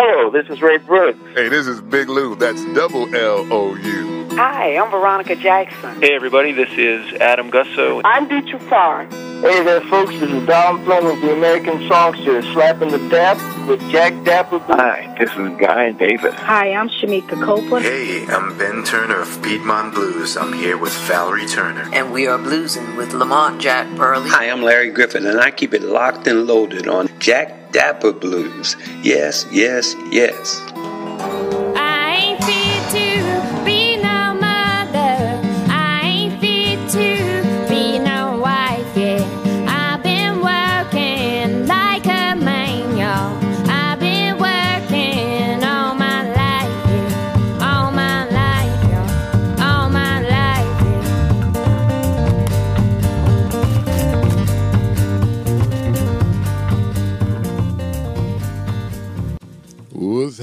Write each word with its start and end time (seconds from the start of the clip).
Hello, 0.00 0.30
this 0.30 0.48
is 0.48 0.62
Ray 0.62 0.78
Brooks. 0.78 1.18
Hey, 1.34 1.48
this 1.48 1.66
is 1.66 1.80
Big 1.80 2.08
Lou. 2.08 2.36
That's 2.36 2.64
double 2.66 3.12
L 3.16 3.52
O 3.52 3.74
U. 3.74 4.07
Hi, 4.38 4.76
I'm 4.76 4.88
Veronica 4.92 5.34
Jackson. 5.34 6.00
Hey, 6.00 6.14
everybody, 6.14 6.52
this 6.52 6.70
is 6.78 7.12
Adam 7.14 7.50
Gussow. 7.50 8.02
I'm 8.04 8.28
Dietra 8.28 8.60
Farr. 8.68 9.06
Hey 9.06 9.64
there, 9.64 9.80
folks. 9.80 10.12
This 10.12 10.30
is 10.30 10.46
Dom 10.46 10.84
Flemons, 10.84 11.20
the 11.22 11.32
American 11.32 11.88
songster, 11.88 12.40
slapping 12.52 12.90
the 12.90 13.00
dap 13.08 13.36
with 13.66 13.80
Jack 13.90 14.12
Dappa. 14.22 14.60
Hi, 14.66 15.12
this 15.18 15.28
is 15.32 15.58
Guy 15.58 15.90
Davis. 15.90 16.36
Hi, 16.36 16.72
I'm 16.72 16.88
Shemekia 16.88 17.44
Copeland. 17.44 17.84
Hey, 17.84 18.26
I'm 18.28 18.56
Ben 18.56 18.84
Turner 18.84 19.22
of 19.22 19.42
Piedmont 19.42 19.92
Blues. 19.92 20.36
I'm 20.36 20.52
here 20.52 20.78
with 20.78 20.92
Valerie 21.08 21.48
Turner. 21.48 21.90
And 21.92 22.12
we 22.12 22.28
are 22.28 22.38
bluesing 22.38 22.96
with 22.96 23.14
Lamont 23.14 23.60
Jack 23.60 23.88
Pearley. 23.96 24.28
Hi, 24.28 24.50
I'm 24.50 24.62
Larry 24.62 24.92
Griffin, 24.92 25.26
and 25.26 25.40
I 25.40 25.50
keep 25.50 25.74
it 25.74 25.82
locked 25.82 26.28
and 26.28 26.46
loaded 26.46 26.86
on 26.86 27.08
Jack 27.18 27.72
Dappa 27.72 28.20
Blues. 28.20 28.76
Yes, 29.02 29.46
yes, 29.50 29.96
yes. 30.12 30.62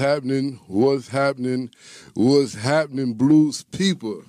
Happening? 0.06 0.60
What's 0.68 1.08
happening? 1.08 1.68
What's 2.14 2.54
happening, 2.54 3.14
blues 3.14 3.64
people? 3.64 4.22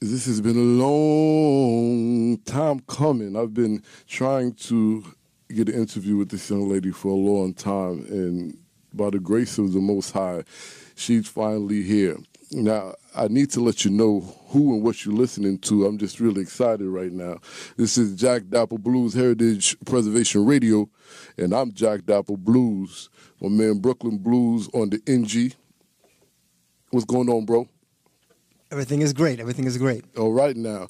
This 0.00 0.26
has 0.26 0.42
been 0.42 0.58
a 0.58 0.84
long 0.84 2.36
time 2.44 2.80
coming. 2.80 3.34
I've 3.34 3.54
been 3.54 3.82
trying 4.06 4.52
to 4.68 5.02
get 5.48 5.70
an 5.70 5.76
interview 5.76 6.18
with 6.18 6.28
this 6.28 6.50
young 6.50 6.68
lady 6.68 6.90
for 6.90 7.08
a 7.08 7.14
long 7.14 7.54
time, 7.54 8.04
and 8.10 8.58
by 8.92 9.08
the 9.08 9.18
grace 9.18 9.56
of 9.56 9.72
the 9.72 9.80
Most 9.80 10.10
High, 10.10 10.44
she's 10.94 11.26
finally 11.26 11.82
here. 11.84 12.18
Now, 12.52 12.96
I 13.16 13.28
need 13.28 13.50
to 13.52 13.60
let 13.60 13.84
you 13.84 13.90
know 13.90 14.20
who 14.48 14.74
and 14.74 14.82
what 14.82 15.04
you're 15.04 15.14
listening 15.14 15.58
to. 15.60 15.86
I'm 15.86 15.98
just 15.98 16.20
really 16.20 16.42
excited 16.42 16.86
right 16.86 17.10
now. 17.10 17.38
This 17.76 17.98
is 17.98 18.14
Jack 18.14 18.42
Dappa 18.42 18.78
Blues 18.78 19.14
Heritage 19.14 19.76
Preservation 19.84 20.44
Radio, 20.44 20.88
and 21.38 21.52
I'm 21.52 21.72
Jack 21.72 22.00
Dappa 22.02 22.36
Blues, 22.38 23.10
my 23.40 23.48
man 23.48 23.78
Brooklyn 23.78 24.18
Blues 24.18 24.68
on 24.72 24.90
the 24.90 25.00
NG. 25.06 25.52
What's 26.90 27.04
going 27.04 27.28
on, 27.28 27.44
bro? 27.44 27.68
Everything 28.70 29.02
is 29.02 29.12
great. 29.12 29.38
Everything 29.38 29.66
is 29.66 29.78
great. 29.78 30.04
All 30.16 30.32
right, 30.32 30.56
now, 30.56 30.88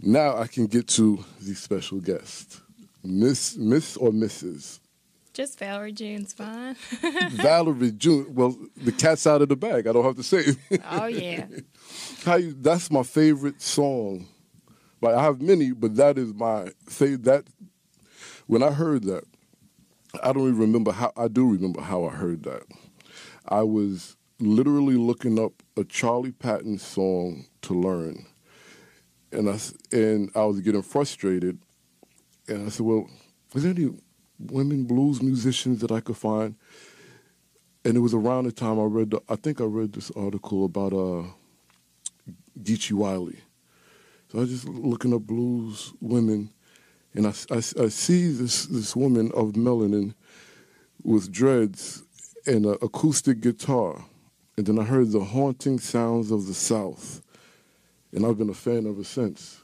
now 0.00 0.36
I 0.36 0.46
can 0.46 0.66
get 0.66 0.86
to 0.88 1.24
the 1.40 1.54
special 1.54 2.00
guest, 2.00 2.60
Miss, 3.02 3.56
Miss 3.56 3.96
or 3.96 4.10
Mrs. 4.10 4.80
Just 5.32 5.58
Valerie 5.58 5.92
June's 5.92 6.32
fine. 6.32 6.76
Valerie 7.30 7.92
June. 7.92 8.26
Well, 8.34 8.56
the 8.74 8.92
cat's 8.92 9.26
out 9.26 9.42
of 9.42 9.50
the 9.50 9.56
bag. 9.56 9.86
I 9.86 9.92
don't 9.92 10.04
have 10.04 10.16
to 10.16 10.22
say 10.22 10.38
it. 10.38 10.80
Oh 10.90 11.04
yeah. 11.06 11.44
How 12.24 12.36
you, 12.36 12.54
that's 12.58 12.90
my 12.90 13.02
favorite 13.02 13.60
song. 13.60 14.26
Like 15.02 15.14
I 15.14 15.22
have 15.22 15.42
many, 15.42 15.72
but 15.72 15.94
that 15.96 16.16
is 16.16 16.32
my 16.32 16.70
say 16.88 17.16
that. 17.16 17.44
When 18.46 18.62
I 18.62 18.70
heard 18.70 19.02
that, 19.04 19.24
I 20.22 20.32
don't 20.32 20.48
even 20.48 20.58
remember 20.58 20.92
how. 20.92 21.12
I 21.16 21.28
do 21.28 21.48
remember 21.48 21.80
how 21.80 22.04
I 22.04 22.10
heard 22.10 22.42
that. 22.44 22.62
I 23.48 23.62
was 23.62 24.16
literally 24.38 24.96
looking 24.96 25.38
up 25.38 25.62
a 25.76 25.84
Charlie 25.84 26.32
Patton 26.32 26.78
song 26.78 27.46
to 27.62 27.74
learn, 27.74 28.26
and 29.32 29.48
I 29.48 29.58
and 29.92 30.30
I 30.34 30.44
was 30.44 30.60
getting 30.60 30.82
frustrated, 30.82 31.58
and 32.48 32.66
I 32.66 32.68
said, 32.70 32.86
"Well, 32.86 33.08
is 33.54 33.62
there 33.62 33.72
any 33.72 33.90
women 34.38 34.84
blues 34.84 35.22
musicians 35.22 35.80
that 35.80 35.92
I 35.92 36.00
could 36.00 36.16
find?" 36.16 36.56
And 37.84 37.96
it 37.96 38.00
was 38.00 38.14
around 38.14 38.44
the 38.44 38.52
time 38.52 38.80
I 38.80 38.84
read. 38.84 39.10
The, 39.10 39.22
I 39.28 39.36
think 39.36 39.60
I 39.60 39.64
read 39.64 39.92
this 39.92 40.10
article 40.16 40.64
about 40.64 40.92
uh, 40.92 41.24
Geeshie 42.60 42.92
Wiley. 42.92 43.38
So 44.30 44.38
I 44.38 44.40
was 44.40 44.50
just 44.50 44.68
looking 44.68 45.14
up 45.14 45.22
blues 45.22 45.92
women, 46.00 46.50
and 47.16 47.26
I, 47.26 47.32
I, 47.50 47.56
I 47.56 47.88
see 47.88 48.30
this 48.30 48.66
this 48.66 48.94
woman 48.94 49.32
of 49.32 49.52
melanin 49.52 50.14
with 51.02 51.32
dreads 51.32 52.02
and 52.46 52.66
an 52.66 52.76
acoustic 52.82 53.40
guitar. 53.40 54.04
And 54.56 54.66
then 54.66 54.78
I 54.78 54.84
heard 54.84 55.12
the 55.12 55.20
haunting 55.20 55.78
sounds 55.78 56.30
of 56.30 56.46
the 56.46 56.54
South. 56.54 57.22
And 58.12 58.24
I've 58.24 58.38
been 58.38 58.50
a 58.50 58.54
fan 58.54 58.86
ever 58.86 59.04
since. 59.04 59.60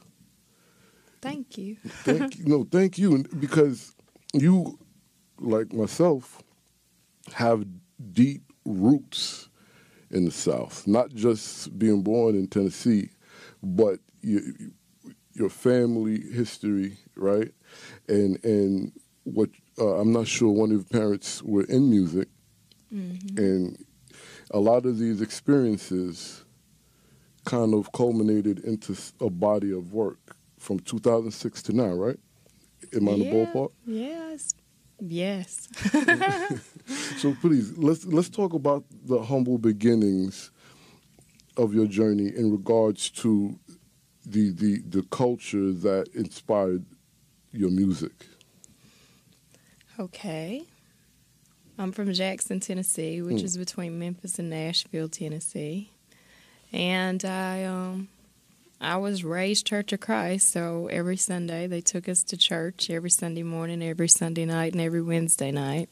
Thank 1.21 1.57
you. 1.57 1.77
thank 2.03 2.37
you. 2.37 2.45
No, 2.45 2.67
thank 2.69 2.97
you. 2.97 3.25
Because 3.39 3.95
you, 4.33 4.77
like 5.39 5.73
myself, 5.73 6.43
have 7.33 7.65
deep 8.11 8.43
roots 8.65 9.49
in 10.11 10.25
the 10.25 10.31
South. 10.31 10.85
Not 10.85 11.13
just 11.13 11.77
being 11.79 12.03
born 12.03 12.35
in 12.35 12.47
Tennessee, 12.47 13.09
but 13.63 13.99
your, 14.21 14.41
your 15.33 15.49
family 15.49 16.21
history, 16.21 16.97
right? 17.15 17.51
And 18.07 18.43
and 18.43 18.91
what 19.23 19.49
uh, 19.79 19.99
I'm 19.99 20.11
not 20.11 20.27
sure 20.27 20.51
one 20.51 20.71
of 20.71 20.77
your 20.77 21.01
parents 21.01 21.41
were 21.43 21.63
in 21.63 21.89
music, 21.89 22.27
mm-hmm. 22.93 23.37
and 23.37 23.85
a 24.51 24.59
lot 24.59 24.85
of 24.85 24.97
these 24.97 25.21
experiences 25.21 26.43
kind 27.45 27.73
of 27.73 27.91
culminated 27.91 28.59
into 28.59 28.95
a 29.19 29.29
body 29.29 29.71
of 29.71 29.93
work 29.93 30.37
from 30.57 30.79
2006 30.79 31.63
to 31.63 31.73
now, 31.73 31.87
right? 31.87 32.17
Am 32.95 33.09
I 33.09 33.11
yeah, 33.11 33.17
in 33.17 33.19
the 33.19 33.45
ballpark? 33.45 33.71
Yes. 33.85 34.53
Yes. 34.99 35.67
so 37.17 37.35
please 37.41 37.77
let's 37.77 38.05
let's 38.05 38.29
talk 38.29 38.53
about 38.53 38.85
the 39.05 39.21
humble 39.21 39.57
beginnings 39.57 40.51
of 41.57 41.73
your 41.73 41.87
journey 41.87 42.27
in 42.27 42.51
regards 42.51 43.09
to 43.09 43.59
the 44.25 44.51
the 44.51 44.81
the 44.81 45.03
culture 45.03 45.71
that 45.71 46.09
inspired 46.13 46.85
your 47.51 47.69
music. 47.69 48.25
Okay. 49.99 50.63
I'm 51.77 51.91
from 51.91 52.13
Jackson, 52.13 52.59
Tennessee, 52.59 53.21
which 53.21 53.37
mm. 53.37 53.43
is 53.43 53.57
between 53.57 53.97
Memphis 53.97 54.37
and 54.37 54.49
Nashville, 54.49 55.09
Tennessee. 55.09 55.91
And 56.71 57.23
I 57.25 57.63
um 57.63 58.09
I 58.81 58.97
was 58.97 59.23
raised 59.23 59.65
Church 59.65 59.93
of 59.93 60.01
Christ, 60.01 60.51
so 60.51 60.87
every 60.91 61.15
Sunday 61.15 61.67
they 61.67 61.79
took 61.81 62.09
us 62.09 62.21
to 62.23 62.37
church 62.37 62.89
every 62.89 63.09
Sunday 63.09 63.43
morning, 63.43 63.81
every 63.81 64.09
Sunday 64.09 64.45
night, 64.45 64.73
and 64.73 64.81
every 64.81 65.01
Wednesday 65.01 65.51
night. 65.51 65.89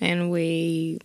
And 0.00 0.30
we 0.30 0.98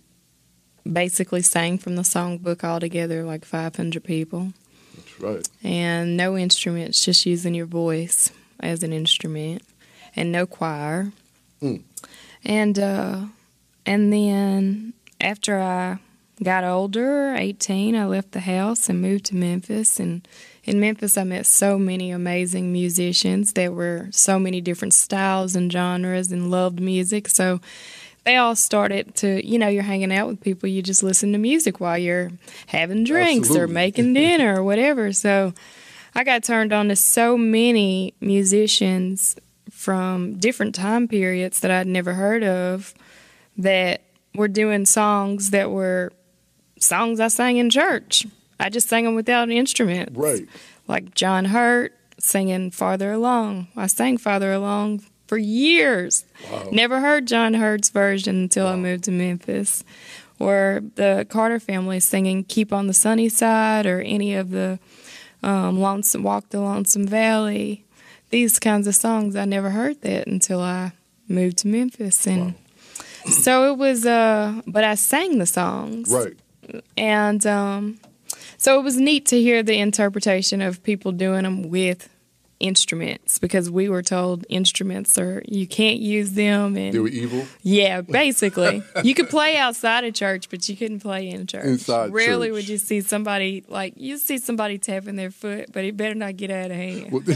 basically 0.90 1.42
sang 1.42 1.78
from 1.78 1.96
the 1.96 2.02
songbook 2.02 2.64
all 2.64 2.80
together, 2.80 3.22
like 3.22 3.44
500 3.44 4.02
people. 4.02 4.52
That's 4.94 5.20
right. 5.20 5.48
And 5.62 6.16
no 6.16 6.36
instruments, 6.36 7.04
just 7.04 7.26
using 7.26 7.54
your 7.54 7.66
voice 7.66 8.30
as 8.60 8.82
an 8.82 8.92
instrument, 8.92 9.62
and 10.14 10.30
no 10.30 10.46
choir. 10.46 11.12
Mm. 11.62 11.82
And 12.44 12.78
uh, 12.78 13.20
and 13.86 14.12
then 14.12 14.92
after 15.20 15.58
I 15.60 15.98
got 16.42 16.64
older, 16.64 17.34
18, 17.34 17.94
I 17.94 18.04
left 18.06 18.32
the 18.32 18.40
house 18.40 18.88
and 18.88 19.00
moved 19.00 19.26
to 19.26 19.36
Memphis. 19.36 20.00
And 20.00 20.26
in 20.64 20.80
Memphis, 20.80 21.16
I 21.16 21.24
met 21.24 21.46
so 21.46 21.78
many 21.78 22.10
amazing 22.10 22.72
musicians 22.72 23.52
that 23.52 23.72
were 23.72 24.08
so 24.10 24.38
many 24.38 24.60
different 24.60 24.94
styles 24.94 25.54
and 25.54 25.70
genres 25.70 26.32
and 26.32 26.50
loved 26.50 26.80
music. 26.80 27.28
So 27.28 27.60
they 28.24 28.36
all 28.36 28.54
started 28.54 29.14
to, 29.16 29.44
you 29.46 29.58
know, 29.58 29.68
you're 29.68 29.82
hanging 29.82 30.12
out 30.12 30.28
with 30.28 30.40
people, 30.40 30.68
you 30.68 30.82
just 30.82 31.02
listen 31.02 31.32
to 31.32 31.38
music 31.38 31.80
while 31.80 31.98
you're 31.98 32.30
having 32.66 33.04
drinks 33.04 33.48
Absolutely. 33.48 33.64
or 33.64 33.74
making 33.74 34.14
dinner 34.14 34.60
or 34.60 34.62
whatever. 34.62 35.12
So 35.12 35.52
I 36.14 36.24
got 36.24 36.44
turned 36.44 36.72
on 36.72 36.88
to 36.88 36.96
so 36.96 37.36
many 37.36 38.14
musicians 38.20 39.36
from 39.70 40.34
different 40.34 40.74
time 40.74 41.08
periods 41.08 41.60
that 41.60 41.70
I'd 41.70 41.86
never 41.86 42.14
heard 42.14 42.44
of 42.44 42.94
that 43.56 44.02
were 44.34 44.48
doing 44.48 44.86
songs 44.86 45.50
that 45.50 45.70
were 45.70 46.12
songs 46.78 47.18
I 47.20 47.28
sang 47.28 47.56
in 47.56 47.70
church. 47.70 48.26
I 48.60 48.68
just 48.68 48.88
sang 48.88 49.04
them 49.04 49.14
without 49.14 49.50
instruments. 49.50 50.16
Right. 50.16 50.46
Like 50.86 51.14
John 51.14 51.46
Hurt 51.46 51.96
singing 52.18 52.70
Farther 52.70 53.12
Along. 53.12 53.68
I 53.76 53.88
sang 53.88 54.18
Farther 54.18 54.52
Along 54.52 55.02
for 55.32 55.38
years. 55.38 56.26
Wow. 56.52 56.68
Never 56.72 57.00
heard 57.00 57.26
John 57.26 57.54
Hurt's 57.54 57.88
version 57.88 58.36
until 58.36 58.66
wow. 58.66 58.74
I 58.74 58.76
moved 58.76 59.04
to 59.04 59.10
Memphis. 59.10 59.82
Or 60.38 60.82
the 60.96 61.26
Carter 61.30 61.58
family 61.58 62.00
singing 62.00 62.44
Keep 62.44 62.70
on 62.70 62.86
the 62.86 62.92
Sunny 62.92 63.30
Side 63.30 63.86
or 63.86 64.02
any 64.02 64.34
of 64.34 64.50
the 64.50 64.78
um, 65.42 65.80
Lonesome 65.80 66.22
Walk 66.22 66.50
the 66.50 66.60
Lonesome 66.60 67.06
Valley. 67.06 67.82
These 68.28 68.58
kinds 68.58 68.86
of 68.86 68.94
songs, 68.94 69.34
I 69.34 69.46
never 69.46 69.70
heard 69.70 70.02
that 70.02 70.26
until 70.26 70.60
I 70.60 70.92
moved 71.28 71.56
to 71.58 71.68
Memphis. 71.68 72.26
And 72.26 72.52
wow. 73.24 73.30
so 73.30 73.72
it 73.72 73.78
was, 73.78 74.04
uh, 74.04 74.60
but 74.66 74.84
I 74.84 74.96
sang 74.96 75.38
the 75.38 75.46
songs. 75.46 76.10
Right. 76.10 76.36
And 76.98 77.46
um, 77.46 78.00
so 78.58 78.78
it 78.78 78.82
was 78.82 78.98
neat 78.98 79.24
to 79.26 79.40
hear 79.40 79.62
the 79.62 79.78
interpretation 79.78 80.60
of 80.60 80.82
people 80.82 81.10
doing 81.10 81.44
them 81.44 81.70
with 81.70 82.10
instruments 82.62 83.38
because 83.38 83.68
we 83.70 83.88
were 83.88 84.02
told 84.02 84.44
instruments 84.48 85.18
are 85.18 85.42
you 85.46 85.66
can't 85.66 85.98
use 85.98 86.32
them 86.32 86.76
and 86.76 86.94
They 86.94 86.98
were 87.00 87.08
evil. 87.08 87.44
yeah 87.62 88.00
basically 88.00 88.82
you 89.04 89.14
could 89.14 89.28
play 89.28 89.56
outside 89.56 90.04
of 90.04 90.14
church 90.14 90.48
but 90.48 90.68
you 90.68 90.76
couldn't 90.76 91.00
play 91.00 91.28
in 91.28 91.46
church 91.46 91.64
Inside 91.64 92.12
rarely 92.12 92.46
church. 92.48 92.54
would 92.54 92.68
you 92.68 92.78
see 92.78 93.00
somebody 93.00 93.64
like 93.68 93.94
you 93.96 94.16
see 94.16 94.38
somebody 94.38 94.78
tapping 94.78 95.16
their 95.16 95.32
foot 95.32 95.70
but 95.72 95.84
it 95.84 95.96
better 95.96 96.14
not 96.14 96.36
get 96.36 96.50
out 96.50 96.70
of 96.70 96.76
hand 96.76 97.10
Well, 97.12 97.22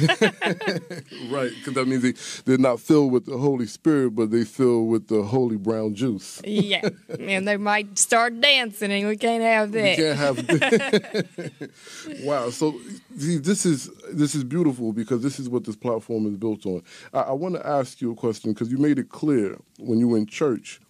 right, 1.30 1.50
because 1.58 1.74
that 1.74 1.86
means 1.86 2.02
they, 2.02 2.14
they're 2.44 2.58
not 2.58 2.80
filled 2.80 3.10
with 3.12 3.26
the 3.26 3.36
Holy 3.36 3.66
Spirit, 3.66 4.10
but 4.14 4.30
they 4.30 4.44
filled 4.44 4.88
with 4.88 5.08
the 5.08 5.22
holy 5.24 5.56
brown 5.56 5.94
juice. 5.94 6.40
yeah 6.44 6.88
and 7.18 7.46
they 7.48 7.56
might 7.56 7.98
start 7.98 8.40
dancing 8.40 8.92
and 8.92 9.08
we 9.08 9.16
can't 9.16 9.42
have 9.42 9.72
that 9.72 9.96
can't 9.96 10.18
have. 10.18 10.36
wow. 12.22 12.50
So 12.50 12.78
see, 13.18 13.38
this 13.38 13.66
is 13.66 13.90
this 14.12 14.34
is 14.34 14.44
beautiful 14.44 14.92
because 14.92 15.15
this 15.18 15.38
is 15.38 15.48
what 15.48 15.64
this 15.64 15.76
platform 15.76 16.26
is 16.26 16.36
built 16.36 16.66
on. 16.66 16.82
I, 17.12 17.20
I 17.20 17.32
want 17.32 17.54
to 17.56 17.66
ask 17.66 18.00
you 18.00 18.12
a 18.12 18.16
question 18.16 18.52
because 18.52 18.70
you 18.70 18.78
made 18.78 18.98
it 18.98 19.08
clear 19.08 19.58
when 19.78 19.98
you 19.98 20.08
were 20.08 20.18
in 20.18 20.26
church, 20.26 20.80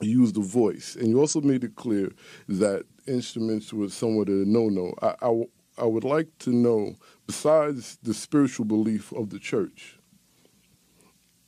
you 0.00 0.20
used 0.20 0.34
the 0.34 0.40
voice, 0.40 0.96
and 0.96 1.08
you 1.08 1.20
also 1.20 1.40
made 1.40 1.64
it 1.64 1.76
clear 1.76 2.12
that 2.48 2.84
instruments 3.06 3.72
were 3.72 3.88
somewhat 3.88 4.28
a 4.28 4.32
no-no. 4.32 4.94
I 5.02 5.44
I 5.78 5.84
would 5.84 6.04
like 6.04 6.28
to 6.40 6.50
know, 6.50 6.94
besides 7.26 7.98
the 8.02 8.14
spiritual 8.14 8.64
belief 8.64 9.12
of 9.12 9.28
the 9.28 9.38
church, 9.38 9.98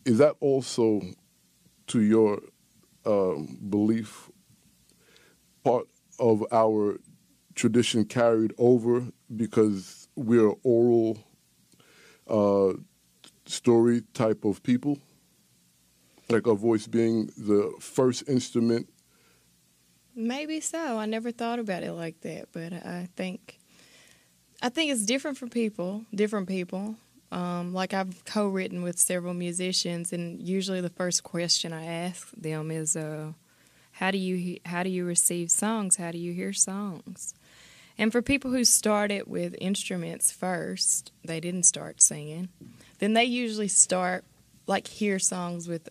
is 0.04 0.18
that 0.18 0.34
also 0.40 1.00
to 1.88 2.02
your 2.02 2.40
um, 3.06 3.58
belief 3.70 4.30
part 5.64 5.86
of 6.18 6.44
our 6.52 6.98
tradition 7.54 8.04
carried 8.04 8.52
over 8.58 9.06
because 9.34 10.08
we're 10.14 10.52
oral 10.62 11.18
uh, 12.28 12.74
story 13.46 14.02
type 14.14 14.44
of 14.44 14.62
people? 14.62 14.98
Like 16.28 16.46
a 16.46 16.54
voice 16.54 16.86
being 16.86 17.26
the 17.38 17.72
first 17.80 18.28
instrument. 18.28 18.88
Maybe 20.14 20.60
so. 20.60 20.98
I 20.98 21.06
never 21.06 21.30
thought 21.30 21.58
about 21.58 21.82
it 21.82 21.92
like 21.92 22.20
that, 22.22 22.48
but 22.52 22.72
I 22.72 23.08
think 23.16 23.58
I 24.60 24.68
think 24.68 24.90
it's 24.90 25.06
different 25.06 25.38
for 25.38 25.46
people, 25.46 26.04
different 26.12 26.48
people. 26.48 26.96
Um, 27.30 27.72
like 27.72 27.94
I've 27.94 28.24
co-written 28.24 28.82
with 28.82 28.98
several 28.98 29.34
musicians, 29.34 30.12
and 30.12 30.40
usually 30.40 30.80
the 30.80 30.90
first 30.90 31.22
question 31.22 31.72
I 31.72 31.84
ask 31.84 32.30
them 32.32 32.70
is, 32.70 32.96
uh, 32.96 33.32
"How 33.92 34.10
do 34.10 34.18
you 34.18 34.58
how 34.64 34.82
do 34.82 34.90
you 34.90 35.04
receive 35.04 35.50
songs? 35.50 35.96
How 35.96 36.10
do 36.10 36.18
you 36.18 36.32
hear 36.32 36.52
songs?" 36.52 37.34
And 37.98 38.12
for 38.12 38.22
people 38.22 38.52
who 38.52 38.64
started 38.64 39.26
with 39.26 39.54
instruments 39.60 40.30
first, 40.30 41.12
they 41.24 41.40
didn't 41.40 41.64
start 41.64 42.00
singing. 42.00 42.48
Then 42.98 43.12
they 43.14 43.24
usually 43.24 43.68
start 43.68 44.24
like 44.66 44.86
hear 44.86 45.18
songs 45.18 45.66
with 45.66 45.88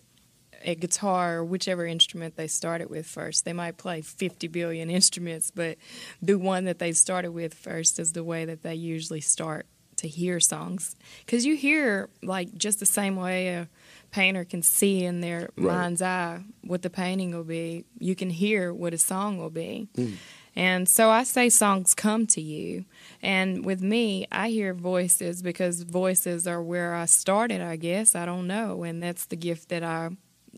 a 0.63 0.75
guitar 0.75 1.37
or 1.37 1.45
whichever 1.45 1.85
instrument 1.85 2.35
they 2.35 2.47
started 2.47 2.89
with 2.89 3.05
first. 3.05 3.45
They 3.45 3.53
might 3.53 3.77
play 3.77 4.01
50 4.01 4.47
billion 4.47 4.89
instruments, 4.99 5.51
but 5.51 5.77
the 6.21 6.35
one 6.37 6.65
that 6.65 6.79
they 6.79 6.93
started 6.93 7.31
with 7.31 7.53
first 7.53 7.99
is 7.99 8.13
the 8.13 8.23
way 8.23 8.45
that 8.45 8.63
they 8.63 8.75
usually 8.75 9.21
start 9.21 9.65
to 9.97 10.07
hear 10.07 10.39
songs. 10.39 10.95
Because 11.25 11.45
you 11.45 11.55
hear, 11.55 12.09
like, 12.21 12.53
just 12.55 12.79
the 12.79 12.85
same 12.85 13.15
way 13.15 13.47
a 13.49 13.67
painter 14.11 14.45
can 14.45 14.61
see 14.61 15.03
in 15.03 15.21
their 15.21 15.49
Right. 15.57 15.73
mind's 15.73 16.01
eye 16.03 16.43
what 16.61 16.83
the 16.83 16.89
painting 16.89 17.31
will 17.35 17.43
be, 17.43 17.83
you 17.99 18.15
can 18.15 18.29
hear 18.29 18.71
what 18.73 18.93
a 18.93 18.97
song 18.99 19.37
will 19.39 19.49
be. 19.49 19.87
Mm. 19.97 20.13
And 20.57 20.89
so 20.89 21.11
I 21.11 21.21
say 21.21 21.49
songs 21.49 21.93
come 21.93 22.25
to 22.27 22.41
you. 22.41 22.85
And 23.21 23.63
with 23.63 23.79
me, 23.79 24.25
I 24.31 24.49
hear 24.49 24.73
voices 24.73 25.43
because 25.43 25.83
voices 25.83 26.47
are 26.47 26.63
where 26.63 26.95
I 26.95 27.05
started, 27.05 27.61
I 27.61 27.75
guess. 27.75 28.15
I 28.15 28.25
don't 28.25 28.47
know. 28.47 28.81
And 28.81 29.01
that's 29.01 29.25
the 29.25 29.35
gift 29.35 29.69
that 29.69 29.83
I 29.83 30.09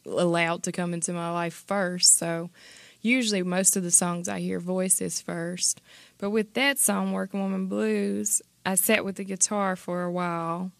allowed 0.06 0.64
to 0.64 0.72
come 0.72 0.94
into 0.94 1.12
my 1.12 1.30
life 1.32 1.66
first. 1.68 2.18
So 2.18 2.50
usually 3.02 3.44
most 3.44 3.76
of 3.76 3.84
the 3.84 3.92
songs 3.92 4.30
I 4.30 4.40
hear 4.40 4.62
voices 4.62 5.20
first. 5.20 5.82
But 6.18 6.30
with 6.30 6.54
that 6.54 6.80
song, 6.80 7.12
Working 7.12 7.42
Woman 7.42 7.68
Blues, 7.68 8.42
I 8.66 8.76
sat 8.76 9.04
with 9.04 9.18
the 9.18 9.26
guitar 9.26 9.76
for 9.76 10.04
a 10.04 10.12
while 10.12 10.72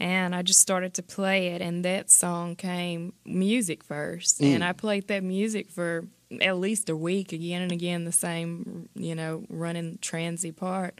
and 0.00 0.34
I 0.34 0.40
just 0.40 0.60
started 0.60 0.94
to 0.94 1.02
play 1.02 1.48
it 1.48 1.60
and 1.60 1.84
that 1.84 2.10
song 2.10 2.56
came 2.56 3.12
music 3.26 3.84
first. 3.84 4.40
Mm. 4.40 4.54
And 4.54 4.64
I 4.64 4.72
played 4.72 5.08
that 5.08 5.22
music 5.22 5.70
for 5.70 6.06
at 6.40 6.56
least 6.56 6.88
a 6.88 6.96
week 6.96 7.32
again 7.32 7.60
and 7.60 7.70
again 7.70 8.04
the 8.04 8.12
same, 8.12 8.88
you 8.94 9.14
know, 9.14 9.44
running 9.50 9.98
transy 10.00 10.56
part. 10.56 10.98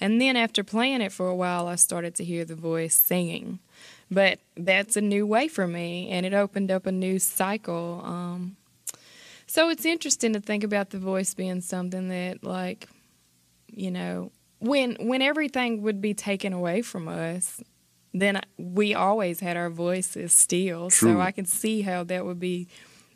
And 0.00 0.20
then 0.20 0.36
after 0.36 0.62
playing 0.62 1.00
it 1.00 1.10
for 1.10 1.28
a 1.28 1.34
while, 1.34 1.66
I 1.66 1.74
started 1.74 2.14
to 2.16 2.24
hear 2.24 2.44
the 2.44 2.54
voice 2.54 2.94
singing. 2.94 3.58
But 4.10 4.38
that's 4.56 4.96
a 4.96 5.00
new 5.00 5.26
way 5.26 5.48
for 5.48 5.66
me, 5.66 6.10
and 6.10 6.24
it 6.24 6.32
opened 6.32 6.70
up 6.70 6.86
a 6.86 6.92
new 6.92 7.18
cycle. 7.18 8.00
Um, 8.04 8.56
so 9.48 9.68
it's 9.68 9.84
interesting 9.84 10.32
to 10.34 10.40
think 10.40 10.62
about 10.62 10.90
the 10.90 10.98
voice 10.98 11.34
being 11.34 11.60
something 11.60 12.08
that, 12.08 12.44
like, 12.44 12.88
you 13.66 13.90
know, 13.90 14.30
when 14.60 14.96
when 15.00 15.22
everything 15.22 15.82
would 15.82 16.00
be 16.00 16.14
taken 16.14 16.52
away 16.52 16.82
from 16.82 17.08
us, 17.08 17.60
then 18.20 18.40
we 18.56 18.94
always 18.94 19.40
had 19.40 19.56
our 19.56 19.70
voices 19.70 20.32
still. 20.32 20.90
True. 20.90 21.14
So 21.14 21.20
I 21.20 21.32
can 21.32 21.44
see 21.44 21.82
how 21.82 22.04
that 22.04 22.24
would 22.24 22.40
be, 22.40 22.68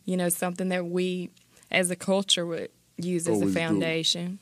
you 0.05 0.17
know, 0.17 0.29
something 0.29 0.69
that 0.69 0.87
we 0.87 1.31
as 1.71 1.91
a 1.91 1.97
culture 1.97 2.45
would 2.47 2.71
use 2.97 3.23
as 3.29 3.29
a 3.29 3.41
Always 3.41 3.55
do. 3.55 3.61
foundation. 3.61 4.39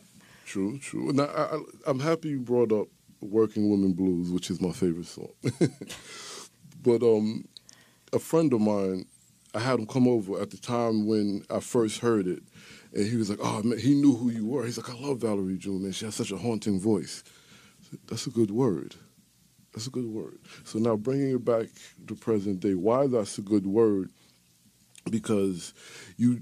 True, 0.46 0.78
true. 0.78 1.12
Now, 1.12 1.25
I, 1.25 1.56
I, 1.56 1.60
I'm 1.87 2.00
happy 2.00 2.31
you 2.31 2.40
brought 2.40 2.72
up 2.72 2.88
"Working 3.20 3.69
Woman 3.69 3.93
Blues," 3.93 4.31
which 4.31 4.50
is 4.50 4.60
my 4.60 4.72
favorite 4.72 5.06
song. 5.06 5.28
but 6.82 7.02
um, 7.02 7.46
a 8.12 8.19
friend 8.19 8.52
of 8.52 8.61
mine, 8.61 9.04
I 9.54 9.61
had 9.61 9.78
him 9.78 9.87
come 9.87 10.08
over 10.08 10.40
at 10.40 10.50
the 10.50 10.56
time 10.56 11.06
when 11.06 11.44
I 11.50 11.61
first 11.61 12.00
heard 12.00 12.26
it, 12.26 12.43
and 12.94 13.06
he 13.06 13.16
was 13.16 13.28
like, 13.28 13.40
"Oh 13.43 13.62
man," 13.62 13.78
he 13.78 13.94
knew 13.94 14.16
who 14.16 14.31
you 14.31 14.46
were. 14.46 14.64
He's 14.64 14.78
like, 14.78 14.90
"I 14.90 14.99
love 14.99 15.19
Valerie 15.19 15.58
June, 15.58 15.82
man. 15.82 15.93
She 15.93 16.06
has 16.06 16.14
such 16.14 16.32
a 16.32 16.38
haunting 16.38 16.81
voice." 16.81 17.22
Said, 17.90 17.99
That's 18.06 18.26
a 18.26 18.31
good 18.31 18.50
word. 18.50 18.94
That's 19.78 19.86
a 19.86 19.90
good 19.90 20.06
word. 20.06 20.40
So 20.64 20.80
now 20.80 20.96
bringing 20.96 21.36
it 21.36 21.44
back 21.44 21.66
to 22.08 22.16
present 22.16 22.58
day, 22.58 22.75
why 22.75 23.06
that's 23.06 23.38
a 23.38 23.42
good 23.42 23.64
word? 23.64 24.10
Because 25.08 25.72
you 26.16 26.40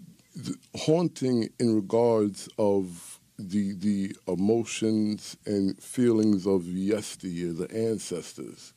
haunting 0.75 1.51
in 1.61 1.77
regards 1.77 2.49
of 2.59 3.21
the 3.39 3.75
the 3.75 4.17
emotions 4.27 5.37
and 5.45 5.79
feelings 5.83 6.47
of 6.47 6.65
yesteryear, 6.65 7.53
the 7.53 7.71
ancestors. 7.77 8.73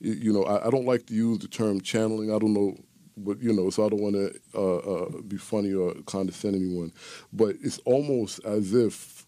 You, 0.00 0.12
you 0.12 0.32
know, 0.34 0.42
I, 0.42 0.66
I 0.66 0.70
don't 0.70 0.84
like 0.84 1.06
to 1.06 1.14
use 1.14 1.38
the 1.38 1.48
term 1.48 1.80
channeling. 1.80 2.30
I 2.30 2.38
don't 2.38 2.52
know, 2.52 2.76
but 3.16 3.40
you 3.40 3.54
know, 3.54 3.70
so 3.70 3.86
I 3.86 3.88
don't 3.88 4.02
want 4.02 4.16
to 4.16 4.38
uh, 4.54 4.76
uh, 4.76 5.22
be 5.22 5.38
funny 5.38 5.72
or 5.72 5.94
condescend 6.04 6.56
anyone. 6.56 6.92
But 7.32 7.56
it's 7.62 7.78
almost 7.86 8.44
as 8.44 8.74
if 8.74 9.24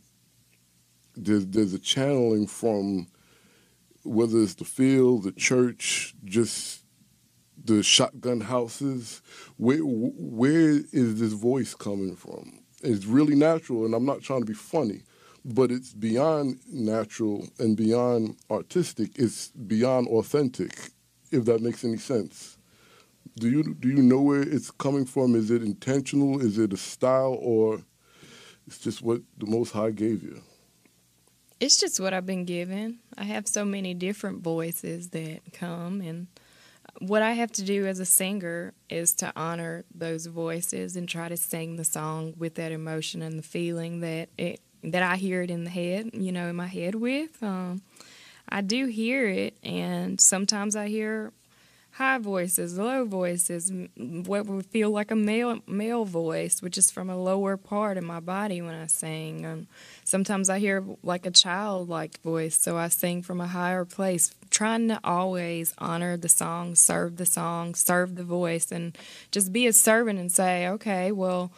there's 1.16 1.46
there's 1.46 1.72
a 1.72 1.78
channeling 1.78 2.46
from 2.46 3.08
whether 4.06 4.38
it's 4.38 4.54
the 4.54 4.64
field, 4.64 5.24
the 5.24 5.32
church, 5.32 6.14
just 6.24 6.84
the 7.64 7.82
shotgun 7.82 8.40
houses. 8.40 9.22
Where 9.56 9.78
where 9.80 10.80
is 10.92 11.20
this 11.20 11.32
voice 11.32 11.74
coming 11.74 12.16
from? 12.16 12.60
It's 12.82 13.06
really 13.06 13.34
natural, 13.34 13.84
and 13.84 13.94
I'm 13.94 14.04
not 14.04 14.22
trying 14.22 14.40
to 14.40 14.46
be 14.46 14.54
funny, 14.54 15.02
but 15.44 15.70
it's 15.70 15.92
beyond 15.92 16.60
natural 16.70 17.48
and 17.58 17.76
beyond 17.76 18.36
artistic. 18.50 19.10
It's 19.16 19.48
beyond 19.48 20.08
authentic, 20.08 20.90
if 21.30 21.44
that 21.46 21.62
makes 21.62 21.84
any 21.84 21.98
sense. 21.98 22.58
Do 23.36 23.50
you 23.50 23.74
do 23.74 23.88
you 23.88 24.02
know 24.02 24.20
where 24.20 24.42
it's 24.42 24.70
coming 24.70 25.04
from? 25.04 25.34
Is 25.34 25.50
it 25.50 25.62
intentional? 25.62 26.40
Is 26.40 26.58
it 26.58 26.72
a 26.72 26.76
style, 26.76 27.36
or 27.40 27.82
it's 28.66 28.78
just 28.78 29.02
what 29.02 29.22
the 29.38 29.46
Most 29.46 29.72
High 29.72 29.90
gave 29.90 30.22
you? 30.22 30.40
It's 31.58 31.78
just 31.78 32.00
what 32.00 32.12
I've 32.12 32.26
been 32.26 32.44
given. 32.44 32.98
I 33.16 33.24
have 33.24 33.48
so 33.48 33.64
many 33.64 33.94
different 33.94 34.42
voices 34.42 35.10
that 35.10 35.40
come, 35.52 36.02
and 36.02 36.26
what 36.98 37.22
I 37.22 37.32
have 37.32 37.50
to 37.52 37.62
do 37.62 37.86
as 37.86 37.98
a 37.98 38.04
singer 38.04 38.74
is 38.90 39.14
to 39.14 39.32
honor 39.34 39.84
those 39.94 40.26
voices 40.26 40.96
and 40.96 41.08
try 41.08 41.28
to 41.28 41.36
sing 41.36 41.76
the 41.76 41.84
song 41.84 42.34
with 42.36 42.56
that 42.56 42.72
emotion 42.72 43.22
and 43.22 43.38
the 43.38 43.42
feeling 43.42 44.00
that 44.00 44.28
it 44.36 44.60
that 44.82 45.02
I 45.02 45.16
hear 45.16 45.42
it 45.42 45.50
in 45.50 45.64
the 45.64 45.70
head, 45.70 46.10
you 46.12 46.30
know, 46.30 46.48
in 46.48 46.56
my 46.56 46.66
head 46.66 46.94
with. 46.94 47.42
Um, 47.42 47.82
I 48.48 48.60
do 48.60 48.86
hear 48.86 49.26
it, 49.26 49.56
and 49.64 50.20
sometimes 50.20 50.76
I 50.76 50.88
hear 50.88 51.32
high 51.96 52.18
voices, 52.18 52.76
low 52.76 53.06
voices, 53.06 53.72
what 53.96 54.44
would 54.44 54.66
feel 54.66 54.90
like 54.90 55.10
a 55.10 55.16
male 55.16 55.60
male 55.66 56.04
voice, 56.04 56.60
which 56.60 56.76
is 56.76 56.90
from 56.90 57.08
a 57.08 57.16
lower 57.16 57.56
part 57.56 57.96
of 57.96 58.04
my 58.04 58.20
body 58.20 58.60
when 58.60 58.74
I 58.74 58.86
sing. 58.86 59.46
And 59.46 59.66
sometimes 60.04 60.50
I 60.50 60.58
hear 60.58 60.84
like 61.02 61.24
a 61.24 61.30
childlike 61.30 62.20
voice, 62.20 62.58
so 62.58 62.76
I 62.76 62.88
sing 62.88 63.22
from 63.22 63.40
a 63.40 63.46
higher 63.46 63.86
place, 63.86 64.34
trying 64.50 64.88
to 64.88 65.00
always 65.02 65.72
honor 65.78 66.18
the 66.18 66.28
song, 66.28 66.74
serve 66.74 67.16
the 67.16 67.24
song, 67.24 67.74
serve 67.74 68.16
the 68.16 68.24
voice, 68.24 68.70
and 68.70 68.96
just 69.30 69.50
be 69.50 69.66
a 69.66 69.72
servant 69.72 70.18
and 70.18 70.30
say, 70.30 70.68
okay, 70.68 71.12
well, 71.12 71.50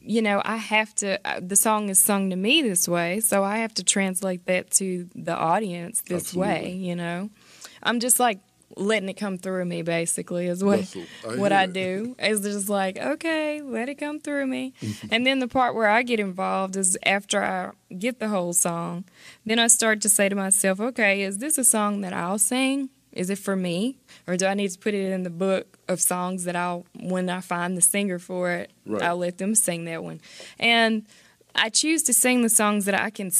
you 0.00 0.22
know, 0.22 0.40
I 0.46 0.56
have 0.56 0.94
to, 0.96 1.20
uh, 1.28 1.40
the 1.42 1.56
song 1.56 1.90
is 1.90 1.98
sung 1.98 2.30
to 2.30 2.36
me 2.36 2.62
this 2.62 2.88
way, 2.88 3.20
so 3.20 3.44
I 3.44 3.58
have 3.58 3.74
to 3.74 3.84
translate 3.84 4.46
that 4.46 4.70
to 4.72 5.10
the 5.14 5.36
audience 5.36 6.00
this 6.00 6.28
Absolutely. 6.28 6.52
way, 6.52 6.72
you 6.72 6.96
know? 6.96 7.28
I'm 7.82 8.00
just 8.00 8.18
like 8.18 8.38
letting 8.76 9.08
it 9.08 9.14
come 9.14 9.38
through 9.38 9.64
me, 9.64 9.82
basically, 9.82 10.46
is 10.46 10.62
what, 10.64 10.94
I 11.26 11.36
what 11.36 11.52
I 11.52 11.66
do. 11.66 12.16
Is 12.18 12.40
just 12.40 12.68
like, 12.68 12.98
okay, 12.98 13.60
let 13.62 13.88
it 13.88 13.96
come 13.96 14.20
through 14.20 14.46
me. 14.46 14.72
and 15.10 15.26
then 15.26 15.38
the 15.38 15.48
part 15.48 15.74
where 15.74 15.88
I 15.88 16.02
get 16.02 16.20
involved 16.20 16.76
is 16.76 16.98
after 17.04 17.42
I 17.42 17.70
get 17.96 18.18
the 18.18 18.28
whole 18.28 18.52
song, 18.52 19.04
then 19.44 19.58
I 19.58 19.68
start 19.68 20.00
to 20.02 20.08
say 20.08 20.28
to 20.28 20.34
myself, 20.34 20.80
okay, 20.80 21.22
is 21.22 21.38
this 21.38 21.58
a 21.58 21.64
song 21.64 22.00
that 22.02 22.12
I'll 22.12 22.38
sing? 22.38 22.90
Is 23.12 23.30
it 23.30 23.38
for 23.38 23.54
me? 23.54 23.96
Or 24.26 24.36
do 24.36 24.46
I 24.46 24.54
need 24.54 24.70
to 24.70 24.78
put 24.78 24.92
it 24.94 25.12
in 25.12 25.22
the 25.22 25.30
book 25.30 25.78
of 25.88 26.00
songs 26.00 26.44
that 26.44 26.56
I'll, 26.56 26.84
when 26.98 27.30
I 27.30 27.40
find 27.40 27.76
the 27.76 27.80
singer 27.82 28.18
for 28.18 28.50
it, 28.50 28.70
Right. 28.86 29.02
I'll 29.02 29.16
let 29.18 29.38
them 29.38 29.54
sing 29.54 29.84
that 29.84 30.02
one. 30.02 30.20
And 30.58 31.06
I 31.54 31.68
choose 31.68 32.02
to 32.04 32.12
sing 32.12 32.42
the 32.42 32.48
songs 32.48 32.86
that 32.86 33.00
I 33.00 33.10
can 33.10 33.30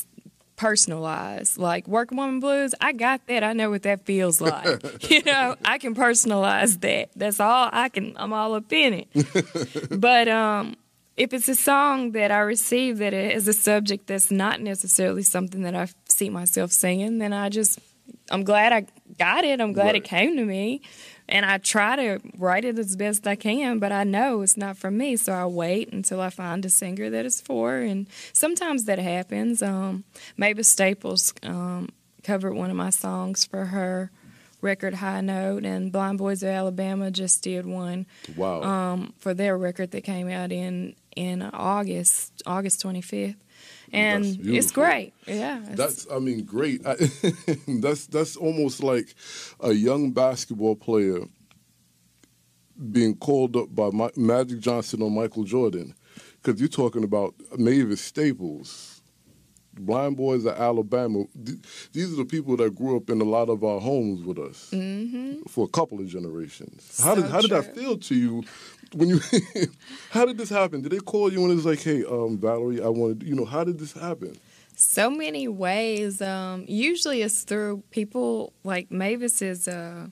s- 0.73 0.87
personalize. 0.87 1.59
Like 1.59 1.87
Working 1.89 2.19
Woman 2.19 2.41
Blues, 2.41 2.75
I 2.81 2.93
got 2.93 3.27
that. 3.29 3.45
I 3.45 3.53
know 3.53 3.71
what 3.71 3.83
that 3.83 4.05
feels 4.07 4.41
like. 4.41 4.83
you 5.11 5.23
know, 5.25 5.57
I 5.65 5.79
can 5.79 5.95
personalize 5.95 6.81
that. 6.81 7.11
That's 7.17 7.41
all 7.41 7.69
I 7.73 7.89
can, 7.89 8.15
I'm 8.17 8.33
all 8.33 8.55
up 8.55 8.73
in 8.73 8.95
it. 9.13 9.91
but 10.01 10.29
um, 10.29 10.77
if 11.17 11.33
it's 11.33 11.49
a 11.49 11.55
song 11.55 12.13
that 12.13 12.31
I 12.31 12.39
receive 12.41 12.99
that 12.99 13.13
is 13.15 13.47
a 13.49 13.53
subject 13.53 14.07
that's 14.09 14.31
not 14.31 14.61
necessarily 14.61 15.23
something 15.23 15.63
that 15.63 15.75
I 15.75 15.89
see 16.09 16.31
myself 16.31 16.73
singing, 16.73 17.19
then 17.19 17.33
I 17.33 17.49
just, 17.49 17.79
I'm 18.31 18.45
glad 18.45 18.73
I 18.73 18.87
got 19.19 19.45
it. 19.45 19.61
I'm 19.61 19.73
glad 19.73 19.87
Right. 19.87 19.97
it 19.97 20.05
came 20.05 20.37
to 20.37 20.45
me. 20.45 20.83
And 21.29 21.47
I 21.47 21.57
try 21.59 21.97
to 21.97 22.21
write 22.37 22.65
it 22.67 22.79
as 22.79 22.97
best 22.97 23.27
I 23.27 23.35
can, 23.35 23.79
but 23.79 23.93
I 23.93 24.05
know 24.05 24.43
it's 24.43 24.57
not 24.59 24.77
for 24.77 24.91
me. 24.91 25.17
So 25.17 25.33
I 25.33 25.47
wait 25.47 25.91
until 25.93 26.21
I 26.21 26.29
find 26.31 26.65
a 26.67 26.69
singer 26.71 27.09
that 27.11 27.25
it's 27.25 27.41
for. 27.41 27.77
And 27.79 28.07
sometimes 28.35 28.85
that 28.85 28.99
happens. 28.99 29.63
Um, 29.63 30.05
Mavis 30.37 30.69
Staples 30.69 31.33
um, 31.43 31.89
covered 32.23 32.53
one 32.55 32.71
of 32.71 32.77
my 32.77 32.91
songs 32.91 33.45
for 33.45 33.67
her 33.67 34.11
record 34.61 34.95
High 34.95 35.21
Note, 35.21 35.65
and 35.67 35.93
Blind 35.93 36.17
Boys 36.17 36.43
of 36.43 36.49
Alabama 36.49 37.11
just 37.11 37.43
did 37.43 37.67
one 37.67 38.07
Wow. 38.35 38.63
um, 38.63 39.13
for 39.19 39.35
their 39.35 39.59
record 39.59 39.91
that 39.91 40.05
came 40.05 40.29
out 40.29 40.53
in 40.53 40.95
in 41.17 41.43
August 41.43 42.43
August 42.47 42.83
25th, 42.83 43.37
and 43.95 44.25
it's 44.43 44.71
great. 44.73 45.13
Yeah, 45.27 45.61
it's- 45.63 45.77
That's, 45.77 46.07
I 46.13 46.19
mean, 46.19 46.45
great. 46.45 46.85
I, 46.87 46.95
that's 47.69 48.07
that's 48.07 48.37
almost 48.37 48.83
like 48.83 49.15
a 49.61 49.73
young 49.73 50.11
basketball 50.13 50.77
player 50.77 51.21
being 52.91 53.17
called 53.17 53.57
up 53.57 53.75
by 53.75 53.91
Ma- 53.93 54.11
Magic 54.17 54.61
Johnson 54.61 55.03
or 55.03 55.11
Michael 55.11 55.45
Jordan, 55.45 55.95
because 56.43 56.61
you're 56.61 56.69
talking 56.69 57.05
about 57.05 57.35
Mavis 57.57 58.01
Staples, 58.01 59.01
Blind 59.79 60.17
Boys 60.17 60.45
of 60.45 60.57
Alabama. 60.57 61.25
Th- 61.45 61.59
These 61.93 62.13
are 62.13 62.17
the 62.17 62.25
people 62.25 62.57
that 62.57 62.75
grew 62.75 62.97
up 62.97 63.11
in 63.11 63.21
a 63.21 63.25
lot 63.25 63.49
of 63.49 63.63
our 63.63 63.81
homes 63.81 64.25
with 64.25 64.39
us 64.39 64.71
Mhm. 64.73 65.49
for 65.49 65.65
a 65.67 65.69
couple 65.69 66.01
of 66.01 66.07
generations. 66.09 67.01
How 67.03 67.15
did 67.15 67.25
So 67.27 67.31
how 67.31 67.41
did 67.41 67.51
that 67.51 67.75
feel 67.77 67.97
to 67.97 68.15
you 68.15 68.43
when 68.95 69.09
you? 69.09 69.21
how 70.11 70.25
did 70.25 70.39
this 70.39 70.51
happen? 70.51 70.83
Did 70.83 70.93
they 70.93 70.99
call 70.99 71.33
you 71.33 71.45
and 71.45 71.53
it's 71.53 71.67
like, 71.67 71.83
hey, 71.83 72.05
um, 72.05 72.39
Valerie, 72.39 72.83
I 72.83 72.89
wanted, 72.89 73.23
you 73.23 73.35
know, 73.35 73.45
how 73.45 73.65
did 73.65 73.79
this 73.79 73.93
happen? 73.93 74.37
so 74.77 75.11
many 75.11 75.49
ways. 75.49 76.21
Um, 76.21 76.65
usually 76.67 77.23
it's 77.23 77.43
through 77.43 77.83
people 77.91 78.53
like 78.65 78.91
Mavis 78.91 79.43
is 79.43 79.69
a 79.69 80.11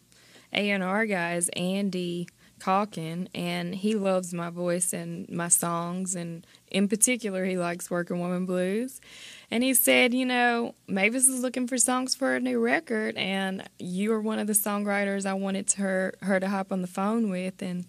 A 0.52 0.70
and 0.70 0.82
R 0.82 1.06
guy 1.06 1.34
is 1.34 1.48
Andy 1.50 2.28
Kaulkin, 2.60 3.28
and 3.34 3.74
he 3.74 3.94
loves 3.94 4.32
my 4.32 4.50
voice 4.50 4.92
and 4.92 5.28
my 5.28 5.48
songs, 5.48 6.14
and 6.14 6.46
in 6.72 6.88
particular, 6.88 7.44
he 7.44 7.56
likes 7.56 7.90
Working 7.90 8.18
Woman 8.18 8.46
Blues. 8.46 9.00
And 9.50 9.62
he 9.62 9.74
said, 9.74 10.14
you 10.14 10.24
know, 10.24 10.74
Mavis 10.88 11.28
is 11.28 11.42
looking 11.42 11.66
for 11.66 11.76
songs 11.76 12.14
for 12.14 12.34
a 12.34 12.40
new 12.40 12.58
record, 12.58 13.18
and 13.18 13.62
you 13.78 14.10
are 14.14 14.20
one 14.20 14.38
of 14.38 14.46
the 14.46 14.54
songwriters 14.54 15.26
I 15.26 15.34
wanted 15.34 15.68
to 15.68 15.82
her 15.82 16.14
her 16.22 16.40
to 16.40 16.48
hop 16.48 16.72
on 16.72 16.80
the 16.80 16.86
phone 16.86 17.28
with, 17.28 17.60
and 17.60 17.84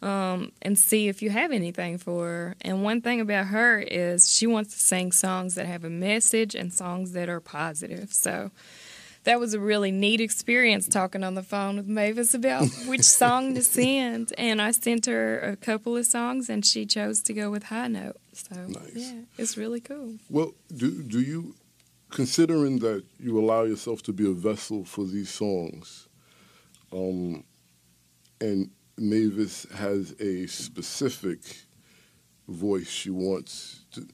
um, 0.00 0.52
and 0.62 0.78
see 0.78 1.08
if 1.08 1.20
you 1.20 1.28
have 1.28 1.52
anything 1.52 1.98
for 1.98 2.26
her. 2.26 2.56
And 2.62 2.82
one 2.82 3.02
thing 3.02 3.20
about 3.20 3.48
her 3.48 3.80
is 3.80 4.34
she 4.34 4.46
wants 4.46 4.72
to 4.72 4.80
sing 4.80 5.12
songs 5.12 5.56
that 5.56 5.66
have 5.66 5.84
a 5.84 5.90
message 5.90 6.54
and 6.54 6.72
songs 6.72 7.12
that 7.12 7.28
are 7.28 7.40
positive. 7.40 8.10
So 8.10 8.50
that 9.24 9.40
was 9.40 9.54
a 9.54 9.60
really 9.60 9.90
neat 9.90 10.20
experience 10.20 10.86
talking 10.88 11.24
on 11.24 11.34
the 11.34 11.42
phone 11.42 11.76
with 11.76 11.86
Mavis 11.86 12.34
about 12.34 12.68
which 12.86 13.02
song 13.02 13.54
to 13.54 13.62
send. 13.62 14.32
And 14.38 14.60
I 14.62 14.70
sent 14.70 15.06
her 15.06 15.40
a 15.40 15.56
couple 15.56 15.96
of 15.96 16.06
songs, 16.06 16.48
and 16.48 16.64
she 16.64 16.86
chose 16.86 17.22
to 17.22 17.32
go 17.32 17.50
with 17.50 17.64
High 17.64 17.88
Note. 17.88 18.16
So 18.32 18.66
yeah, 18.94 19.20
it's 19.38 19.56
really 19.56 19.80
cool. 19.80 20.14
Well, 20.30 20.52
do 20.74 21.02
do 21.02 21.20
you, 21.20 21.54
considering 22.10 22.78
that 22.80 23.04
you 23.18 23.38
allow 23.38 23.62
yourself 23.62 24.02
to 24.04 24.12
be 24.12 24.28
a 24.28 24.34
vessel 24.34 24.84
for 24.84 25.04
these 25.04 25.30
songs, 25.30 26.08
um, 26.92 27.44
and 28.40 28.70
Mavis 28.96 29.66
has 29.74 30.14
a 30.20 30.46
specific 30.46 31.40
voice 32.48 32.88
she 32.88 33.10
wants 33.10 33.84
to 33.92 34.06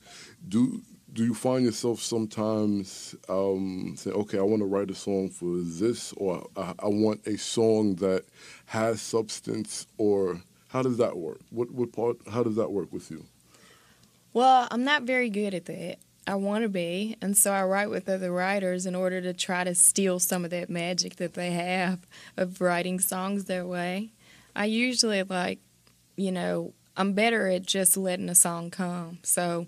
do. 0.48 0.82
Do 1.12 1.24
you 1.24 1.34
find 1.34 1.64
yourself 1.64 2.00
sometimes 2.00 3.16
um, 3.28 3.94
saying, 3.96 4.16
"Okay, 4.16 4.38
I 4.38 4.42
want 4.42 4.60
to 4.60 4.66
write 4.66 4.90
a 4.90 4.94
song 4.94 5.28
for 5.28 5.56
this," 5.56 6.12
or 6.12 6.46
I, 6.56 6.74
"I 6.78 6.88
want 6.88 7.26
a 7.26 7.36
song 7.36 7.96
that 7.96 8.24
has 8.66 9.02
substance," 9.02 9.86
or 9.98 10.42
how 10.68 10.82
does 10.82 10.98
that 10.98 11.16
work? 11.16 11.40
What 11.50 11.70
what 11.72 11.92
part? 11.92 12.18
How 12.28 12.42
does 12.42 12.56
that 12.56 12.70
work 12.70 12.92
with 12.92 13.10
you? 13.10 13.24
Well, 14.32 14.68
I'm 14.70 14.84
not 14.84 15.02
very 15.02 15.30
good 15.30 15.54
at 15.54 15.64
that. 15.64 15.98
I 16.26 16.36
want 16.36 16.62
to 16.62 16.68
be, 16.68 17.16
and 17.20 17.36
so 17.36 17.52
I 17.52 17.64
write 17.64 17.90
with 17.90 18.08
other 18.08 18.30
writers 18.30 18.86
in 18.86 18.94
order 18.94 19.20
to 19.20 19.32
try 19.32 19.64
to 19.64 19.74
steal 19.74 20.20
some 20.20 20.44
of 20.44 20.52
that 20.52 20.70
magic 20.70 21.16
that 21.16 21.34
they 21.34 21.50
have 21.52 22.06
of 22.36 22.60
writing 22.60 23.00
songs 23.00 23.46
that 23.46 23.66
way. 23.66 24.12
I 24.54 24.66
usually 24.66 25.22
like, 25.24 25.58
you 26.16 26.30
know, 26.30 26.72
I'm 26.96 27.14
better 27.14 27.48
at 27.48 27.66
just 27.66 27.96
letting 27.96 28.28
a 28.28 28.34
song 28.34 28.70
come. 28.70 29.18
So, 29.22 29.66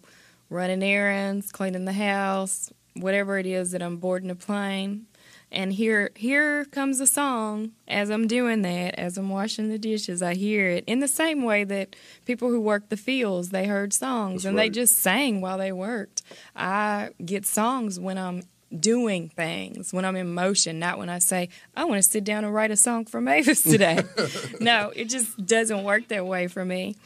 running 0.53 0.83
errands, 0.83 1.51
cleaning 1.51 1.85
the 1.85 1.93
house, 1.93 2.73
whatever 2.95 3.39
it 3.39 3.47
is 3.47 3.73
that 3.73 3.83
I'm 3.83 3.97
boarding 3.97 4.31
a 4.31 4.35
plane, 4.35 5.07
and 5.51 5.73
here 5.73 6.11
here 6.15 6.65
comes 6.67 6.99
a 6.99 7.07
song 7.07 7.73
as 7.87 8.11
I'm 8.11 8.27
doing 8.27 8.63
that, 8.63 8.95
as 8.99 9.19
I'm 9.19 9.29
washing 9.29 9.69
the 9.69 9.79
dishes, 9.79 10.23
I 10.23 10.35
hear 10.35 10.69
it 10.69 10.85
in 10.87 11.01
the 11.01 11.09
same 11.09 11.43
way 11.43 11.65
that 11.65 11.95
people 12.25 12.49
who 12.49 12.61
work 12.61 12.89
the 12.89 12.97
fields, 12.97 13.51
they 13.51 13.67
heard 13.67 13.93
songs 13.93 14.43
That's 14.43 14.45
and 14.47 14.57
right. 14.57 14.73
they 14.73 14.81
just 14.81 14.97
sang 14.97 15.43
while 15.43 15.59
they 15.59 15.71
worked. 15.71 16.23
I 16.57 17.11
get 17.23 17.45
songs 17.45 18.01
when 18.01 18.17
I'm 18.17 18.45
doing 18.79 19.29
things, 19.29 19.93
when 19.93 20.07
I'm 20.07 20.17
in 20.17 20.33
motion, 20.33 20.79
not 20.79 20.97
when 20.97 21.11
I 21.11 21.19
say, 21.19 21.51
I 21.77 21.85
want 21.85 22.03
to 22.03 22.09
sit 22.09 22.25
down 22.25 22.45
and 22.45 22.55
write 22.55 22.71
a 22.71 22.77
song 22.77 23.05
for 23.05 23.21
Mavis 23.21 23.63
today. 23.63 24.03
no, 24.61 24.91
it 24.97 25.11
just 25.11 25.45
doesn't 25.45 25.85
work 25.85 26.09
that 26.09 26.27
way 26.27 26.49
for 26.49 26.65
me. 26.65 26.97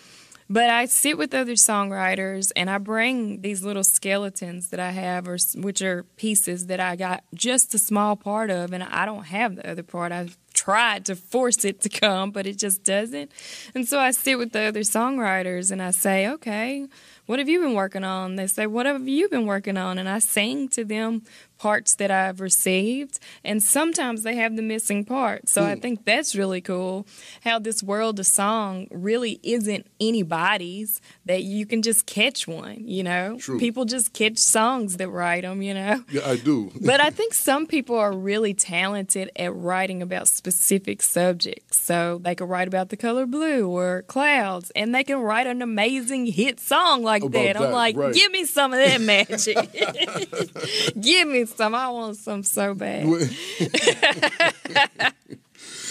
But 0.49 0.71
I 0.71 0.87
sit 0.87 1.19
with 1.19 1.35
other 1.35 1.55
songwriters 1.55 2.53
and 2.55 2.71
I 2.71 2.79
bring 2.79 3.41
these 3.41 3.65
little 3.65 3.83
skeletons 3.83 4.69
that 4.69 4.79
I 4.79 4.91
have, 4.91 5.26
or 5.26 5.38
which 5.57 5.83
are 5.83 6.05
pieces 6.17 6.67
that 6.67 6.79
I 6.79 6.95
got 6.95 7.25
just 7.35 7.75
a 7.75 7.79
small 7.79 8.15
part 8.15 8.50
of, 8.50 8.73
and 8.73 8.85
I 8.85 9.05
don't 9.05 9.25
have 9.25 9.57
the 9.57 9.69
other 9.69 9.83
part. 9.83 10.12
I've 10.12 10.38
tried 10.55 11.05
to 11.07 11.17
force 11.17 11.65
it 11.65 11.81
to 11.81 11.88
come, 11.88 12.31
but 12.31 12.47
it 12.47 12.59
just 12.59 12.85
doesn't. 12.85 13.31
And 13.75 13.87
so 13.87 13.99
I 13.99 14.12
sit 14.12 14.38
with 14.38 14.53
the 14.53 14.62
other 14.62 14.81
songwriters 14.81 15.71
and 15.71 15.83
I 15.83 15.91
say, 15.91 16.29
okay, 16.29 16.87
what 17.26 17.38
have 17.38 17.49
you 17.49 17.61
been 17.61 17.75
working 17.75 18.05
on? 18.05 18.37
They 18.37 18.47
say, 18.47 18.67
what 18.67 18.87
have 18.87 19.07
you 19.07 19.29
been 19.29 19.47
working 19.47 19.76
on? 19.76 19.99
And 19.99 20.09
I 20.09 20.21
sing 20.21 20.69
to 20.71 20.85
them 20.85 21.23
parts 21.58 21.94
that 21.96 22.10
I've 22.10 22.40
received, 22.40 23.18
and 23.44 23.62
sometimes 23.62 24.22
they 24.22 24.36
have 24.36 24.56
the 24.56 24.62
missing 24.62 25.04
part. 25.04 25.48
So 25.48 25.64
I 25.64 25.75
hmm. 25.75 25.80
think 25.80 26.04
that's 26.04 26.34
really 26.34 26.60
cool. 26.60 27.06
How 27.42 27.58
this 27.58 27.82
world 27.82 28.20
of 28.20 28.26
song 28.26 28.88
really 28.90 29.40
isn't 29.42 29.86
anybody's 30.00 31.00
that 31.25 31.42
you 31.42 31.66
can 31.66 31.82
just 31.82 32.06
catch 32.06 32.46
one. 32.46 32.86
You 32.86 33.02
know, 33.02 33.38
True. 33.38 33.58
people 33.58 33.84
just 33.84 34.12
catch 34.12 34.38
songs 34.38 34.96
that 34.98 35.08
write 35.08 35.42
them. 35.42 35.62
You 35.62 35.75
know. 35.75 36.04
Yeah, 36.10 36.28
I 36.28 36.36
do. 36.36 36.70
But 36.86 37.00
I 37.00 37.10
think 37.10 37.34
some 37.34 37.66
people 37.66 37.96
are 37.96 38.12
really 38.12 38.54
talented 38.54 39.30
at 39.34 39.52
writing 39.54 40.02
about 40.02 40.28
specific 40.28 41.02
subjects. 41.02 41.80
So 41.80 42.20
they 42.22 42.34
can 42.34 42.46
write 42.46 42.68
about 42.68 42.90
the 42.90 42.96
color 42.96 43.26
blue 43.26 43.68
or 43.68 44.02
clouds, 44.02 44.70
and 44.76 44.94
they 44.94 45.02
can 45.02 45.18
write 45.18 45.46
an 45.46 45.62
amazing 45.62 46.26
hit 46.26 46.60
song 46.60 47.02
like 47.02 47.22
About 47.22 47.32
that. 47.32 47.60
I'm 47.60 47.72
like, 47.72 47.96
right. 47.96 48.14
give 48.14 48.30
me 48.30 48.44
some 48.44 48.72
of 48.72 48.78
that 48.78 49.00
magic. 49.00 49.56
give 51.00 51.28
me 51.28 51.46
some. 51.49 51.75
I 51.75 51.88
want 51.88 52.17
some 52.17 52.43
so 52.43 52.75
bad. 52.75 53.07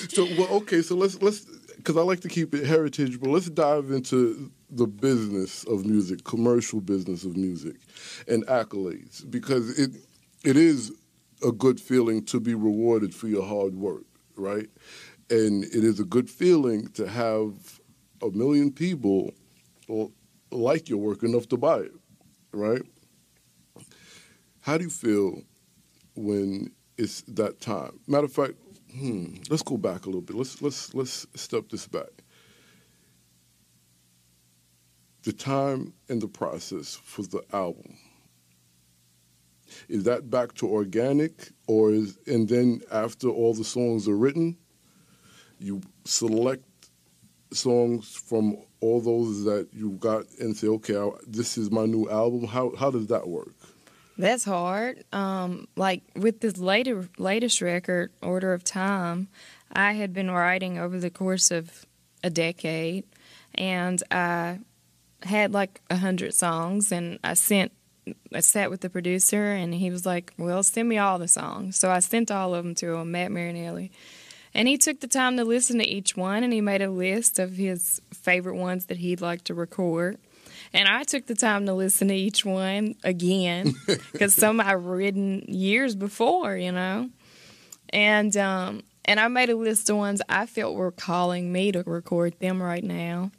so 0.10 0.28
well, 0.38 0.50
okay. 0.50 0.82
So 0.82 0.96
let's 0.96 1.22
let's 1.22 1.46
because 1.86 1.98
I 1.98 2.02
like 2.02 2.22
to 2.22 2.30
keep 2.30 2.56
it 2.56 2.66
heritage, 2.66 3.20
but 3.20 3.30
let's 3.30 3.50
dive 3.50 3.92
into 3.92 4.52
the 4.70 4.88
business 4.88 5.64
of 5.66 5.86
music, 5.86 6.24
commercial 6.24 6.82
business 6.82 7.24
of 7.24 7.38
music, 7.38 7.76
and 8.28 8.46
accolades 8.48 9.30
because 9.30 9.78
it 9.78 9.92
it 10.44 10.58
is 10.58 10.92
a 11.44 11.52
good 11.52 11.80
feeling 11.80 12.24
to 12.26 12.40
be 12.40 12.56
rewarded 12.56 13.14
for 13.14 13.28
your 13.28 13.46
hard 13.46 13.76
work, 13.76 14.06
right? 14.36 14.68
And 15.30 15.64
it 15.66 15.84
is 15.84 16.00
a 16.00 16.06
good 16.06 16.30
feeling 16.30 16.88
to 16.90 17.08
have 17.08 17.80
a 18.22 18.30
million 18.30 18.72
people 18.72 19.34
like 20.52 20.90
your 20.90 21.00
work 21.00 21.24
enough 21.24 21.48
to 21.50 21.58
buy 21.58 21.80
it, 21.80 21.94
right? 22.52 22.82
How 24.66 24.80
do 24.80 24.84
you 24.84 24.90
feel 24.90 25.44
when 26.16 26.72
it's 26.98 27.22
that 27.28 27.62
time? 27.62 28.00
Matter 28.08 28.26
of 28.26 28.34
fact, 28.34 28.54
hmm, 28.98 29.36
let's 29.48 29.62
go 29.62 29.78
back 29.78 30.06
a 30.06 30.08
little 30.08 30.22
bit. 30.22 30.36
Let's 30.36 30.60
let's 30.60 30.92
let's 30.96 31.28
step 31.36 31.70
this 31.70 31.88
back. 31.88 32.10
The 35.22 35.34
time 35.34 35.94
and 36.10 36.20
the 36.20 36.28
process 36.28 36.96
for 36.96 37.22
the 37.22 37.44
album 37.54 37.96
is 39.88 40.04
that 40.06 40.32
back 40.32 40.56
to 40.56 40.68
organic, 40.68 41.52
or 41.68 41.92
is 41.92 42.18
and 42.26 42.50
then 42.50 42.82
after 42.92 43.28
all 43.28 43.54
the 43.54 43.64
songs 43.64 44.08
are 44.08 44.18
written, 44.18 44.58
you 45.60 45.80
select 46.06 46.90
songs 47.54 48.16
from 48.16 48.58
all 48.80 49.00
those 49.00 49.44
that 49.44 49.68
you 49.74 49.92
got 49.92 50.26
and 50.40 50.58
say, 50.58 50.66
okay, 50.70 50.98
I, 50.98 51.12
this 51.28 51.56
is 51.56 51.70
my 51.70 51.86
new 51.86 52.10
album. 52.10 52.48
How 52.48 52.74
how 52.76 52.90
does 52.90 53.06
that 53.08 53.28
work? 53.28 53.54
That's 54.18 54.46
hard. 54.46 55.04
Um, 55.12 55.68
like 55.76 56.04
with 56.16 56.40
this 56.40 56.58
later 56.58 57.10
latest 57.18 57.62
record, 57.62 58.12
Order 58.22 58.54
of 58.54 58.64
Time, 58.64 59.28
I 59.72 59.94
had 59.94 60.14
been 60.14 60.32
writing 60.32 60.78
over 60.78 61.00
the 61.00 61.10
course 61.10 61.52
of 61.52 61.86
a 62.24 62.30
decade, 62.30 63.04
and 63.54 64.02
I 64.10 64.60
had 65.24 65.54
like 65.54 65.82
a 65.90 65.98
hundred 65.98 66.34
songs, 66.34 66.92
and 66.92 67.20
I 67.24 67.34
sent. 67.34 67.72
I 68.32 68.42
sat 68.42 68.70
with 68.70 68.82
the 68.82 68.90
producer, 68.90 69.52
and 69.52 69.74
he 69.74 69.90
was 69.90 70.06
like, 70.06 70.32
"Well, 70.38 70.64
send 70.64 70.88
me 70.88 70.98
all 70.98 71.20
the 71.20 71.28
songs." 71.28 71.76
So 71.76 71.90
I 71.90 72.00
sent 72.00 72.32
all 72.32 72.54
of 72.56 72.64
them 72.64 72.76
to 72.76 72.96
him, 72.96 73.12
Matt 73.12 73.32
Marinelli, 73.32 73.92
and 74.54 74.68
he 74.68 74.78
took 74.78 75.02
the 75.02 75.08
time 75.08 75.36
to 75.38 75.44
listen 75.44 75.80
to 75.80 75.88
each 75.88 76.16
one, 76.16 76.44
and 76.44 76.54
he 76.54 76.62
made 76.62 76.82
a 76.82 76.90
list 76.90 77.38
of 77.40 77.58
his 77.58 78.02
favorite 78.14 78.56
ones 78.56 78.86
that 78.86 78.98
he'd 78.98 79.22
like 79.22 79.44
to 79.46 79.54
record. 79.54 80.20
And 80.76 80.90
I 80.90 81.04
took 81.04 81.26
the 81.26 81.36
time 81.36 81.66
to 81.68 81.74
listen 81.74 82.10
to 82.10 82.14
each 82.14 82.44
one 82.44 82.96
again 83.02 83.76
because 84.12 84.36
some 84.36 84.60
I've 84.60 84.84
written 84.84 85.46
years 85.48 85.96
before, 85.96 86.58
you 86.58 86.74
know. 86.74 87.10
And 87.92 88.36
um, 88.36 88.84
and 89.06 89.18
I 89.18 89.30
made 89.30 89.50
a 89.50 89.56
list 89.56 89.90
of 89.90 89.96
ones 89.96 90.22
I 90.28 90.46
felt 90.46 90.76
were 90.76 90.92
calling 90.92 91.52
me 91.54 91.72
to 91.72 91.82
record 91.84 92.38
them 92.40 92.62
right 92.62 92.84
now. 92.84 93.32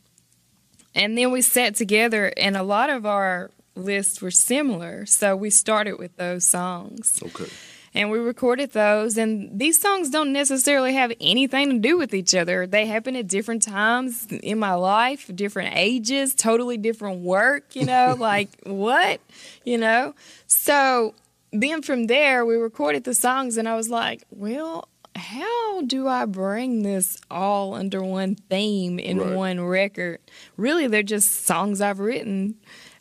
And 0.95 1.19
then 1.19 1.31
we 1.31 1.43
sat 1.43 1.75
together, 1.75 2.33
and 2.39 2.57
a 2.57 2.63
lot 2.63 2.89
of 2.89 3.05
our 3.05 3.51
lists 3.75 4.23
were 4.23 4.31
similar, 4.31 5.05
so 5.05 5.37
we 5.37 5.51
started 5.51 5.99
with 5.99 6.17
those 6.17 6.47
songs. 6.47 7.21
Okay 7.23 7.53
and 7.97 8.11
we 8.11 8.19
recorded 8.19 8.73
those. 8.73 9.17
And 9.17 9.59
these 9.59 9.81
songs 9.81 10.11
don't 10.11 10.33
necessarily 10.33 10.95
have 10.95 11.13
anything 11.21 11.71
to 11.71 11.79
do 11.79 11.97
with 11.97 12.13
each 12.13 12.35
other. 12.35 12.67
They 12.67 12.87
happen 12.87 13.17
at 13.17 13.27
different 13.27 13.63
times 13.63 14.27
in 14.31 14.59
my 14.59 14.75
life, 14.75 15.31
different 15.35 15.75
ages, 15.75 16.35
totally 16.35 16.77
different 16.77 17.21
work, 17.23 17.75
you 17.75 17.87
know, 17.87 18.15
like 18.21 18.51
what, 18.65 19.21
you 19.65 19.79
know? 19.79 20.15
So 20.47 21.15
then 21.53 21.81
from 21.81 22.07
there, 22.07 22.45
we 22.45 22.57
recorded 22.57 23.05
the 23.05 23.15
songs, 23.15 23.57
and 23.57 23.67
I 23.69 23.75
was 23.77 23.89
like, 23.89 24.25
well, 24.31 24.89
how 25.15 25.81
do 25.83 26.07
I 26.07 26.27
bring 26.27 26.83
this 26.83 27.17
all 27.31 27.75
under 27.75 28.03
one 28.03 28.35
theme 28.35 28.99
in 28.99 29.19
right. 29.19 29.35
one 29.35 29.61
record? 29.65 30.21
Really, 30.59 30.87
they're 30.87 31.03
just 31.03 31.47
songs 31.47 31.81
I've 31.81 32.01
written 32.01 32.57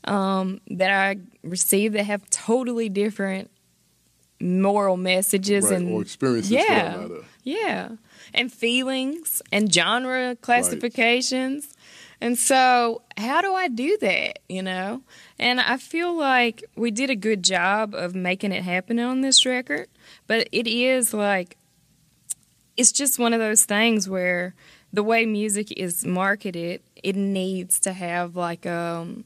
um, 0.05 0.61
that 0.67 0.91
I 0.91 1.17
received 1.43 1.95
that 1.95 2.05
have 2.05 2.29
totally 2.29 2.87
different 2.87 3.51
moral 4.39 4.97
messages 4.97 5.65
right, 5.65 5.75
and 5.75 5.91
or 5.91 6.01
experiences 6.01 6.51
yeah, 6.51 7.07
yeah, 7.43 7.89
and 8.33 8.51
feelings 8.51 9.41
and 9.51 9.73
genre 9.73 10.35
classifications. 10.41 11.65
Right. 11.65 11.71
And 12.21 12.37
so, 12.37 13.01
how 13.17 13.41
do 13.41 13.53
I 13.53 13.67
do 13.67 13.97
that? 14.01 14.39
You 14.47 14.63
know, 14.63 15.01
and 15.37 15.59
I 15.59 15.77
feel 15.77 16.15
like 16.15 16.63
we 16.75 16.91
did 16.91 17.09
a 17.09 17.15
good 17.15 17.43
job 17.43 17.93
of 17.93 18.15
making 18.15 18.51
it 18.51 18.63
happen 18.63 18.99
on 18.99 19.21
this 19.21 19.45
record, 19.45 19.87
but 20.27 20.47
it 20.51 20.67
is 20.67 21.13
like 21.13 21.57
it's 22.77 22.91
just 22.91 23.19
one 23.19 23.33
of 23.33 23.39
those 23.39 23.65
things 23.65 24.09
where 24.09 24.53
the 24.91 25.03
way 25.03 25.25
music 25.25 25.71
is 25.73 26.05
marketed, 26.05 26.81
it 27.03 27.15
needs 27.15 27.79
to 27.81 27.93
have 27.93 28.35
like 28.35 28.65
um, 28.65 29.25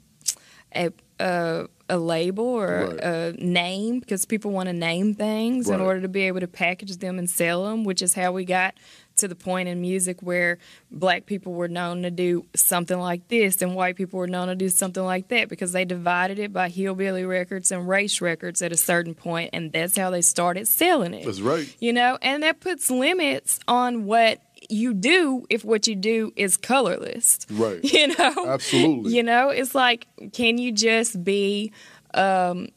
a 0.75 0.91
a 1.19 1.67
a 1.89 1.97
label 1.97 2.45
or 2.45 2.87
right. 2.87 2.99
a 3.03 3.33
name 3.33 3.99
because 3.99 4.25
people 4.25 4.51
want 4.51 4.67
to 4.67 4.73
name 4.73 5.15
things 5.15 5.67
right. 5.67 5.75
in 5.75 5.81
order 5.81 6.01
to 6.01 6.07
be 6.07 6.23
able 6.23 6.39
to 6.39 6.47
package 6.47 6.97
them 6.97 7.17
and 7.17 7.29
sell 7.29 7.65
them, 7.65 7.83
which 7.83 8.01
is 8.01 8.13
how 8.13 8.31
we 8.31 8.45
got 8.45 8.75
to 9.19 9.27
the 9.27 9.35
point 9.35 9.67
in 9.67 9.81
music 9.81 10.21
where 10.21 10.57
black 10.91 11.25
people 11.25 11.53
were 11.53 11.67
known 11.67 12.03
to 12.03 12.11
do 12.11 12.45
something 12.55 12.97
like 12.97 13.27
this 13.27 13.61
and 13.61 13.75
white 13.75 13.95
people 13.95 14.17
were 14.17 14.27
known 14.27 14.47
to 14.47 14.55
do 14.55 14.69
something 14.69 15.03
like 15.03 15.27
that 15.27 15.49
because 15.49 15.71
they 15.71 15.85
divided 15.85 16.39
it 16.39 16.53
by 16.53 16.69
hillbilly 16.69 17.25
records 17.25 17.71
and 17.71 17.87
race 17.87 18.21
records 18.21 18.61
at 18.61 18.71
a 18.71 18.77
certain 18.77 19.13
point 19.13 19.49
and 19.53 19.71
that's 19.73 19.97
how 19.97 20.09
they 20.09 20.21
started 20.21 20.67
selling 20.67 21.13
it. 21.13 21.25
That's 21.25 21.41
right. 21.41 21.73
You 21.79 21.93
know, 21.93 22.17
and 22.21 22.43
that 22.43 22.59
puts 22.61 22.89
limits 22.89 23.59
on 23.67 24.05
what 24.05 24.41
you 24.69 24.93
do 24.93 25.45
if 25.49 25.65
what 25.65 25.87
you 25.87 25.95
do 25.95 26.31
is 26.35 26.55
colorless. 26.57 27.39
Right. 27.49 27.79
You 27.99 28.15
know? 28.15 28.45
Absolutely. 28.47 29.15
You 29.15 29.23
know, 29.23 29.49
it's 29.49 29.75
like, 29.75 30.07
can 30.31 30.57
you 30.57 30.71
just 30.71 31.21
be 31.23 31.73
um, 32.13 32.69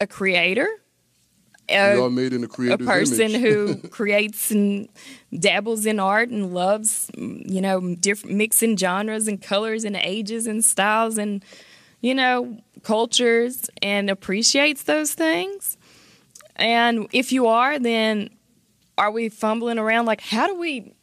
a 0.00 0.06
creator? 0.06 0.68
A, 1.68 1.94
we 1.94 2.00
are 2.02 2.10
made 2.10 2.34
in 2.34 2.44
a 2.44 2.72
a 2.72 2.78
person 2.78 3.32
who 3.32 3.76
creates 3.88 4.50
and 4.50 4.88
dabbles 5.36 5.86
in 5.86 5.98
art 5.98 6.28
and 6.28 6.52
loves, 6.52 7.10
you 7.16 7.60
know, 7.60 7.96
different 7.96 8.36
mixing 8.36 8.76
genres 8.76 9.26
and 9.26 9.40
colors 9.40 9.84
and 9.84 9.96
ages 9.96 10.46
and 10.46 10.62
styles 10.62 11.16
and, 11.16 11.42
you 12.02 12.14
know, 12.14 12.58
cultures 12.82 13.70
and 13.80 14.10
appreciates 14.10 14.82
those 14.82 15.14
things. 15.14 15.78
And 16.56 17.08
if 17.12 17.32
you 17.32 17.46
are, 17.46 17.78
then 17.78 18.28
are 18.98 19.10
we 19.10 19.30
fumbling 19.30 19.78
around 19.78 20.04
like, 20.04 20.20
how 20.20 20.46
do 20.46 20.54
we 20.56 20.94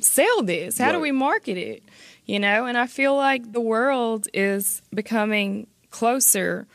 sell 0.00 0.42
this? 0.42 0.78
How 0.78 0.86
right. 0.86 0.92
do 0.92 1.00
we 1.00 1.12
market 1.12 1.56
it? 1.56 1.82
You 2.24 2.40
know, 2.40 2.66
and 2.66 2.76
I 2.76 2.86
feel 2.86 3.14
like 3.16 3.52
the 3.52 3.60
world 3.60 4.28
is 4.34 4.82
becoming 4.92 5.68
closer 5.90 6.66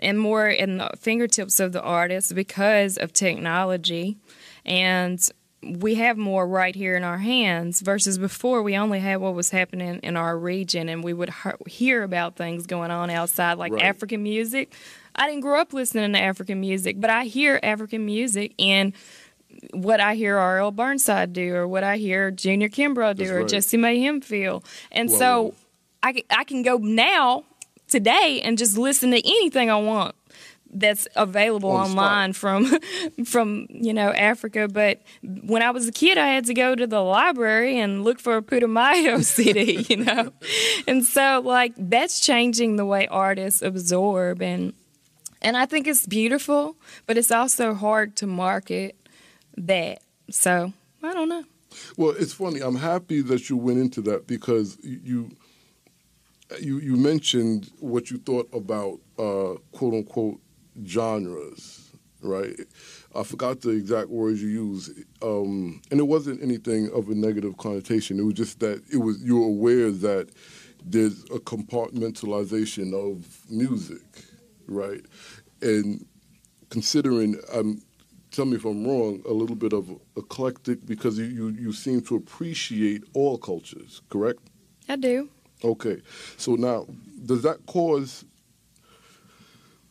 and 0.00 0.18
more 0.18 0.48
in 0.48 0.78
the 0.78 0.90
fingertips 0.98 1.60
of 1.60 1.72
the 1.72 1.82
artists 1.82 2.32
because 2.32 2.96
of 2.96 3.12
technology. 3.12 4.16
And 4.64 5.20
we 5.62 5.94
have 5.96 6.18
more 6.18 6.46
right 6.46 6.74
here 6.74 6.96
in 6.96 7.04
our 7.04 7.18
hands 7.18 7.80
versus 7.80 8.18
before 8.18 8.62
we 8.62 8.76
only 8.76 9.00
had 9.00 9.16
what 9.16 9.34
was 9.34 9.50
happening 9.50 10.00
in 10.02 10.16
our 10.16 10.38
region 10.38 10.88
and 10.88 11.02
we 11.02 11.12
would 11.12 11.30
hear 11.66 12.02
about 12.02 12.36
things 12.36 12.66
going 12.66 12.90
on 12.90 13.10
outside 13.10 13.54
like 13.54 13.72
right. 13.72 13.82
African 13.82 14.22
music. 14.22 14.74
I 15.16 15.28
didn't 15.28 15.42
grow 15.42 15.60
up 15.60 15.72
listening 15.72 16.12
to 16.12 16.20
African 16.20 16.60
music, 16.60 17.00
but 17.00 17.08
I 17.08 17.24
hear 17.24 17.60
African 17.62 18.04
music 18.04 18.52
in 18.58 18.92
what 19.72 20.00
I 20.00 20.14
hear 20.14 20.36
R.L. 20.36 20.70
Burnside 20.70 21.32
do, 21.32 21.54
or 21.54 21.68
what 21.68 21.84
I 21.84 21.96
hear 21.96 22.30
Junior 22.30 22.68
Kimbrough 22.68 23.16
do, 23.16 23.24
That's 23.24 23.30
or 23.30 23.38
right. 23.40 23.48
Jessie 23.48 23.76
Mae 23.76 24.00
Hemphill. 24.00 24.64
And 24.92 25.10
Whoa. 25.10 25.18
so 25.18 25.54
I, 26.02 26.22
I 26.30 26.44
can 26.44 26.62
go 26.62 26.76
now, 26.76 27.44
today, 27.88 28.40
and 28.42 28.58
just 28.58 28.76
listen 28.76 29.10
to 29.10 29.18
anything 29.18 29.70
I 29.70 29.76
want 29.76 30.14
that's 30.74 31.06
available 31.14 31.70
On 31.70 31.90
online 31.90 32.32
from 32.32 32.66
from 33.24 33.66
you 33.70 33.94
know 33.94 34.10
Africa. 34.10 34.68
But 34.68 35.00
when 35.22 35.62
I 35.62 35.70
was 35.70 35.88
a 35.88 35.92
kid, 35.92 36.18
I 36.18 36.28
had 36.28 36.46
to 36.46 36.54
go 36.54 36.74
to 36.74 36.86
the 36.86 37.00
library 37.00 37.78
and 37.78 38.04
look 38.04 38.18
for 38.18 38.36
a 38.36 38.42
Putumayo 38.42 39.24
CD, 39.24 39.86
you 39.88 40.04
know. 40.04 40.32
and 40.86 41.04
so 41.04 41.40
like 41.44 41.72
that's 41.78 42.20
changing 42.20 42.76
the 42.76 42.84
way 42.84 43.06
artists 43.06 43.62
absorb 43.62 44.42
and 44.42 44.74
and 45.40 45.58
I 45.58 45.66
think 45.66 45.86
it's 45.86 46.06
beautiful, 46.06 46.74
but 47.06 47.18
it's 47.18 47.30
also 47.30 47.74
hard 47.74 48.16
to 48.16 48.26
market 48.26 48.96
that. 49.56 50.02
So 50.30 50.72
I 51.02 51.12
don't 51.12 51.28
know. 51.28 51.44
Well, 51.96 52.14
it's 52.18 52.32
funny. 52.32 52.60
I'm 52.60 52.76
happy 52.76 53.20
that 53.22 53.48
you 53.50 53.56
went 53.56 53.78
into 53.78 54.00
that 54.02 54.26
because 54.26 54.78
you 54.82 55.30
you 56.60 56.78
you 56.78 56.96
mentioned 56.96 57.70
what 57.80 58.10
you 58.10 58.18
thought 58.18 58.48
about 58.52 59.00
uh, 59.18 59.58
quote 59.72 59.94
unquote 59.94 60.40
genres, 60.86 61.90
right? 62.22 62.54
I 63.14 63.22
forgot 63.22 63.60
the 63.60 63.70
exact 63.70 64.08
words 64.08 64.42
you 64.42 64.48
used, 64.48 64.92
um, 65.22 65.80
and 65.90 66.00
it 66.00 66.04
wasn't 66.04 66.42
anything 66.42 66.90
of 66.92 67.08
a 67.08 67.14
negative 67.14 67.56
connotation. 67.56 68.18
It 68.18 68.22
was 68.22 68.34
just 68.34 68.60
that 68.60 68.82
it 68.92 68.98
was 68.98 69.22
you 69.22 69.38
were 69.38 69.46
aware 69.46 69.90
that 69.90 70.30
there's 70.84 71.24
a 71.24 71.38
compartmentalization 71.38 72.92
of 72.92 73.26
music, 73.50 74.02
right? 74.66 75.00
And 75.62 76.04
considering 76.70 77.40
um, 77.52 77.80
tell 78.34 78.44
me 78.44 78.56
if 78.56 78.64
I'm 78.64 78.86
wrong, 78.86 79.22
a 79.28 79.32
little 79.32 79.56
bit 79.56 79.72
of 79.72 79.90
eclectic 80.16 80.84
because 80.86 81.18
you, 81.18 81.24
you, 81.24 81.48
you 81.48 81.72
seem 81.72 82.00
to 82.02 82.16
appreciate 82.16 83.02
all 83.14 83.38
cultures, 83.38 84.02
correct? 84.10 84.40
I 84.88 84.96
do. 84.96 85.28
Okay. 85.62 86.02
So 86.36 86.56
now, 86.56 86.86
does 87.24 87.42
that 87.42 87.64
cause 87.66 88.24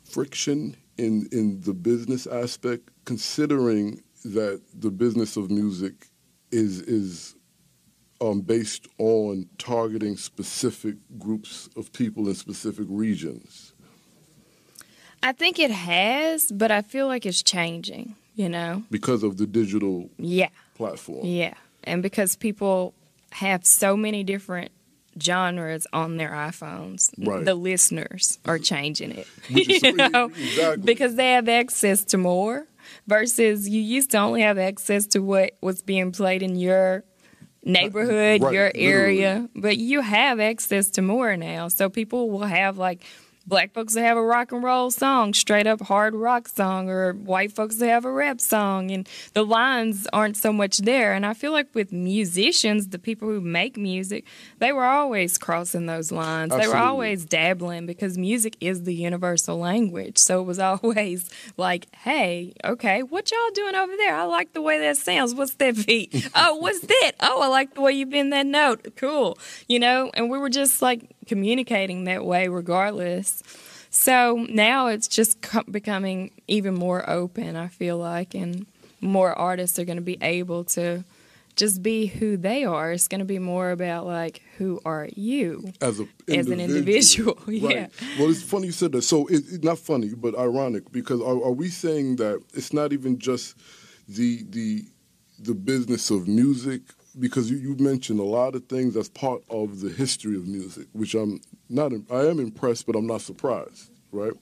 friction 0.04 0.76
in 0.98 1.28
in 1.32 1.62
the 1.62 1.74
business 1.74 2.28
aspect, 2.28 2.90
considering 3.06 4.04
that 4.26 4.62
the 4.74 4.92
business 4.92 5.38
of 5.38 5.50
music 5.50 6.08
is 6.52 6.82
is 6.82 7.36
um, 8.22 8.42
based 8.42 8.88
on 9.00 9.50
targeting 9.58 10.16
specific 10.16 10.96
groups 11.18 11.68
of 11.76 11.92
people 11.92 12.28
in 12.28 12.36
specific 12.36 12.86
regions? 12.90 13.74
I 15.24 15.32
think 15.32 15.58
it 15.58 15.72
has, 15.72 16.52
but 16.52 16.70
I 16.70 16.82
feel 16.82 17.08
like 17.08 17.26
it's 17.26 17.42
changing, 17.42 18.16
you 18.36 18.50
know? 18.50 18.84
Because 18.90 19.24
of 19.24 19.38
the 19.38 19.46
digital 19.48 20.10
yeah. 20.18 20.50
platform. 20.76 21.26
Yeah. 21.26 21.54
And 21.84 22.02
because 22.02 22.36
people 22.36 22.94
have 23.32 23.66
so 23.66 23.98
many 23.98 24.24
different 24.24 24.72
genres 25.22 25.86
on 25.94 26.18
their 26.18 26.32
iPhones. 26.32 27.12
Right. 27.18 27.46
The 27.46 27.56
listeners 27.56 28.40
are 28.46 28.60
changing 28.60 29.12
it. 29.12 29.28
You 29.50 29.94
know? 29.94 30.26
exactly. 30.26 30.84
Because 30.84 31.16
they 31.16 31.34
have 31.34 31.48
access 31.48 32.04
to 32.06 32.18
more 32.18 32.68
versus 33.08 33.68
you 33.68 33.82
used 33.82 34.12
to 34.12 34.18
only 34.18 34.42
have 34.42 34.58
access 34.58 35.08
to 35.08 35.20
what 35.20 35.54
was 35.62 35.82
being 35.82 36.12
played 36.12 36.42
in 36.42 36.56
your 36.56 37.04
neighborhood, 37.64 38.42
right, 38.42 38.54
your 38.54 38.72
area, 38.76 39.34
literally. 39.34 39.50
but 39.56 39.78
you 39.78 40.02
have 40.02 40.40
access 40.40 40.90
to 40.92 41.02
more 41.02 41.38
now. 41.38 41.68
So 41.68 41.90
people 41.90 42.30
will 42.30 42.46
have 42.46 42.78
like 42.78 43.04
black 43.46 43.74
folks 43.74 43.94
that 43.94 44.02
have 44.02 44.18
a 44.18 44.24
rock 44.24 44.52
and 44.52 44.64
roll 44.64 44.90
song, 44.92 45.34
straight 45.34 45.68
up 45.68 45.82
hard 45.82 46.16
rock 46.16 46.48
song, 46.48 46.90
or 46.90 47.14
white 47.14 47.52
folks 47.52 47.78
that 47.78 47.88
have 47.88 48.06
a 48.06 48.12
rap 48.12 48.40
song, 48.40 48.92
and 48.92 49.08
the 49.34 49.44
lines 49.44 50.08
aren't 50.14 50.38
so 50.38 50.54
much 50.54 50.80
there. 50.80 51.14
And 51.14 51.26
I 51.26 51.34
feel 51.34 51.52
like 51.52 51.68
with 51.74 51.92
musicians, 51.92 52.90
the 52.90 53.00
people 53.00 53.28
who 53.28 53.42
make 53.42 53.78
music, 53.78 54.26
they 54.60 54.72
were 54.72 54.86
always 54.86 55.38
crossing 55.38 55.86
those 55.86 56.12
lines. 56.12 56.56
They 56.56 56.68
were 56.68 56.78
always 56.78 57.26
dabbling 57.26 57.86
because 57.86 58.18
music 58.18 58.56
is 58.60 58.84
the 58.84 58.96
universal 58.96 59.58
language. 59.58 60.18
So 60.18 60.42
it 60.42 60.46
was 60.46 60.60
always 60.64 61.30
like, 61.58 61.94
hey, 61.96 62.54
okay, 62.64 63.04
what 63.04 63.32
y'all 63.32 63.52
doing 63.54 63.76
over 63.76 63.96
there? 63.98 64.16
I 64.16 64.24
like 64.24 64.54
the 64.54 64.62
way 64.62 64.80
that 64.80 64.98
sounds. 64.98 65.36
What's 65.36 65.56
that 65.56 65.86
beat? 65.86 66.30
oh, 66.36 66.56
what's 66.56 66.82
that? 66.82 67.12
Oh, 67.20 67.42
I 67.42 67.48
like 67.48 67.74
the 67.74 67.82
way 67.82 67.94
you 67.94 68.06
bend 68.06 68.32
that 68.34 68.46
note. 68.46 68.94
Cool. 68.96 69.38
You 69.68 69.80
know, 69.80 70.12
and 70.14 70.30
we 70.30 70.38
were 70.38 70.50
just 70.50 70.82
like 70.82 71.10
communicating 71.28 72.06
that 72.06 72.26
way 72.26 72.48
regardless. 72.48 73.44
So 73.90 74.46
now 74.50 74.88
it's 74.88 75.08
just 75.08 75.42
co- 75.42 75.64
becoming 75.70 76.32
even 76.48 76.74
more 76.74 77.08
open, 77.10 77.56
I 77.56 77.68
feel 77.68 77.98
like, 77.98 78.34
and 78.34 78.66
more 79.02 79.34
artists 79.34 79.78
are 79.78 79.86
going 79.86 79.98
to 79.98 80.02
be 80.02 80.18
able 80.22 80.64
to 80.64 81.04
just 81.56 81.84
be 81.84 82.08
who 82.08 82.36
they 82.36 82.64
are. 82.64 82.92
It's 82.92 83.08
going 83.08 83.20
to 83.20 83.26
be 83.26 83.40
more 83.40 83.70
about 83.72 84.06
like, 84.06 84.42
who 84.58 84.82
are 84.86 85.08
you? 85.16 85.72
as 85.82 86.00
a 86.00 86.08
As 86.28 86.48
an 86.48 86.60
individual, 86.60 87.38
yeah. 87.48 87.82
Right. 87.82 87.92
Well, 88.18 88.30
it's 88.30 88.42
funny 88.42 88.68
you 88.68 88.72
said 88.72 88.92
that. 88.94 89.04
So 89.04 89.28
it, 89.28 89.44
it's 89.52 89.64
not 89.64 89.78
funny, 89.78 90.10
but 90.16 90.38
ironic 90.38 90.92
because 90.92 91.22
are, 91.22 91.44
are 91.44 91.52
we 91.52 91.70
saying 91.70 92.16
that 92.18 92.42
it's 92.54 92.74
not 92.74 92.94
even 92.94 93.20
just 93.20 93.56
the 94.08 94.44
the 94.50 94.86
the 95.40 95.54
business 95.54 96.10
of 96.10 96.28
music? 96.28 96.82
Because 97.20 97.52
you, 97.52 97.58
you 97.58 97.76
mentioned 97.78 98.20
a 98.20 98.24
lot 98.24 98.56
of 98.56 98.66
things 98.66 98.96
that's 98.96 99.10
part 99.10 99.44
of 99.50 99.82
the 99.82 99.90
history 99.90 100.36
of 100.36 100.48
music, 100.48 100.88
which 100.94 101.14
I'm 101.14 101.42
not. 101.70 101.92
I 102.12 102.26
am 102.26 102.40
impressed, 102.40 102.86
but 102.86 102.96
I'm 102.96 103.08
not 103.08 103.22
surprised. 103.22 103.92
Right. 104.12 104.34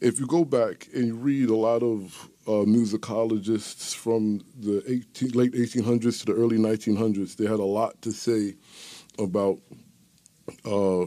If 0.00 0.20
you 0.20 0.26
go 0.26 0.44
back 0.44 0.88
and 0.94 1.06
you 1.06 1.14
read 1.14 1.48
a 1.48 1.56
lot 1.56 1.82
of 1.82 2.28
uh, 2.46 2.64
musicologists 2.64 3.94
from 3.94 4.42
the 4.58 4.82
18, 4.86 5.30
late 5.30 5.52
1800s 5.52 6.20
to 6.20 6.26
the 6.26 6.34
early 6.34 6.58
1900s, 6.58 7.36
they 7.36 7.46
had 7.46 7.60
a 7.60 7.64
lot 7.64 8.00
to 8.02 8.12
say 8.12 8.54
about 9.18 9.58
uh, 10.64 11.06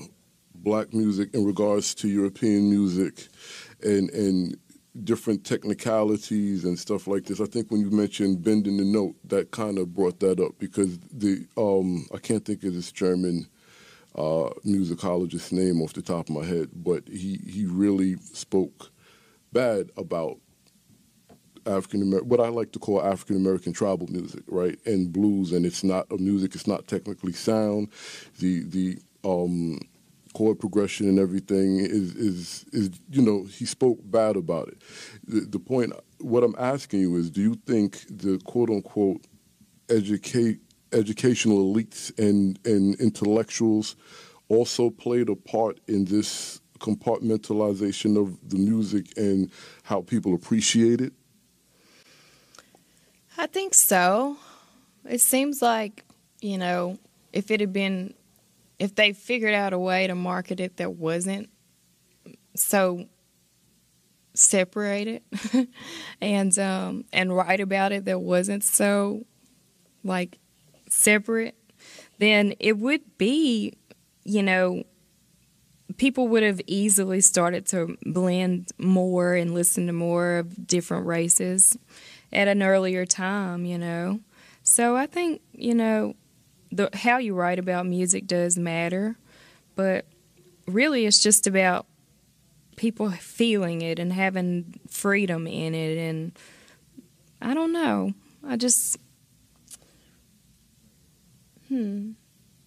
black 0.55 0.93
music 0.93 1.33
in 1.33 1.45
regards 1.45 1.93
to 1.95 2.07
European 2.07 2.69
music 2.69 3.27
and 3.81 4.09
and 4.09 4.57
different 5.03 5.45
technicalities 5.45 6.65
and 6.65 6.77
stuff 6.77 7.07
like 7.07 7.25
this. 7.25 7.39
I 7.39 7.45
think 7.45 7.71
when 7.71 7.81
you 7.81 7.91
mentioned 7.91 8.43
bending 8.43 8.77
the 8.77 8.85
note, 8.85 9.15
that 9.25 9.51
kind 9.51 9.77
of 9.77 9.93
brought 9.93 10.19
that 10.19 10.39
up 10.39 10.53
because 10.59 10.99
the 11.11 11.45
um, 11.57 12.07
I 12.13 12.17
can't 12.17 12.43
think 12.43 12.63
of 12.63 12.73
this 12.73 12.91
German 12.91 13.47
uh, 14.15 14.49
musicologist's 14.65 15.51
name 15.51 15.81
off 15.81 15.93
the 15.93 16.01
top 16.01 16.29
of 16.29 16.35
my 16.35 16.45
head, 16.45 16.69
but 16.73 17.07
he 17.07 17.39
he 17.47 17.65
really 17.65 18.15
spoke 18.17 18.91
bad 19.53 19.91
about 19.97 20.37
African 21.65 22.01
American, 22.01 22.29
what 22.29 22.39
I 22.39 22.49
like 22.49 22.71
to 22.73 22.79
call 22.79 23.03
African 23.03 23.35
American 23.35 23.73
tribal 23.73 24.07
music, 24.07 24.43
right, 24.47 24.79
and 24.85 25.11
blues, 25.11 25.51
and 25.51 25.65
it's 25.65 25.83
not 25.83 26.07
a 26.11 26.17
music. 26.17 26.55
It's 26.55 26.67
not 26.67 26.87
technically 26.87 27.33
sound. 27.33 27.89
The 28.39 28.63
the 28.63 28.97
um, 29.23 29.79
chord 30.39 30.57
progression 30.57 31.09
and 31.09 31.19
everything 31.19 31.79
is 31.79 32.15
is 32.15 32.65
is 32.71 32.89
you 33.11 33.21
know 33.21 33.43
he 33.43 33.65
spoke 33.65 33.99
bad 34.05 34.37
about 34.37 34.69
it. 34.69 34.81
The, 35.27 35.41
the 35.41 35.59
point, 35.59 35.91
what 36.19 36.45
I'm 36.45 36.55
asking 36.57 37.01
you 37.01 37.17
is, 37.17 37.29
do 37.29 37.41
you 37.41 37.55
think 37.55 38.05
the 38.09 38.39
quote 38.45 38.69
unquote 38.69 39.25
educate 39.89 40.59
educational 40.93 41.57
elites 41.57 42.17
and 42.17 42.57
and 42.63 42.95
intellectuals 43.01 43.97
also 44.47 44.89
played 44.89 45.27
a 45.27 45.35
part 45.35 45.81
in 45.89 46.05
this 46.05 46.61
compartmentalization 46.79 48.17
of 48.17 48.37
the 48.49 48.57
music 48.57 49.07
and 49.17 49.51
how 49.83 49.99
people 49.99 50.33
appreciate 50.33 51.01
it? 51.01 51.11
I 53.37 53.47
think 53.47 53.73
so. 53.73 54.37
It 55.03 55.19
seems 55.19 55.61
like, 55.61 56.05
you 56.39 56.57
know, 56.57 56.97
if 57.33 57.51
it 57.51 57.59
had 57.59 57.73
been, 57.73 58.13
if 58.79 58.95
they 58.95 59.13
figured 59.13 59.53
out 59.53 59.73
a 59.73 59.79
way 59.79 60.07
to 60.07 60.15
market 60.15 60.59
it 60.59 60.77
that 60.77 60.93
wasn't 60.93 61.49
so 62.55 63.05
separated 64.33 65.21
and 66.21 66.57
um 66.59 67.03
and 67.11 67.35
write 67.35 67.59
about 67.59 67.91
it 67.91 68.05
that 68.05 68.21
wasn't 68.21 68.63
so 68.63 69.25
like 70.03 70.39
separate 70.87 71.55
then 72.19 72.53
it 72.59 72.77
would 72.77 73.01
be 73.17 73.73
you 74.23 74.41
know 74.41 74.83
people 75.97 76.27
would 76.29 76.43
have 76.43 76.61
easily 76.65 77.21
started 77.21 77.65
to 77.67 77.97
blend 78.05 78.71
more 78.77 79.35
and 79.35 79.53
listen 79.53 79.87
to 79.87 79.93
more 79.93 80.37
of 80.37 80.67
different 80.67 81.05
races 81.05 81.77
at 82.31 82.47
an 82.47 82.63
earlier 82.63 83.05
time, 83.05 83.65
you 83.65 83.77
know. 83.77 84.19
So 84.63 84.95
I 84.95 85.05
think, 85.05 85.41
you 85.51 85.73
know, 85.73 86.15
the 86.71 86.89
how 86.93 87.17
you 87.17 87.33
write 87.33 87.59
about 87.59 87.85
music 87.85 88.27
does 88.27 88.57
matter, 88.57 89.17
but 89.75 90.05
really 90.67 91.05
it's 91.05 91.21
just 91.21 91.47
about 91.47 91.85
people 92.75 93.11
feeling 93.11 93.81
it 93.81 93.99
and 93.99 94.13
having 94.13 94.79
freedom 94.87 95.47
in 95.47 95.75
it 95.75 95.97
and 95.97 96.31
I 97.41 97.53
don't 97.53 97.73
know. 97.73 98.13
I 98.47 98.55
just 98.55 98.97
hmm 101.67 102.11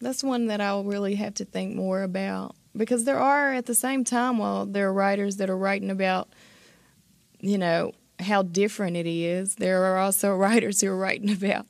that's 0.00 0.24
one 0.24 0.46
that 0.46 0.60
I'll 0.60 0.84
really 0.84 1.14
have 1.14 1.34
to 1.34 1.44
think 1.44 1.74
more 1.76 2.02
about 2.02 2.56
because 2.76 3.04
there 3.04 3.18
are 3.18 3.52
at 3.54 3.66
the 3.66 3.74
same 3.74 4.04
time 4.04 4.38
while 4.38 4.66
there 4.66 4.88
are 4.88 4.92
writers 4.92 5.36
that 5.36 5.48
are 5.48 5.56
writing 5.56 5.90
about 5.90 6.28
you 7.40 7.58
know 7.58 7.92
how 8.20 8.42
different 8.42 8.96
it 8.96 9.06
is 9.06 9.56
there 9.56 9.84
are 9.84 9.98
also 9.98 10.34
writers 10.36 10.80
who 10.80 10.88
are 10.88 10.96
writing 10.96 11.30
about 11.30 11.66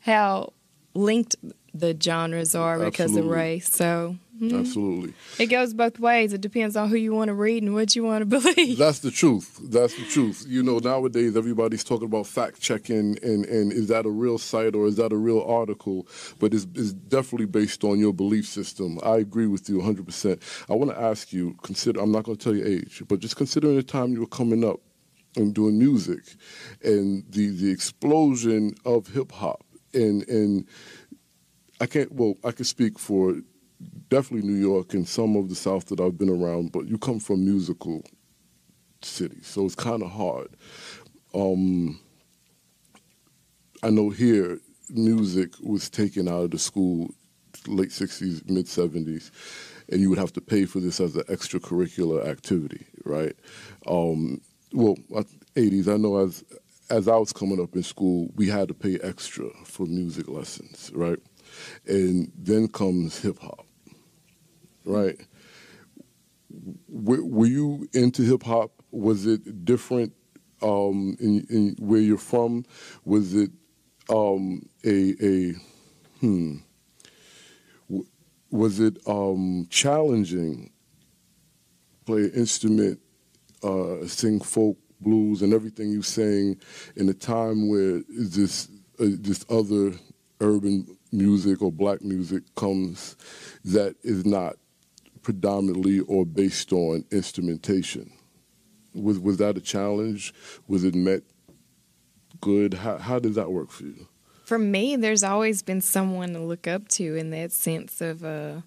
how 0.00 0.52
linked 0.94 1.36
the 1.74 1.96
genres 2.00 2.54
are 2.54 2.78
because 2.78 3.16
of 3.16 3.26
race 3.26 3.68
so 3.70 4.16
hmm, 4.38 4.54
Absolutely. 4.54 5.14
it 5.38 5.46
goes 5.46 5.72
both 5.74 5.98
ways 5.98 6.32
it 6.32 6.40
depends 6.40 6.76
on 6.76 6.88
who 6.88 6.96
you 6.96 7.14
want 7.14 7.28
to 7.28 7.34
read 7.34 7.62
and 7.62 7.74
what 7.74 7.94
you 7.96 8.04
want 8.04 8.20
to 8.20 8.26
believe 8.40 8.78
That's 8.78 9.00
the 9.00 9.10
truth. 9.10 9.60
That's 9.62 9.94
the 9.94 10.04
truth. 10.04 10.44
You 10.48 10.62
know, 10.62 10.78
nowadays 10.78 11.36
everybody's 11.36 11.84
talking 11.84 12.06
about 12.06 12.26
fact 12.26 12.60
checking 12.60 13.18
and, 13.22 13.44
and 13.44 13.72
is 13.72 13.88
that 13.88 14.06
a 14.06 14.10
real 14.10 14.38
site 14.38 14.74
or 14.74 14.86
is 14.86 14.96
that 14.96 15.12
a 15.12 15.16
real 15.16 15.42
article? 15.42 16.06
But 16.38 16.52
it's, 16.54 16.66
it's 16.74 16.92
definitely 16.92 17.46
based 17.46 17.84
on 17.84 17.98
your 17.98 18.12
belief 18.12 18.46
system. 18.46 18.98
I 19.04 19.16
agree 19.16 19.46
with 19.46 19.68
you 19.68 19.78
100%. 19.78 20.40
I 20.68 20.74
want 20.74 20.90
to 20.90 21.00
ask 21.00 21.32
you, 21.32 21.56
consider, 21.62 22.00
I'm 22.00 22.12
not 22.12 22.24
going 22.24 22.36
to 22.36 22.42
tell 22.42 22.54
you 22.54 22.64
age, 22.64 23.02
but 23.08 23.20
just 23.20 23.36
considering 23.36 23.76
the 23.76 23.82
time 23.82 24.12
you 24.12 24.20
were 24.20 24.26
coming 24.26 24.64
up 24.64 24.80
and 25.36 25.54
doing 25.54 25.78
music 25.78 26.20
and 26.82 27.24
the, 27.30 27.50
the 27.50 27.70
explosion 27.70 28.74
of 28.84 29.08
hip 29.08 29.32
hop 29.32 29.64
and, 29.94 30.26
and 30.28 30.66
I 31.82 31.86
can't, 31.86 32.12
well, 32.12 32.36
I 32.44 32.52
can 32.52 32.64
speak 32.66 32.98
for 32.98 33.36
definitely 34.10 34.48
New 34.48 34.60
York 34.60 34.94
and 34.94 35.08
some 35.08 35.36
of 35.36 35.48
the 35.50 35.56
South 35.56 35.86
that 35.88 36.00
I've 36.00 36.18
been 36.18 36.30
around, 36.30 36.72
but 36.72 36.86
you 36.88 36.98
come 36.98 37.20
from 37.20 37.44
musical 37.44 38.02
cities, 39.02 39.48
so 39.48 39.66
it's 39.66 39.74
kind 39.74 40.02
of 40.02 40.12
hard. 40.12 40.50
Um, 41.34 42.00
I 43.82 43.90
know 43.90 44.10
here 44.10 44.60
music 44.90 45.54
was 45.62 45.90
taken 45.90 46.28
out 46.28 46.44
of 46.44 46.50
the 46.52 46.58
school 46.58 47.10
late 47.66 47.90
60s, 47.90 48.48
mid 48.50 48.66
70s, 48.66 49.32
and 49.90 50.00
you 50.00 50.10
would 50.10 50.18
have 50.18 50.32
to 50.34 50.42
pay 50.42 50.66
for 50.66 50.80
this 50.80 51.00
as 51.00 51.16
an 51.16 51.24
extracurricular 51.24 52.26
activity, 52.28 52.86
right? 53.04 53.34
Um, 53.88 54.40
well, 54.72 54.96
uh, 55.16 55.24
80s, 55.56 55.88
I 55.92 55.96
know 55.98 56.18
as 56.18 56.44
as 56.90 57.08
I 57.08 57.16
was 57.16 57.32
coming 57.32 57.60
up 57.60 57.74
in 57.76 57.82
school, 57.82 58.30
we 58.36 58.48
had 58.48 58.68
to 58.68 58.74
pay 58.74 58.98
extra 59.02 59.46
for 59.64 59.86
music 59.86 60.28
lessons, 60.28 60.90
right? 60.94 61.18
And 61.86 62.30
then 62.36 62.68
comes 62.68 63.20
hip 63.20 63.38
hop, 63.40 63.66
right? 64.84 65.20
Were, 66.88 67.46
you 67.46 67.88
into 67.92 68.22
hip 68.22 68.44
hop 68.44 68.70
Was 68.90 69.26
it 69.26 69.64
different 69.64 70.12
um, 70.62 71.16
in, 71.18 71.46
in 71.50 71.76
where 71.78 72.00
you're 72.00 72.18
from? 72.18 72.64
Was 73.04 73.34
it 73.34 73.50
um, 74.08 74.68
a 74.84 75.14
a 75.20 75.54
hmm? 76.20 76.56
Was 78.50 78.80
it 78.80 78.98
um, 79.06 79.66
challenging? 79.70 80.70
Play 82.04 82.22
an 82.24 82.32
instrument, 82.34 83.00
uh, 83.62 84.06
sing 84.06 84.40
folk 84.40 84.76
blues, 85.00 85.42
and 85.42 85.52
everything 85.52 85.90
you 85.90 86.02
sang 86.02 86.58
in 86.96 87.08
a 87.08 87.14
time 87.14 87.68
where 87.68 88.02
this 88.08 88.68
uh, 89.00 89.06
this 89.20 89.44
other 89.48 89.92
urban 90.42 90.98
music 91.12 91.62
or 91.62 91.72
black 91.72 92.02
music 92.02 92.42
comes 92.54 93.16
that 93.64 93.96
is 94.02 94.26
not 94.26 94.56
predominantly 95.22 96.00
or 96.00 96.26
based 96.26 96.72
on 96.72 97.04
instrumentation. 97.10 98.12
Was 98.94 99.18
was 99.18 99.38
that 99.38 99.56
a 99.56 99.60
challenge? 99.60 100.34
Was 100.68 100.84
it 100.84 100.94
met 100.94 101.22
good? 102.40 102.74
How 102.74 102.98
how 102.98 103.18
did 103.18 103.34
that 103.34 103.50
work 103.50 103.70
for 103.70 103.84
you? 103.84 104.08
For 104.44 104.58
me, 104.58 104.96
there's 104.96 105.22
always 105.22 105.62
been 105.62 105.80
someone 105.80 106.34
to 106.34 106.40
look 106.40 106.66
up 106.66 106.88
to 106.88 107.16
in 107.16 107.30
that 107.30 107.52
sense 107.52 108.00
of 108.00 108.24
uh, 108.24 108.60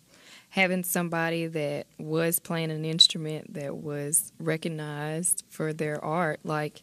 having 0.50 0.84
somebody 0.84 1.46
that 1.48 1.86
was 2.00 2.40
playing 2.40 2.72
an 2.72 2.86
instrument 2.86 3.54
that 3.54 3.76
was 3.78 4.32
recognized 4.40 5.44
for 5.50 5.74
their 5.74 6.04
art. 6.04 6.40
Like 6.44 6.82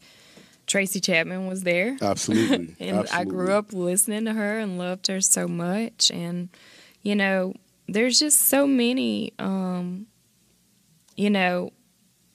Tracy 0.73 1.01
Chapman 1.01 1.47
was 1.47 1.65
there. 1.65 1.99
Absolutely. 2.01 2.75
and 2.81 3.01
Absolutely. 3.01 3.11
I 3.11 3.25
grew 3.25 3.53
up 3.53 3.75
listening 3.75 4.25
to 4.25 4.33
her 4.33 4.59
and 4.59 4.79
loved 4.79 5.07
her 5.09 5.21
so 5.21 5.47
much. 5.47 6.11
And, 6.11 6.49
you 7.03 7.15
know, 7.15 7.53
there's 7.89 8.19
just 8.19 8.41
so 8.41 8.67
many, 8.67 9.35
um, 9.39 10.07
you 11.15 11.29
know, 11.29 11.73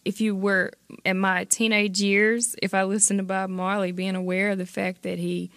if 0.05 0.21
you 0.21 0.35
were 0.35 0.73
in 1.03 1.17
my 1.17 1.45
teenage 1.45 1.99
years, 1.99 2.55
if 2.61 2.75
I 2.75 2.83
listened 2.83 3.17
to 3.17 3.23
Bob 3.23 3.49
Marley, 3.49 3.91
being 3.91 4.15
aware 4.15 4.51
of 4.51 4.59
the 4.59 4.67
fact 4.67 5.01
that 5.01 5.17
he 5.17 5.49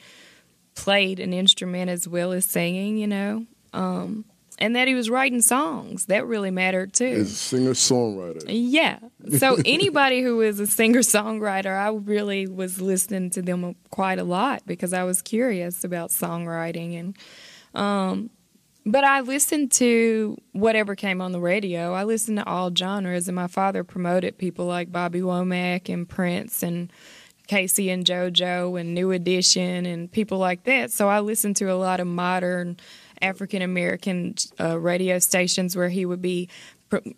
played 0.75 1.21
an 1.21 1.35
instrument 1.35 1.91
as 1.91 2.09
well 2.09 2.33
as 2.33 2.47
singing, 2.47 2.97
you 2.97 3.09
know, 3.09 3.45
um, 3.75 4.25
and 4.61 4.77
that 4.77 4.87
he 4.87 4.95
was 4.95 5.09
writing 5.09 5.41
songs, 5.41 6.07
that 6.07 6.27
really 6.27 6.51
mattered 6.51 6.93
too. 6.93 7.07
As 7.07 7.33
a 7.33 7.35
singer 7.35 7.73
songwriter. 7.73 8.45
Yeah. 8.47 8.99
So 9.39 9.57
anybody 9.65 10.21
who 10.21 10.41
is 10.43 10.61
a 10.61 10.67
singer 10.67 11.01
songwriter, 11.01 11.77
I 11.77 11.89
really 11.89 12.47
was 12.47 12.81
listening 12.81 13.31
to 13.31 13.43
them 13.43 13.75
quite 13.91 14.19
a 14.19 14.25
lot 14.25 14.63
because 14.67 14.93
I 14.93 15.05
was 15.05 15.23
curious 15.23 15.83
about 15.83 16.11
songwriting 16.11 16.99
and 16.99 17.17
um 17.75 18.31
but 18.87 19.05
I 19.05 19.21
listened 19.21 19.73
to 19.73 20.39
whatever 20.53 20.95
came 20.95 21.21
on 21.21 21.33
the 21.33 21.41
radio. 21.41 21.93
I 21.93 22.05
listened 22.05 22.39
to 22.39 22.47
all 22.47 22.75
genres 22.75 23.29
and 23.29 23.37
my 23.37 23.47
father 23.47 23.85
promoted 23.85 24.39
people 24.39 24.65
like 24.65 24.91
Bobby 24.91 25.21
Womack 25.21 25.93
and 25.93 26.09
Prince 26.09 26.63
and 26.63 26.91
K-Ci 27.47 27.91
and 27.91 28.07
JoJo 28.07 28.81
and 28.81 28.95
New 28.95 29.11
Edition 29.11 29.85
and 29.85 30.11
people 30.11 30.39
like 30.39 30.65
that. 30.65 30.91
So 30.93 31.09
I 31.09 31.21
listened 31.21 31.57
to 31.57 31.67
a 31.67 31.75
lot 31.75 32.01
of 32.01 32.07
modern 32.07 32.79
African 33.23 33.63
American 33.63 34.35
uh, 34.59 34.79
radio 34.79 35.19
stations 35.19 35.77
where 35.77 35.89
he 35.89 36.07
would 36.07 36.23
be, 36.23 36.49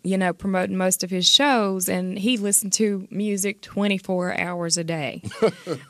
you 0.03 0.17
know, 0.17 0.33
promoting 0.33 0.77
most 0.77 1.03
of 1.03 1.09
his 1.09 1.27
shows, 1.27 1.89
and 1.89 2.17
he 2.17 2.37
listened 2.37 2.73
to 2.73 3.07
music 3.09 3.61
24 3.61 4.39
hours 4.39 4.77
a 4.77 4.83
day. 4.83 5.23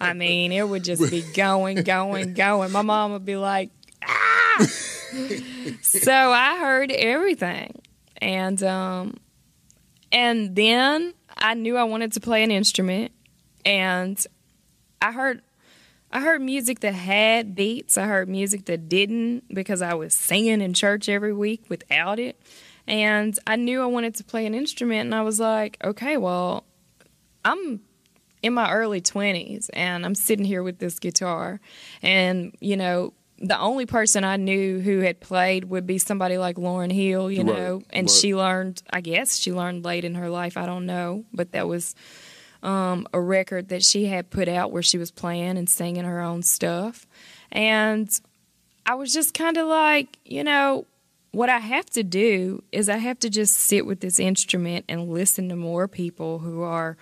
I 0.02 0.14
mean, 0.14 0.52
it 0.52 0.68
would 0.68 0.84
just 0.84 1.10
be 1.10 1.24
going, 1.34 1.84
going, 1.84 2.34
going. 2.34 2.72
My 2.72 2.82
mom 2.82 3.14
would 3.14 3.26
be 3.26 3.36
like, 3.36 3.72
ah! 4.06 4.66
so 5.82 6.12
I 6.12 6.58
heard 6.60 6.92
everything, 6.92 7.82
and 8.22 8.62
um, 8.64 9.18
and 10.12 10.56
then 10.56 11.14
I 11.38 11.56
knew 11.56 11.78
I 11.78 11.84
wanted 11.84 12.14
to 12.14 12.20
play 12.20 12.44
an 12.44 12.52
instrument, 12.52 13.12
and 13.66 14.24
I 15.02 15.12
heard 15.12 15.42
I 16.14 16.22
heard 16.22 16.42
music 16.44 16.82
that 16.82 16.94
had 16.94 17.56
beats. 17.56 17.98
I 17.98 18.06
heard 18.06 18.30
music 18.30 18.66
that 18.66 18.88
didn't 18.88 19.52
because 19.52 19.82
I 19.82 19.96
was 19.96 20.14
singing 20.14 20.62
in 20.62 20.76
church 20.76 21.10
every 21.10 21.34
week 21.34 21.66
without 21.70 22.20
it. 22.20 22.40
And 22.88 23.38
I 23.48 23.56
knew 23.56 23.82
I 23.82 23.88
wanted 23.88 24.14
to 24.16 24.24
play 24.24 24.46
an 24.46 24.54
instrument, 24.54 25.02
and 25.02 25.16
I 25.16 25.24
was 25.24 25.40
like, 25.40 25.78
okay, 25.84 26.18
well, 26.18 26.66
I'm 27.44 27.80
in 28.44 28.54
my 28.54 28.72
early 28.72 29.02
20s, 29.02 29.70
and 29.74 30.06
I'm 30.06 30.14
sitting 30.16 30.46
here 30.46 30.62
with 30.62 30.78
this 30.80 31.00
guitar. 31.00 31.62
And, 32.04 32.56
you 32.60 32.78
know, 32.78 33.14
the 33.40 33.58
only 33.58 33.86
person 33.86 34.24
I 34.24 34.36
knew 34.36 34.82
who 34.82 35.00
had 35.00 35.20
played 35.20 35.66
would 35.66 35.88
be 35.88 35.98
somebody 35.98 36.38
like 36.38 36.58
Lauryn 36.58 36.92
Hill, 36.92 37.32
you 37.32 37.44
Right, 37.44 37.46
know, 37.56 37.84
and 37.90 38.08
right. 38.08 38.12
she 38.14 38.36
learned, 38.36 38.84
I 38.92 39.02
guess 39.02 39.38
she 39.38 39.52
learned 39.52 39.84
late 39.84 40.06
in 40.06 40.16
her 40.16 40.30
life. 40.30 40.58
I 40.58 40.66
don't 40.66 40.86
know, 40.86 41.26
but 41.34 41.54
that 41.54 41.68
was 41.68 41.96
um, 42.64 43.08
a 43.14 43.20
record 43.20 43.70
that 43.70 43.84
she 43.84 44.06
had 44.06 44.30
put 44.30 44.48
out 44.48 44.72
where 44.72 44.82
she 44.82 44.98
was 44.98 45.12
playing 45.12 45.58
and 45.58 45.70
singing 45.70 46.06
her 46.06 46.22
own 46.22 46.42
stuff. 46.42 47.06
And 47.52 48.10
I 48.86 48.96
was 48.96 49.14
just 49.14 49.34
kind 49.34 49.58
of 49.58 49.68
like, 49.68 50.18
you 50.26 50.44
know, 50.44 50.88
what 51.32 51.50
I 51.50 51.60
have 51.60 51.88
to 51.92 52.04
do 52.04 52.64
is 52.72 52.90
I 52.90 52.98
have 52.98 53.20
to 53.20 53.30
just 53.30 53.56
sit 53.56 53.86
with 53.86 54.00
this 54.00 54.20
instrument 54.20 54.86
and 54.88 55.10
listen 55.10 55.50
to 55.50 55.56
more 55.56 55.88
people 55.88 56.40
who 56.40 56.62
are 56.62 56.96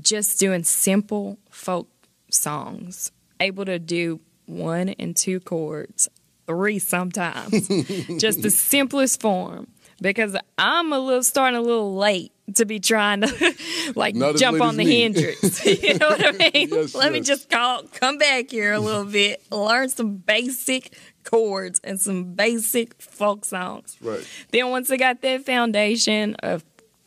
just 0.00 0.38
doing 0.38 0.64
simple 0.64 1.38
folk 1.50 1.88
songs, 2.30 3.10
able 3.40 3.64
to 3.64 3.78
do 3.78 4.20
one 4.46 4.90
and 4.90 5.16
two 5.16 5.40
chords, 5.40 6.08
three 6.46 6.78
sometimes, 6.78 7.68
just 8.18 8.42
the 8.42 8.50
simplest 8.50 9.20
form. 9.20 9.68
Because 10.04 10.36
I'm 10.58 10.92
a 10.92 10.98
little 10.98 11.22
starting 11.22 11.58
a 11.58 11.62
little 11.62 11.94
late 11.96 12.30
to 12.56 12.66
be 12.66 12.78
trying 12.78 13.22
to 13.22 13.54
like 13.94 14.14
Not 14.14 14.36
jump 14.36 14.60
on 14.60 14.76
the 14.76 14.84
me. 14.84 15.00
Hendrix. 15.00 15.64
you 15.82 15.94
know 15.98 16.10
what 16.10 16.26
I 16.26 16.32
mean? 16.32 16.68
Yes, 16.74 16.94
Let 16.94 17.10
me 17.12 17.20
just 17.20 17.48
call, 17.48 17.84
come 17.84 18.18
back 18.18 18.50
here 18.50 18.74
a 18.74 18.80
little 18.80 19.04
bit, 19.06 19.42
learn 19.50 19.88
some 19.88 20.16
basic 20.16 20.94
chords 21.24 21.80
and 21.82 21.98
some 21.98 22.34
basic 22.34 23.00
folk 23.00 23.46
songs. 23.46 23.96
Right. 24.02 24.26
Then 24.50 24.68
once 24.70 24.90
I 24.90 24.98
got 24.98 25.22
that 25.22 25.46
foundation 25.46 26.34
of 26.36 26.64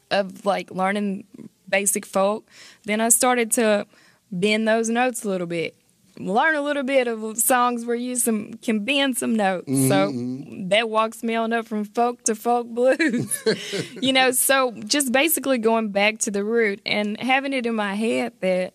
of 0.09 0.45
like 0.45 0.71
learning 0.71 1.25
basic 1.69 2.05
folk, 2.05 2.49
then 2.85 2.99
I 2.99 3.09
started 3.09 3.51
to 3.53 3.85
bend 4.31 4.67
those 4.67 4.89
notes 4.89 5.23
a 5.23 5.29
little 5.29 5.47
bit. 5.47 5.75
Learn 6.19 6.55
a 6.55 6.61
little 6.61 6.83
bit 6.83 7.07
of 7.07 7.37
songs 7.37 7.85
where 7.85 7.95
you 7.95 8.15
some 8.15 8.53
can 8.55 8.83
bend 8.83 9.17
some 9.17 9.35
notes. 9.35 9.67
So 9.67 10.11
mm-hmm. 10.11 10.69
that 10.69 10.89
walks 10.89 11.23
me 11.23 11.35
on 11.35 11.53
up 11.53 11.67
from 11.67 11.85
folk 11.85 12.23
to 12.23 12.35
folk 12.35 12.67
blues. 12.67 13.45
you 14.01 14.13
know, 14.13 14.31
so 14.31 14.71
just 14.71 15.11
basically 15.11 15.57
going 15.57 15.89
back 15.89 16.19
to 16.19 16.31
the 16.31 16.43
root 16.43 16.81
and 16.85 17.19
having 17.19 17.53
it 17.53 17.65
in 17.65 17.75
my 17.75 17.95
head 17.95 18.33
that 18.41 18.73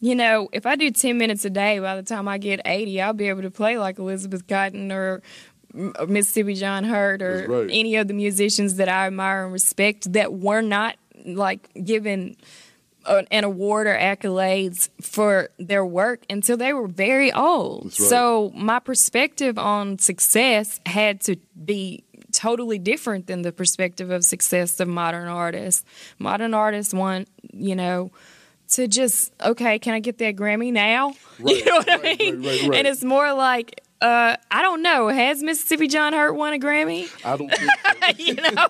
you 0.00 0.16
know, 0.16 0.48
if 0.52 0.66
I 0.66 0.74
do 0.74 0.90
10 0.90 1.16
minutes 1.16 1.44
a 1.44 1.50
day, 1.50 1.78
by 1.78 1.94
the 1.94 2.02
time 2.02 2.26
I 2.26 2.36
get 2.36 2.60
80, 2.64 3.00
I'll 3.00 3.12
be 3.12 3.28
able 3.28 3.42
to 3.42 3.52
play 3.52 3.78
like 3.78 4.00
Elizabeth 4.00 4.48
Cotten 4.48 4.90
or 4.90 5.22
Mississippi 5.72 6.54
John 6.54 6.82
Hurt 6.82 7.22
or 7.22 7.46
right. 7.48 7.70
any 7.70 7.94
of 7.96 8.08
the 8.08 8.14
musicians 8.14 8.74
that 8.76 8.88
I 8.88 9.06
admire 9.06 9.44
and 9.44 9.52
respect 9.52 10.12
that 10.12 10.32
were 10.32 10.60
not 10.60 10.96
like 11.24 11.72
given 11.84 12.36
an 13.06 13.44
award 13.44 13.86
or 13.86 13.96
accolades 13.96 14.88
for 15.00 15.50
their 15.58 15.84
work 15.84 16.24
until 16.30 16.56
they 16.56 16.72
were 16.72 16.88
very 16.88 17.32
old. 17.32 17.84
Right. 17.84 17.92
So 17.92 18.52
my 18.54 18.78
perspective 18.78 19.58
on 19.58 19.98
success 19.98 20.80
had 20.86 21.20
to 21.22 21.36
be 21.64 22.04
totally 22.32 22.78
different 22.78 23.26
than 23.26 23.42
the 23.42 23.52
perspective 23.52 24.10
of 24.10 24.24
success 24.24 24.80
of 24.80 24.88
modern 24.88 25.28
artists. 25.28 25.84
Modern 26.18 26.54
artists 26.54 26.94
want, 26.94 27.28
you 27.52 27.76
know, 27.76 28.10
to 28.70 28.88
just 28.88 29.32
okay, 29.42 29.78
can 29.78 29.94
I 29.94 30.00
get 30.00 30.18
that 30.18 30.36
Grammy 30.36 30.72
now? 30.72 31.14
you 31.38 31.64
know 31.64 31.76
what 31.76 31.88
right, 31.88 32.16
I 32.20 32.24
mean? 32.24 32.42
right, 32.42 32.46
right, 32.46 32.68
right. 32.68 32.78
And 32.78 32.86
it's 32.86 33.04
more 33.04 33.32
like 33.32 33.80
uh, 34.02 34.36
I 34.50 34.62
don't 34.62 34.82
know. 34.82 35.08
Has 35.08 35.42
Mississippi 35.42 35.86
John 35.86 36.12
Hurt 36.12 36.34
won 36.34 36.52
a 36.52 36.58
Grammy? 36.58 37.08
I 37.24 37.36
don't 37.36 37.50
think 37.54 38.18
you 38.18 38.34
know, 38.34 38.68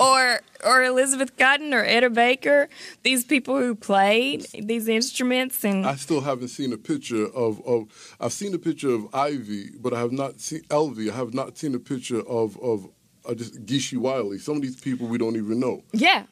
or 0.00 0.40
or 0.64 0.82
Elizabeth 0.84 1.36
Cotten 1.36 1.72
or 1.72 1.84
Etta 1.84 2.10
Baker, 2.10 2.68
these 3.02 3.24
people 3.24 3.56
who 3.56 3.74
played 3.74 4.46
these 4.58 4.88
instruments 4.88 5.64
and 5.64 5.86
I 5.86 5.94
still 5.94 6.20
haven't 6.20 6.48
seen 6.48 6.72
a 6.72 6.76
picture 6.76 7.26
of, 7.26 7.64
of 7.66 8.16
I've 8.20 8.32
seen 8.32 8.54
a 8.54 8.58
picture 8.58 8.90
of 8.90 9.06
Ivy, 9.14 9.70
but 9.80 9.94
I 9.94 10.00
have 10.00 10.12
not 10.12 10.40
seen 10.40 10.62
Elvie. 10.64 11.10
I 11.10 11.16
have 11.16 11.32
not 11.32 11.56
seen 11.58 11.74
a 11.74 11.78
picture 11.78 12.20
of 12.20 12.58
of 12.60 12.88
uh, 13.24 13.34
just 13.34 13.64
Geeshie 13.64 13.98
Wiley. 13.98 14.38
Some 14.38 14.56
of 14.56 14.62
these 14.62 14.76
people 14.80 15.06
we 15.06 15.18
don't 15.18 15.36
even 15.36 15.60
know. 15.60 15.82
yeah, 15.92 16.24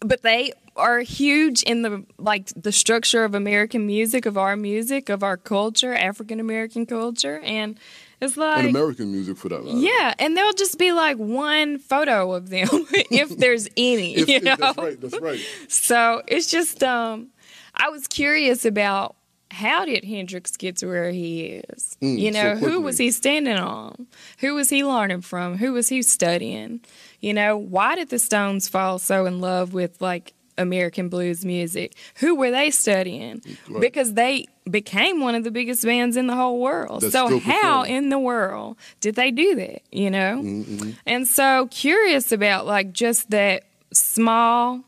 but 0.00 0.22
they 0.22 0.52
are 0.76 1.00
huge 1.00 1.62
in 1.62 1.82
the 1.82 2.04
like 2.18 2.48
the 2.54 2.72
structure 2.72 3.24
of 3.24 3.34
American 3.34 3.86
music, 3.86 4.26
of 4.26 4.36
our 4.36 4.56
music, 4.56 5.08
of 5.08 5.22
our 5.22 5.36
culture, 5.36 5.94
African 5.94 6.38
American 6.40 6.84
culture, 6.86 7.40
and 7.42 7.78
it's 8.20 8.36
like 8.36 8.58
and 8.58 8.68
American 8.68 9.10
music 9.12 9.36
for 9.38 9.48
that 9.48 9.64
matter. 9.64 9.78
Yeah, 9.78 10.14
and 10.18 10.36
there'll 10.36 10.52
just 10.52 10.78
be 10.78 10.92
like 10.92 11.16
one 11.16 11.78
photo 11.78 12.32
of 12.32 12.50
them 12.50 12.68
if 13.10 13.36
there's 13.38 13.68
any, 13.76 14.16
If- 14.16 14.28
you 14.28 14.40
know. 14.42 14.56
that's 14.56 14.76
right. 14.78 15.00
That's 15.00 15.20
right. 15.20 15.40
So 15.68 16.22
it's 16.26 16.50
just 16.50 16.82
um 16.82 17.28
I 17.74 17.88
was 17.88 18.06
curious 18.06 18.64
about 18.64 19.16
how 19.56 19.84
did 19.86 20.04
Hendrix 20.04 20.56
get 20.56 20.76
to 20.76 20.86
where 20.86 21.10
he 21.10 21.62
is? 21.70 21.96
Mm, 22.02 22.18
you 22.18 22.32
so 22.32 22.42
know, 22.42 22.56
who 22.56 22.80
was 22.82 22.98
he 22.98 23.10
standing 23.10 23.56
on? 23.56 24.06
Who 24.40 24.54
was 24.54 24.68
he 24.68 24.84
learning 24.84 25.22
from? 25.22 25.56
Who 25.56 25.72
was 25.72 25.88
he 25.88 26.02
studying? 26.02 26.80
You 27.20 27.32
know, 27.34 27.56
why 27.56 27.94
did 27.94 28.10
the 28.10 28.18
Stones 28.18 28.68
fall 28.68 28.98
so 28.98 29.24
in 29.26 29.40
love 29.40 29.72
with 29.72 30.00
like 30.00 30.34
American 30.58 31.08
blues 31.08 31.44
music. 31.44 31.92
Who 32.16 32.34
were 32.34 32.50
they 32.50 32.70
studying? 32.70 33.42
Right. 33.68 33.80
Because 33.80 34.14
they 34.14 34.46
became 34.70 35.20
one 35.20 35.34
of 35.34 35.44
the 35.44 35.50
biggest 35.50 35.84
bands 35.84 36.16
in 36.16 36.26
the 36.28 36.34
whole 36.34 36.60
world. 36.60 37.02
That's 37.02 37.12
so 37.12 37.38
how 37.38 37.82
in 37.82 38.08
the 38.08 38.18
world 38.18 38.76
did 39.00 39.14
they 39.16 39.30
do 39.30 39.54
that? 39.56 39.82
You 39.92 40.10
know, 40.10 40.40
Mm-hmm. 40.42 40.90
and 41.06 41.28
so 41.28 41.68
curious 41.70 42.32
about 42.32 42.66
like 42.66 42.92
just 42.92 43.30
that 43.30 43.64
small, 43.92 44.82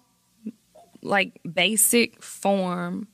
like 1.02 1.38
basic 1.50 2.22
form 2.22 3.08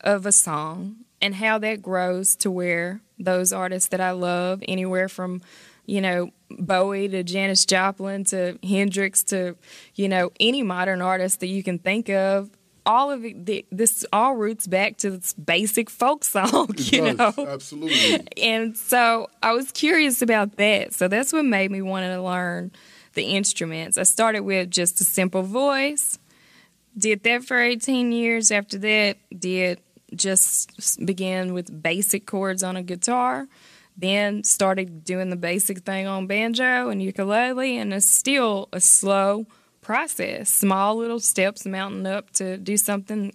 of 0.00 0.26
a 0.26 0.32
song 0.32 0.96
and 1.20 1.34
how 1.34 1.58
that 1.58 1.82
grows 1.82 2.36
to 2.36 2.50
where 2.50 3.00
those 3.18 3.52
artists 3.52 3.88
that 3.88 4.00
I 4.00 4.12
love, 4.12 4.62
anywhere 4.68 5.08
from, 5.08 5.40
you 5.86 6.00
know, 6.00 6.30
Bowie 6.50 7.08
to 7.08 7.22
Janis 7.22 7.64
Joplin 7.66 8.24
to 8.24 8.58
Hendrix 8.62 9.22
to, 9.24 9.56
you 9.94 10.08
know, 10.08 10.30
any 10.38 10.62
modern 10.62 11.02
artist 11.02 11.40
that 11.40 11.48
you 11.48 11.62
can 11.62 11.78
think 11.78 12.08
of, 12.08 12.50
all 12.86 13.10
of 13.10 13.24
it, 13.24 13.44
th- 13.44 13.66
this 13.70 14.06
all 14.12 14.34
roots 14.36 14.66
back 14.66 14.96
to 14.98 15.10
this 15.10 15.34
basic 15.34 15.90
folk 15.90 16.24
song, 16.24 16.68
It 16.70 16.92
you 16.92 17.14
does, 17.14 17.36
know? 17.36 17.46
absolutely. 17.46 18.26
And 18.42 18.76
so 18.76 19.28
I 19.42 19.52
was 19.52 19.72
curious 19.72 20.22
about 20.22 20.56
that. 20.56 20.94
So 20.94 21.08
that's 21.08 21.32
what 21.32 21.44
made 21.44 21.70
me 21.70 21.82
want 21.82 22.04
to 22.04 22.22
learn 22.22 22.70
the 23.14 23.24
instruments. 23.24 23.98
I 23.98 24.04
started 24.04 24.40
with 24.40 24.70
just 24.70 25.00
a 25.00 25.04
simple 25.04 25.42
voice, 25.42 26.18
did 26.96 27.24
that 27.24 27.44
for 27.44 27.58
18 27.60 28.12
years. 28.12 28.50
After 28.50 28.78
that, 28.78 29.18
did 29.38 29.80
just 30.14 31.04
began 31.04 31.52
with 31.54 31.82
basic 31.82 32.26
chords 32.26 32.62
on 32.62 32.76
a 32.76 32.82
guitar. 32.82 33.46
Then 33.96 34.44
started 34.44 35.04
doing 35.04 35.28
the 35.30 35.36
basic 35.36 35.80
thing 35.80 36.06
on 36.06 36.28
banjo 36.28 36.88
and 36.88 37.02
ukulele, 37.02 37.76
and 37.78 37.92
it's 37.92 38.06
still 38.08 38.68
a 38.72 38.80
slow 38.80 39.46
process. 39.80 40.50
Small 40.50 40.96
little 40.96 41.18
steps 41.18 41.66
mounting 41.66 42.06
up 42.06 42.30
to 42.34 42.58
do 42.58 42.76
something 42.76 43.34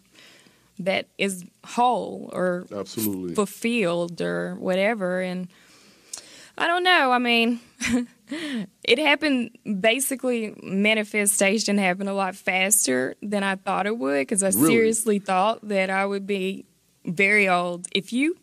that 0.80 1.08
is 1.18 1.44
whole 1.66 2.30
or 2.32 2.66
Absolutely. 2.74 3.36
fulfilled 3.36 4.22
or 4.22 4.56
whatever. 4.56 5.22
And 5.22 5.48
I 6.58 6.68
don't 6.68 6.84
know. 6.84 7.12
I 7.12 7.18
mean, 7.20 7.60
it 8.30 9.00
happened 9.00 9.58
basically, 9.80 10.56
manifestation 10.64 11.78
happened 11.78 12.10
a 12.10 12.14
lot 12.14 12.36
faster 12.36 13.16
than 13.22 13.44
I 13.44 13.56
thought 13.56 13.86
it 13.86 13.98
would 13.98 14.20
because 14.22 14.44
I 14.44 14.48
Really? 14.48 14.68
seriously 14.68 15.20
thought 15.20 15.68
that 15.68 15.90
I 15.90 16.06
would 16.06 16.26
be 16.28 16.66
very 17.06 17.48
old. 17.50 17.88
If 17.94 18.14
you 18.14 18.38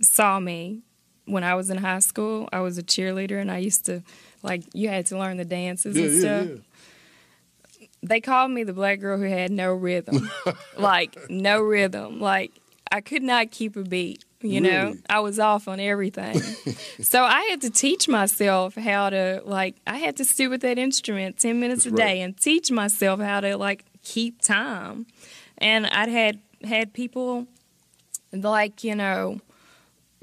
saw 0.00 0.40
me 0.40 0.82
when 1.26 1.44
I 1.44 1.54
was 1.54 1.70
in 1.70 1.78
high 1.78 2.00
school, 2.00 2.48
I 2.52 2.60
was 2.60 2.78
a 2.78 2.82
cheerleader 2.82 3.40
and 3.40 3.50
I 3.50 3.58
used 3.58 3.86
to, 3.86 4.02
like, 4.42 4.62
you 4.74 4.88
had 4.88 5.06
to 5.06 5.18
learn 5.18 5.36
the 5.36 5.44
dances 5.44 5.96
Yeah, 5.96 6.02
and 6.04 6.12
yeah, 6.12 6.18
stuff 6.18 6.64
yeah. 7.78 7.86
they 8.02 8.20
called 8.20 8.50
me 8.50 8.64
the 8.64 8.72
black 8.72 8.98
girl 9.00 9.16
who 9.18 9.24
had 9.24 9.50
no 9.52 9.72
rhythm. 9.72 10.28
like 10.76 11.16
no 11.30 11.60
rhythm. 11.60 12.20
Like 12.20 12.50
I 12.90 13.00
could 13.00 13.22
not 13.22 13.50
keep 13.52 13.76
a 13.76 13.82
beat. 13.84 14.24
You 14.42 14.60
know, 14.60 14.84
Really? 14.84 15.00
I 15.08 15.20
was 15.20 15.38
off 15.38 15.68
on 15.68 15.80
everything. 15.80 16.40
so 17.00 17.22
I 17.22 17.42
had 17.50 17.60
to 17.62 17.70
teach 17.70 18.08
myself 18.08 18.74
how 18.74 19.10
to 19.10 19.42
like. 19.44 19.76
I 19.86 19.98
had 19.98 20.16
to 20.18 20.24
sit 20.24 20.50
with 20.50 20.62
that 20.62 20.78
instrument 20.78 21.38
ten 21.38 21.60
minutes 21.60 21.84
That's 21.84 21.94
a 21.94 21.96
day 21.96 22.04
right. 22.20 22.24
and 22.24 22.36
teach 22.36 22.70
myself 22.70 23.20
how 23.20 23.40
to 23.40 23.56
like 23.56 23.84
keep 24.02 24.40
time. 24.42 25.06
And 25.58 25.86
I'd 25.86 26.08
had 26.08 26.38
had 26.64 26.92
people 26.92 27.46
like 28.32 28.82
you 28.84 28.94
know, 28.94 29.40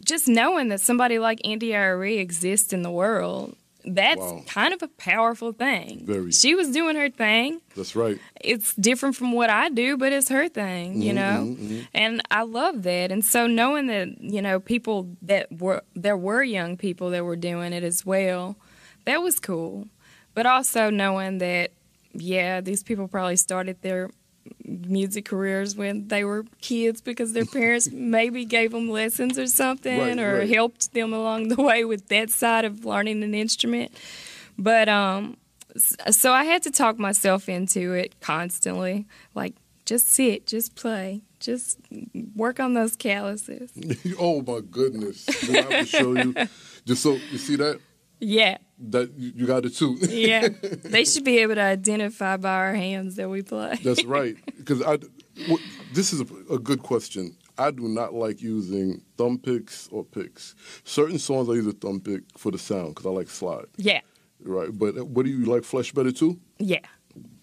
just 0.03 0.27
knowing 0.27 0.69
that 0.69 0.81
somebody 0.81 1.19
like 1.19 1.39
Andy 1.45 1.69
Irie 1.69 2.19
exists 2.19 2.73
in 2.73 2.81
the 2.81 2.91
world. 2.91 3.55
That's 3.95 4.19
Wow. 4.19 4.43
kind 4.47 4.73
of 4.73 4.81
a 4.83 4.87
powerful 4.87 5.51
thing. 5.51 6.05
Very. 6.05 6.31
She 6.31 6.55
was 6.55 6.69
doing 6.71 6.95
her 6.95 7.09
thing 7.09 7.61
That's 7.75 7.95
right. 7.95 8.19
it's 8.41 8.73
different 8.75 9.15
from 9.15 9.31
what 9.31 9.49
I 9.49 9.69
do, 9.69 9.97
but 9.97 10.11
it's 10.13 10.29
her 10.29 10.47
thing, 10.49 11.01
you 11.01 11.13
mm-hmm, 11.13 11.15
know. 11.15 11.53
Mm-hmm, 11.55 11.65
mm-hmm. 11.73 11.81
And 11.93 12.21
I 12.31 12.43
love 12.43 12.83
that. 12.83 13.11
And 13.11 13.23
so 13.25 13.47
knowing 13.47 13.87
that 13.87 14.21
you 14.21 14.41
know 14.41 14.59
people 14.59 15.09
that 15.21 15.47
were 15.59 15.81
there 15.95 16.17
were 16.17 16.43
young 16.43 16.77
people 16.77 17.09
that 17.11 17.23
were 17.25 17.35
doing 17.35 17.73
it 17.73 17.83
as 17.83 18.05
well, 18.05 18.55
that 19.05 19.21
was 19.21 19.39
cool. 19.39 19.87
But 20.33 20.45
also 20.45 20.89
knowing 20.89 21.39
that 21.39 21.71
yeah, 22.13 22.61
these 22.61 22.83
people 22.83 23.07
probably 23.07 23.35
started 23.35 23.81
their 23.81 24.09
music 24.65 25.25
careers 25.25 25.75
when 25.75 26.07
they 26.07 26.23
were 26.23 26.45
kids 26.61 27.01
because 27.01 27.33
their 27.33 27.45
parents 27.45 27.89
maybe 27.93 28.45
gave 28.45 28.71
them 28.71 28.89
lessons 28.89 29.37
or 29.37 29.47
something 29.47 29.99
Right, 29.99 30.19
or 30.19 30.39
right. 30.39 30.49
helped 30.49 30.93
them 30.93 31.13
along 31.13 31.49
the 31.49 31.61
way 31.61 31.85
with 31.85 32.07
that 32.09 32.29
side 32.29 32.65
of 32.65 32.85
learning 32.85 33.23
an 33.23 33.33
instrument. 33.33 33.91
But 34.57 34.89
um 34.89 35.37
so 36.09 36.33
I 36.33 36.45
had 36.45 36.63
to 36.63 36.71
talk 36.71 36.97
myself 36.97 37.47
into 37.47 37.93
it 37.93 38.19
constantly. 38.21 39.05
Like, 39.35 39.53
just 39.85 40.07
sit, 40.07 40.47
just 40.47 40.75
play, 40.75 41.21
just 41.39 41.79
work 42.35 42.59
on 42.59 42.73
those 42.73 42.95
calluses. 42.95 43.71
oh 44.19 44.41
my 44.41 44.61
goodness! 44.69 45.25
Do 45.25 45.57
I 45.57 45.61
have 45.61 45.69
to 45.69 45.85
show 45.85 46.13
you? 46.15 46.33
Just 46.85 47.03
so 47.03 47.19
you 47.31 47.37
see 47.37 47.55
that 47.57 47.79
Yeah, 48.19 48.57
that 48.89 49.11
you, 49.17 49.45
got 49.47 49.65
it 49.65 49.75
too. 49.75 49.97
yeah. 50.09 50.49
they 50.61 51.05
should 51.05 51.23
be 51.23 51.39
able 51.39 51.55
to 51.55 51.61
identify 51.61 52.37
by 52.37 52.49
our 52.53 52.73
hands 52.73 53.15
that 53.15 53.29
we 53.29 53.41
play. 53.41 53.79
That's 53.83 54.03
right. 54.17 54.35
Because 54.57 54.81
I, 54.81 54.97
w- 54.97 55.63
this 55.93 56.11
is 56.13 56.21
a, 56.21 56.53
a 56.53 56.59
good 56.59 56.83
question. 56.83 57.35
I 57.57 57.71
do 57.71 57.87
not 57.87 58.13
like 58.13 58.41
using 58.41 59.01
thumb 59.17 59.37
picks 59.37 59.87
or 59.89 60.03
picks. 60.03 60.55
Certain 60.83 61.19
songs 61.19 61.49
I 61.49 61.53
use 61.53 61.67
a 61.67 61.71
thumb 61.73 61.99
pick 61.99 62.21
for 62.37 62.51
the 62.51 62.57
sound 62.57 62.95
because 62.95 63.05
I 63.05 63.09
like 63.09 63.29
slide. 63.29 63.65
Yeah, 63.77 64.01
Right. 64.41 64.69
But 64.71 64.97
uh, 64.97 65.05
what 65.05 65.25
do 65.25 65.31
you 65.31 65.45
like? 65.45 65.63
Flesh 65.63 65.91
better 65.93 66.11
too? 66.11 66.39
yeah. 66.57 66.79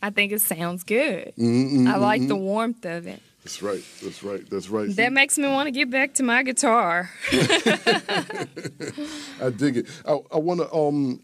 I 0.03 0.11
think 0.11 0.33
it 0.33 0.41
sounds 0.41 0.85
good. 0.85 1.33
Mm-hmm, 1.37 1.89
I 1.89 1.97
like 1.97 2.27
the 2.29 2.37
warmth 2.37 2.85
of 2.87 3.07
it. 3.07 3.21
That's 3.47 3.63
right. 3.63 3.85
That's 4.03 4.25
right. 4.25 4.51
That's 4.51 4.69
right. 4.69 4.97
That 4.97 5.13
makes 5.13 5.39
me 5.39 5.47
want 5.47 5.69
to 5.69 5.71
get 5.71 5.89
back 5.89 6.15
to 6.15 6.25
my 6.25 6.43
guitar. 6.43 7.11
I 7.33 8.49
dig 9.57 9.77
it. 9.77 9.87
I, 10.05 10.19
I 10.33 10.39
want 10.39 10.59
to. 10.63 10.75
Um, 10.75 11.23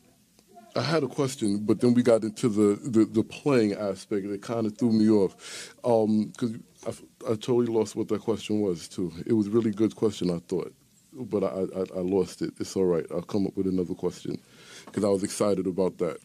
I 0.76 0.82
had 0.82 1.02
a 1.02 1.08
question, 1.08 1.58
but 1.58 1.80
then 1.80 1.94
we 1.94 2.04
got 2.04 2.22
into 2.22 2.48
the 2.48 2.76
the, 2.88 3.06
the 3.06 3.24
playing 3.24 3.72
aspect. 3.72 4.24
It 4.24 4.40
kind 4.40 4.66
of 4.66 4.78
threw 4.78 4.92
me 4.92 5.10
off 5.10 5.34
because 5.82 6.52
I, 6.86 6.90
I 7.32 7.34
totally 7.34 7.66
lost 7.66 7.96
what 7.96 8.06
that 8.06 8.20
question 8.20 8.60
was 8.60 8.86
too. 8.86 9.12
It 9.26 9.32
was 9.32 9.48
a 9.48 9.50
really 9.50 9.72
good 9.72 9.96
question, 9.96 10.30
I 10.30 10.38
thought, 10.46 10.72
but 11.12 11.42
I, 11.42 11.48
I, 11.48 11.98
I 11.98 12.02
lost 12.02 12.40
it. 12.40 12.54
It's 12.60 12.76
all 12.76 12.84
right. 12.84 13.04
I'll 13.10 13.22
come 13.22 13.48
up 13.48 13.56
with 13.56 13.66
another 13.66 13.94
question 13.94 14.40
because 14.84 15.02
I 15.02 15.08
was 15.08 15.24
excited 15.24 15.66
about 15.66 15.98
that 15.98 16.18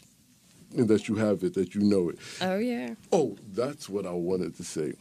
and 0.78 0.88
that 0.90 1.08
you 1.08 1.16
have 1.16 1.44
it, 1.44 1.56
that 1.56 1.74
you 1.74 1.82
know 1.82 2.10
it. 2.10 2.20
Oh 2.40 2.60
yeah. 2.60 2.94
Oh, 3.12 3.36
that's 3.52 3.90
what 3.90 4.06
I 4.06 4.12
wanted 4.12 4.56
to 4.58 4.64
say. 4.64 4.94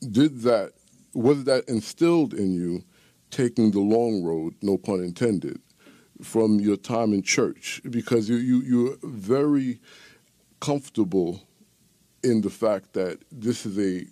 Did 0.00 0.42
that, 0.42 0.72
was 1.14 1.44
that 1.44 1.68
instilled 1.68 2.34
in 2.34 2.52
you 2.52 2.84
taking 3.30 3.70
the 3.70 3.80
long 3.80 4.22
road, 4.22 4.54
no 4.62 4.78
pun 4.78 5.00
intended, 5.00 5.60
from 6.22 6.60
your 6.60 6.76
time 6.76 7.12
in 7.12 7.22
church? 7.22 7.80
Because 7.88 8.28
you, 8.28 8.36
you, 8.36 8.62
you're 8.62 8.96
very 9.02 9.80
comfortable 10.60 11.42
in 12.22 12.40
the 12.40 12.50
fact 12.50 12.92
that 12.94 13.18
this 13.30 13.64
is 13.64 13.78
a 13.78 14.06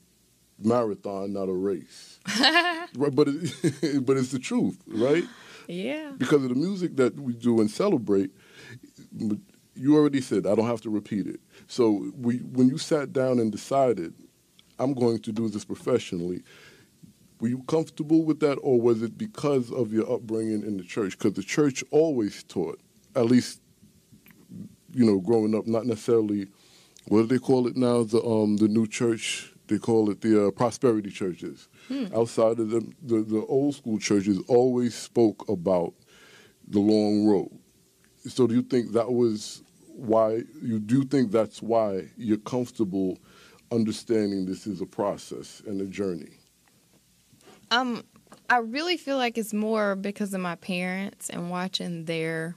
marathon, 0.58 1.32
not 1.32 1.48
a 1.48 1.52
race. 1.52 2.18
right, 2.40 3.14
but, 3.14 3.28
it, 3.28 4.04
but 4.06 4.16
it's 4.16 4.32
the 4.32 4.38
truth, 4.38 4.82
right? 4.86 5.24
Yeah. 5.68 6.12
because 6.16 6.44
of 6.44 6.50
the 6.50 6.54
music 6.54 6.96
that 6.96 7.18
we 7.18 7.32
do 7.32 7.60
and 7.60 7.70
celebrate, 7.70 8.30
you 9.74 9.96
already 9.96 10.20
said 10.20 10.46
I 10.46 10.54
don't 10.54 10.66
have 10.66 10.80
to 10.82 10.90
repeat 10.90 11.26
it. 11.26 11.40
So 11.66 12.10
we, 12.16 12.38
when 12.38 12.68
you 12.68 12.78
sat 12.78 13.12
down 13.12 13.38
and 13.38 13.50
decided, 13.50 14.14
I'm 14.78 14.94
going 14.94 15.20
to 15.20 15.32
do 15.32 15.48
this 15.48 15.64
professionally, 15.64 16.42
were 17.40 17.48
you 17.48 17.62
comfortable 17.68 18.22
with 18.24 18.40
that, 18.40 18.56
or 18.56 18.80
was 18.80 19.02
it 19.02 19.18
because 19.18 19.70
of 19.70 19.92
your 19.92 20.10
upbringing 20.10 20.62
in 20.62 20.76
the 20.76 20.84
church? 20.84 21.18
Because 21.18 21.34
the 21.34 21.42
church 21.42 21.84
always 21.90 22.42
taught, 22.44 22.80
at 23.14 23.26
least, 23.26 23.60
you 24.92 25.04
know, 25.04 25.20
growing 25.20 25.54
up, 25.54 25.66
not 25.66 25.84
necessarily, 25.84 26.46
what 27.08 27.22
do 27.22 27.26
they 27.26 27.38
call 27.38 27.66
it 27.66 27.76
now? 27.76 28.02
The 28.04 28.22
um 28.22 28.56
the 28.56 28.68
new 28.68 28.86
church. 28.86 29.52
They 29.68 29.78
call 29.78 30.10
it 30.10 30.20
the 30.20 30.46
uh, 30.46 30.50
prosperity 30.52 31.10
churches. 31.10 31.68
Outside 32.14 32.60
of 32.60 32.70
the, 32.70 32.86
the 33.02 33.22
the 33.22 33.44
old 33.48 33.74
school 33.74 33.98
churches, 33.98 34.38
always 34.46 34.94
spoke 34.94 35.48
about 35.48 35.92
the 36.68 36.78
long 36.78 37.26
road. 37.26 37.50
So 38.28 38.46
do 38.46 38.54
you 38.54 38.62
think 38.62 38.92
that 38.92 39.12
was 39.12 39.62
why 39.86 40.42
you 40.62 40.78
do 40.78 41.04
think 41.04 41.32
that's 41.32 41.60
why 41.62 42.08
you're 42.16 42.38
comfortable 42.38 43.18
understanding 43.72 44.46
this 44.46 44.66
is 44.66 44.80
a 44.80 44.86
process 44.86 45.62
and 45.66 45.80
a 45.80 45.86
journey? 45.86 46.38
Um, 47.70 48.04
I 48.48 48.58
really 48.58 48.96
feel 48.96 49.16
like 49.16 49.38
it's 49.38 49.52
more 49.52 49.96
because 49.96 50.32
of 50.34 50.40
my 50.40 50.54
parents 50.56 51.30
and 51.30 51.50
watching 51.50 52.04
their 52.04 52.56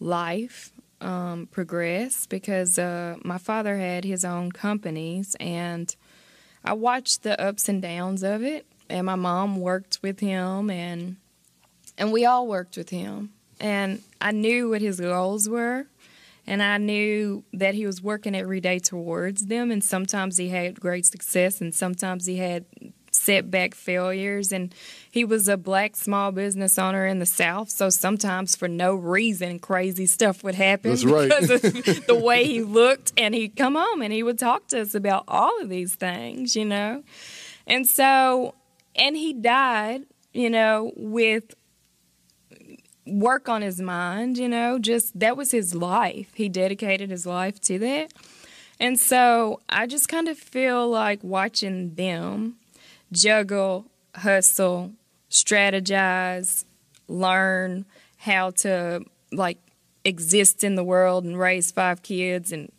life 0.00 0.72
um, 1.00 1.48
progress. 1.50 2.26
Because 2.26 2.78
uh, 2.78 3.16
my 3.24 3.38
father 3.38 3.76
had 3.78 4.04
his 4.04 4.24
own 4.24 4.52
companies, 4.52 5.36
and 5.38 5.94
I 6.64 6.72
watched 6.72 7.22
the 7.22 7.40
ups 7.40 7.68
and 7.68 7.80
downs 7.80 8.22
of 8.22 8.42
it. 8.42 8.66
And 8.90 9.06
my 9.06 9.16
mom 9.16 9.60
worked 9.60 9.98
with 10.02 10.20
him, 10.20 10.70
and 10.70 11.16
and 11.98 12.12
we 12.12 12.24
all 12.24 12.46
worked 12.46 12.76
with 12.76 12.88
him. 12.88 13.30
And 13.60 14.02
I 14.20 14.32
knew 14.32 14.70
what 14.70 14.80
his 14.80 15.00
goals 15.00 15.48
were, 15.48 15.86
And 16.48 16.62
I 16.62 16.78
knew 16.78 17.44
that 17.52 17.74
he 17.74 17.84
was 17.84 18.00
working 18.02 18.34
every 18.34 18.58
day 18.62 18.78
towards 18.78 19.46
them. 19.46 19.70
And 19.70 19.84
sometimes 19.84 20.38
he 20.38 20.48
had 20.48 20.80
great 20.80 21.04
success, 21.04 21.60
and 21.60 21.74
sometimes 21.74 22.24
he 22.24 22.38
had 22.38 22.64
setback 23.10 23.74
failures. 23.74 24.50
And 24.50 24.74
he 25.10 25.26
was 25.26 25.46
a 25.46 25.58
black 25.58 25.94
small 25.94 26.32
business 26.32 26.78
owner 26.78 27.06
in 27.06 27.18
the 27.18 27.26
South. 27.26 27.68
So 27.68 27.90
sometimes, 27.90 28.56
for 28.56 28.66
no 28.66 28.94
reason, 28.94 29.58
crazy 29.58 30.06
stuff 30.06 30.42
would 30.42 30.54
happen 30.54 30.92
That's 30.92 31.04
right. 31.04 31.28
because 31.28 31.50
of 31.50 32.06
the 32.06 32.18
way 32.18 32.46
he 32.46 32.62
looked. 32.62 33.12
And 33.18 33.34
he'd 33.34 33.54
come 33.54 33.74
home 33.74 34.00
and 34.00 34.10
he 34.10 34.22
would 34.22 34.38
talk 34.38 34.68
to 34.68 34.80
us 34.80 34.94
about 34.94 35.24
all 35.28 35.60
of 35.60 35.68
these 35.68 35.96
things, 35.96 36.56
you 36.56 36.64
know? 36.64 37.02
And 37.66 37.86
so, 37.86 38.54
and 38.96 39.18
he 39.18 39.34
died, 39.34 40.06
you 40.32 40.48
know, 40.48 40.92
with 40.96 41.54
work 43.08 43.48
on 43.48 43.62
his 43.62 43.80
mind, 43.80 44.38
you 44.38 44.48
know, 44.48 44.78
just 44.78 45.18
that 45.18 45.36
was 45.36 45.50
his 45.50 45.74
life. 45.74 46.30
He 46.34 46.48
dedicated 46.48 47.10
his 47.10 47.26
life 47.26 47.60
to 47.62 47.78
that. 47.78 48.12
And 48.80 48.98
so 48.98 49.60
I 49.68 49.86
just 49.86 50.08
kind 50.08 50.28
of 50.28 50.38
feel 50.38 50.88
like 50.88 51.22
watching 51.22 51.94
them 51.94 52.56
juggle, 53.10 53.86
hustle, 54.14 54.92
strategize, 55.30 56.64
learn 57.08 57.86
how 58.18 58.50
to 58.50 59.04
like 59.32 59.58
exist 60.04 60.64
in 60.64 60.74
the 60.74 60.84
world 60.84 61.24
and 61.24 61.38
raise 61.38 61.70
five 61.70 62.02
kids 62.02 62.52
and 62.52 62.70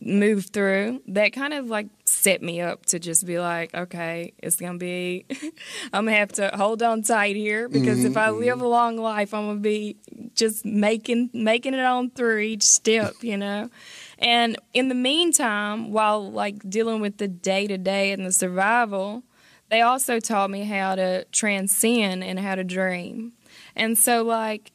move 0.00 0.46
through. 0.46 1.02
That 1.06 1.32
kind 1.32 1.54
of 1.54 1.66
like 1.66 1.86
set 2.04 2.42
me 2.42 2.60
up 2.60 2.86
to 2.86 2.98
just 2.98 3.26
be 3.26 3.38
like, 3.38 3.74
okay, 3.74 4.32
it's 4.38 4.56
gonna 4.56 4.78
be, 4.78 5.26
I'm 5.92 6.04
gonna 6.06 6.16
have 6.16 6.32
to 6.32 6.50
hold 6.54 6.82
on 6.82 7.02
tight 7.02 7.36
here 7.36 7.68
because 7.68 8.00
Mm-hmm, 8.00 8.06
if 8.06 8.16
I 8.16 8.30
live 8.30 8.60
a 8.60 8.66
long 8.66 8.96
life, 8.96 9.32
I'm 9.34 9.46
gonna 9.46 9.60
be 9.60 9.96
just 10.34 10.64
making 10.64 11.30
making 11.32 11.74
it 11.74 11.80
on 11.84 12.10
through 12.10 12.38
each 12.40 12.62
step, 12.62 13.16
you 13.22 13.36
know. 13.36 13.70
And 14.18 14.56
in 14.72 14.88
the 14.88 14.94
meantime, 14.94 15.90
while 15.92 16.30
like 16.30 16.68
dealing 16.68 17.00
with 17.00 17.18
the 17.18 17.28
day 17.28 17.66
to 17.66 17.78
day 17.78 18.12
and 18.12 18.24
the 18.24 18.32
survival, 18.32 19.22
they 19.70 19.80
also 19.80 20.20
taught 20.20 20.50
me 20.50 20.64
how 20.64 20.94
to 20.94 21.24
transcend 21.32 22.22
and 22.22 22.38
how 22.38 22.54
to 22.54 22.64
dream. 22.64 23.32
And 23.74 23.96
so, 23.98 24.22
like, 24.22 24.72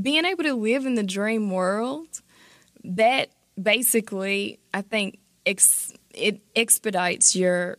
being 0.00 0.24
able 0.24 0.44
to 0.44 0.54
live 0.54 0.84
in 0.86 0.94
the 0.94 1.02
dream 1.02 1.50
world, 1.50 2.20
that 2.84 3.30
basically, 3.60 4.58
I 4.74 4.82
think, 4.82 5.18
ex- 5.46 5.92
it 6.16 6.40
expedites 6.54 7.36
your 7.36 7.78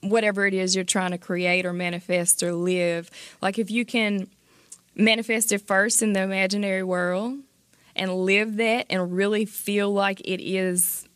whatever 0.00 0.46
it 0.46 0.54
is 0.54 0.74
you're 0.74 0.84
trying 0.84 1.12
to 1.12 1.18
create 1.18 1.64
or 1.64 1.72
manifest 1.72 2.42
or 2.42 2.52
live. 2.52 3.10
Like, 3.40 3.58
if 3.58 3.70
you 3.70 3.84
can 3.84 4.28
manifest 4.94 5.52
it 5.52 5.66
first 5.66 6.02
in 6.02 6.12
the 6.12 6.22
imaginary 6.22 6.82
world 6.82 7.38
and 7.94 8.14
live 8.14 8.56
that 8.56 8.86
and 8.90 9.12
really 9.12 9.44
feel 9.44 9.92
like 9.92 10.20
it 10.20 10.40
is 10.40 11.08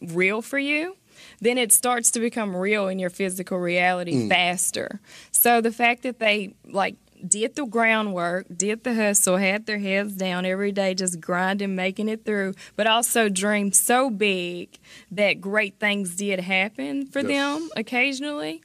real 0.00 0.42
for 0.42 0.58
you, 0.58 0.96
then 1.40 1.58
it 1.58 1.72
starts 1.72 2.10
to 2.12 2.20
become 2.20 2.56
real 2.56 2.88
in 2.88 2.98
your 2.98 3.10
physical 3.10 3.58
reality 3.58 4.14
mm. 4.14 4.28
faster. 4.28 5.00
So 5.30 5.60
the 5.60 5.72
fact 5.72 6.02
that 6.02 6.18
they 6.18 6.54
like 6.66 6.96
did 7.26 7.54
the 7.54 7.64
groundwork, 7.66 8.46
did 8.54 8.84
the 8.84 8.94
hustle, 8.94 9.36
had 9.36 9.66
their 9.66 9.78
heads 9.78 10.14
down 10.14 10.44
every 10.44 10.72
day, 10.72 10.94
just 10.94 11.20
grinding, 11.20 11.74
making 11.74 12.08
it 12.08 12.24
through, 12.24 12.54
but 12.76 12.86
also 12.86 13.28
dreamed 13.28 13.74
so 13.76 14.10
big 14.10 14.78
that 15.10 15.40
great 15.40 15.78
things 15.78 16.16
did 16.16 16.40
happen 16.40 17.06
for 17.06 17.20
Yes. 17.20 17.28
them 17.28 17.70
occasionally, 17.76 18.62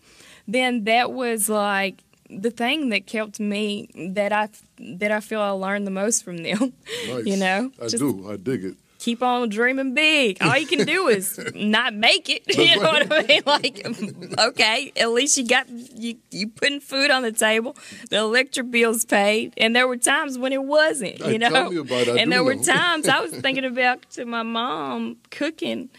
then 0.48 0.84
that 0.86 1.12
was 1.14 1.50
like 1.50 2.04
the 2.30 2.52
thing 2.52 2.90
that 2.90 3.06
kept 3.06 3.40
me 3.40 3.88
that 4.14 4.34
I 4.34 4.50
that 4.80 5.12
I 5.12 5.20
feel 5.22 5.42
I 5.42 5.50
learned 5.52 5.88
the 5.88 5.92
most 5.92 6.24
from 6.24 6.38
them. 6.38 6.74
Nice. 7.08 7.26
You 7.26 7.38
know, 7.38 7.72
I 7.82 7.84
Just 7.88 7.98
do. 8.00 8.30
I 8.30 8.36
dig 8.38 8.64
it. 8.66 8.76
Keep 9.00 9.22
on 9.22 9.50
dreaming 9.50 9.94
big. 9.94 10.38
All 10.42 10.58
you 10.58 10.66
can 10.68 10.86
do 10.86 11.08
is 11.08 11.40
not 11.56 11.94
make 11.94 12.30
it. 12.30 12.44
You 12.58 12.78
know 12.78 12.90
what 12.92 13.12
I 13.12 13.24
mean? 13.28 13.42
Like, 13.46 14.40
okay, 14.40 14.92
at 14.98 15.12
least 15.12 15.38
you 15.38 15.48
got 15.48 15.70
you 15.70 16.18
you 16.32 16.48
putting 16.50 16.80
food 16.80 17.12
on 17.12 17.22
the 17.24 17.32
table. 17.32 17.76
The 18.10 18.18
electric 18.18 18.72
bill's 18.72 19.06
paid, 19.06 19.54
and 19.58 19.76
there 19.76 19.88
were 19.88 19.98
times 19.98 20.38
when 20.38 20.54
it 20.54 20.64
wasn't. 20.64 21.20
You 21.20 21.38
know, 21.40 21.50
tell 21.50 21.70
me 21.72 21.78
about 21.78 22.08
it. 22.08 22.18
And 22.18 22.32
there 22.32 22.44
were 22.44 22.56
times 22.56 23.08
I 23.08 23.20
was 23.20 23.32
thinking 23.44 23.66
about 23.66 24.10
to 24.12 24.26
my 24.26 24.44
mom 24.44 25.18
cooking. 25.30 25.90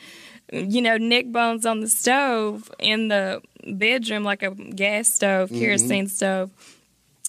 You 0.51 0.81
know, 0.81 0.97
neck 0.97 1.27
bones 1.27 1.67
on 1.67 1.81
the 1.81 1.89
stove 1.89 2.71
in 2.79 3.09
the 3.09 3.43
bedroom, 3.67 4.25
like 4.25 4.43
a 4.43 4.51
gas 4.55 5.09
stove, 5.09 5.51
Mm-hmm. 5.51 5.59
kerosene 5.61 6.07
stove, 6.09 6.51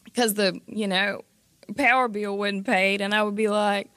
because 0.06 0.34
the 0.36 0.60
you 0.68 0.88
know 0.88 1.22
power 1.78 2.08
bill 2.08 2.38
wasn't 2.38 2.66
paid, 2.66 3.02
and 3.02 3.14
I 3.14 3.24
would 3.24 3.36
be 3.36 3.48
like 3.50 3.90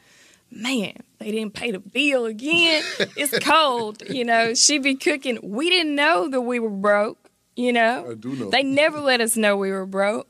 man, 0.50 0.96
they 1.22 1.30
didn't 1.30 1.54
pay 1.54 1.70
the 1.70 1.78
bill 1.78 2.26
again. 2.26 2.82
it's 3.16 3.38
cold. 3.40 4.02
You 4.08 4.24
know, 4.24 4.54
she 4.54 4.78
be 4.78 4.94
cooking. 4.94 5.38
We 5.42 5.70
didn't 5.70 5.94
know 5.94 6.28
that 6.28 6.40
we 6.40 6.58
were 6.58 6.70
broke, 6.70 7.30
you 7.56 7.72
know. 7.72 8.10
I 8.10 8.14
do 8.14 8.34
know. 8.34 8.50
They 8.50 8.62
never 8.62 9.00
let 9.00 9.20
us 9.20 9.36
know 9.36 9.56
we 9.56 9.70
were 9.70 9.86
broke. 9.86 10.28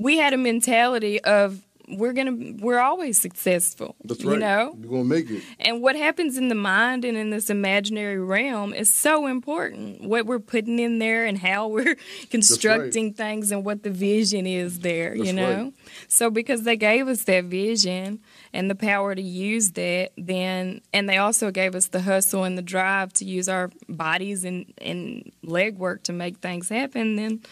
We 0.00 0.18
had 0.18 0.32
a 0.32 0.38
mentality 0.38 1.20
of 1.22 1.62
we're 1.88 2.12
gonna 2.12 2.56
we're 2.58 2.80
always 2.80 3.20
successful. 3.20 3.94
That's 4.04 4.24
right. 4.24 4.34
You 4.34 4.38
know? 4.40 4.76
You're 4.80 4.90
gonna 4.90 5.04
make 5.04 5.30
it. 5.30 5.42
And 5.60 5.82
what 5.82 5.96
happens 5.96 6.36
in 6.36 6.48
the 6.48 6.54
mind 6.54 7.04
and 7.04 7.16
in 7.16 7.30
this 7.30 7.50
imaginary 7.50 8.18
realm 8.18 8.74
is 8.74 8.92
so 8.92 9.26
important. 9.26 10.02
What 10.02 10.26
we're 10.26 10.40
putting 10.40 10.78
in 10.78 10.98
there 10.98 11.24
and 11.24 11.38
how 11.38 11.68
we're 11.76 11.96
constructing 12.30 13.12
things 13.12 13.52
and 13.52 13.64
what 13.64 13.82
the 13.82 13.90
vision 13.90 14.46
is 14.46 14.80
there, 14.80 15.14
you 15.14 15.32
know? 15.32 15.64
right. 15.64 15.72
So 16.08 16.30
because 16.30 16.62
they 16.62 16.76
gave 16.76 17.08
us 17.08 17.24
that 17.24 17.44
vision 17.44 18.20
and 18.56 18.70
the 18.70 18.74
power 18.74 19.14
to 19.14 19.20
use 19.20 19.72
that, 19.72 20.12
then 20.16 20.80
and 20.94 21.06
they 21.08 21.18
also 21.18 21.50
gave 21.50 21.74
us 21.74 21.88
the 21.88 22.00
hustle 22.00 22.44
and 22.44 22.56
the 22.56 22.62
drive 22.62 23.12
to 23.14 23.26
use 23.26 23.50
our 23.50 23.70
bodies 23.86 24.44
and, 24.44 24.72
and 24.78 25.30
leg 25.42 25.76
work 25.76 26.04
to 26.04 26.14
make 26.14 26.38
things 26.38 26.70
happen, 26.70 27.16
then 27.16 27.42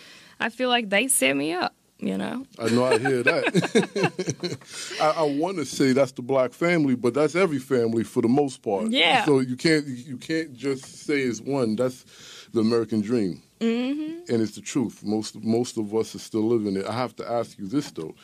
I 0.41 0.49
feel 0.49 0.71
like 0.71 0.89
they 0.89 1.09
set 1.09 1.37
me 1.37 1.53
up, 1.53 1.75
you 1.99 2.17
know? 2.17 2.47
I 2.59 2.71
know 2.71 2.87
I 2.87 2.97
hear 2.97 3.23
that. 3.23 4.59
I, 5.03 5.21
I 5.21 5.23
want 5.25 5.59
to 5.59 5.67
say 5.67 5.93
that's 5.93 6.13
the 6.13 6.23
black 6.23 6.55
family, 6.55 6.95
but 6.95 7.13
that's 7.13 7.35
every 7.35 7.59
family 7.59 8.03
for 8.03 8.23
the 8.23 8.29
most 8.29 8.63
part. 8.63 8.89
Yeah. 8.89 9.27
So 9.27 9.41
you 9.41 9.57
can't 9.57 9.87
you 9.87 10.17
can't 10.17 10.55
just 10.55 10.87
say 11.05 11.21
it's 11.21 11.43
one. 11.43 11.77
That's 11.77 12.07
the 12.55 12.61
American 12.61 13.03
dream, 13.03 13.43
mm-hmm. 13.61 14.33
and 14.33 14.43
it's 14.43 14.55
the 14.55 14.63
truth. 14.63 15.05
Most 15.05 15.37
most 15.45 15.77
of 15.77 15.95
us 15.95 16.15
are 16.15 16.19
still 16.19 16.45
living 16.45 16.77
it. 16.79 16.87
I 16.87 16.93
have 16.93 17.15
to 17.17 17.31
ask 17.31 17.59
you 17.59 17.67
this 17.67 17.91
though: 17.91 18.15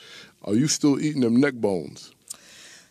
Are 0.44 0.54
you 0.54 0.66
still 0.66 0.98
eating 0.98 1.20
them 1.20 1.36
neck 1.36 1.54
bones? 1.54 2.14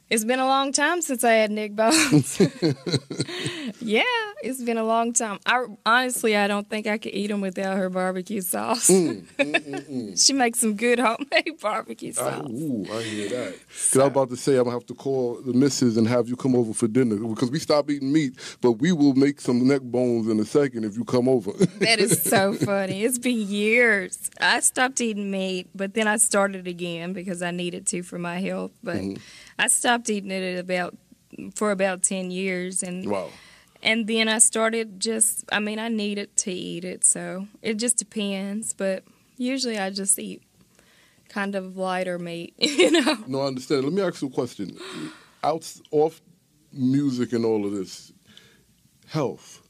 It's 0.10 0.26
been 0.26 0.39
a 0.39 0.47
long 0.47 0.72
time 0.72 1.03
since 1.03 1.24
I 1.24 1.34
had 1.34 1.51
neck 1.51 1.74
bones. 1.74 2.39
yeah, 3.80 4.01
it's 4.41 4.64
been 4.64 4.80
a 4.80 4.84
long 4.84 5.14
time. 5.14 5.38
I 5.45 5.66
honestly, 5.86 6.36
I 6.36 6.47
don't 6.47 6.68
think 6.68 6.88
I 6.88 6.97
could 6.97 7.14
eat 7.14 7.28
them 7.28 7.41
without 7.41 7.78
her 7.78 7.91
barbecue 7.91 8.41
sauce. 8.41 8.89
Mm, 8.89 9.22
mm, 9.38 9.88
mm, 9.88 10.26
she 10.26 10.34
makes 10.34 10.60
some 10.60 10.76
good 10.76 10.97
homemade 10.97 11.60
barbecue 11.62 12.10
I, 12.10 12.14
sauce. 12.14 12.49
ooh, 12.49 12.86
I 12.91 13.03
hear 13.03 13.30
that. 13.30 13.60
Because 13.68 13.97
I 13.97 14.03
was 14.05 14.07
about 14.07 14.30
to 14.32 14.38
say 14.38 14.57
I'm 14.57 14.64
gonna 14.64 14.78
have 14.78 14.88
to 14.88 14.95
call 14.95 15.41
the 15.43 15.53
missus 15.53 15.95
and 15.95 16.07
have 16.07 16.28
you 16.28 16.36
come 16.36 16.55
over 16.55 16.74
for 16.74 16.88
dinner 16.88 17.16
because 17.16 17.51
we 17.51 17.60
stopped 17.60 17.91
eating 17.91 18.12
meat, 18.12 18.34
but 18.62 18.74
we 18.74 18.91
will 18.91 19.14
make 19.14 19.39
some 19.39 19.68
neck 19.68 19.82
bones 19.84 20.28
in 20.28 20.39
a 20.39 20.45
second 20.45 20.86
if 20.86 20.97
you 20.97 21.05
come 21.05 21.30
over. 21.30 21.51
That 21.82 21.99
is 21.99 22.20
so 22.24 22.53
funny. 22.53 23.03
It's 23.03 23.20
been 23.20 23.47
years. 23.47 24.32
I 24.41 24.62
stopped 24.62 25.01
eating 25.01 25.30
meat, 25.30 25.70
but 25.76 25.93
then 25.93 26.07
I 26.07 26.18
started 26.18 26.68
again 26.68 27.14
because 27.14 27.43
I 27.43 27.51
needed 27.51 27.86
to 27.88 28.01
for 28.01 28.18
my 28.18 28.39
health. 28.39 28.72
But 28.82 28.95
mm-hmm. 28.95 29.22
I 29.60 29.68
stopped 29.68 30.10
eating 30.10 30.32
it 30.32 30.57
about 30.57 30.97
for 31.55 31.72
about 31.72 32.01
ten 32.01 32.32
years, 32.32 32.82
and 32.82 33.10
wow. 33.10 33.30
And 33.82 34.07
then 34.07 34.28
I 34.28 34.39
started 34.39 34.99
just, 34.99 35.45
I 35.53 35.60
mean, 35.60 35.80
I 35.80 35.88
needed 35.88 36.36
to 36.38 36.51
eat 36.51 36.84
it, 36.84 37.05
so 37.05 37.47
it 37.62 37.76
just 37.76 37.97
depends. 37.97 38.74
But 38.74 39.05
usually 39.38 39.78
I 39.78 39.89
just 39.89 40.20
eat 40.20 40.43
kind 41.30 41.55
of 41.55 41.78
lighter 41.78 42.20
meat, 42.20 42.55
you 42.57 42.91
know? 42.91 43.18
No, 43.28 43.41
I 43.41 43.47
understand. 43.47 43.84
Let 43.84 43.93
me 43.93 44.01
ask 44.01 44.22
you 44.22 44.28
a 44.28 44.32
question. 44.32 44.78
Out 45.43 45.72
off 45.91 46.20
music 46.74 47.32
and 47.32 47.45
all 47.45 47.66
of 47.66 47.72
this, 47.72 48.12
health, 49.07 49.62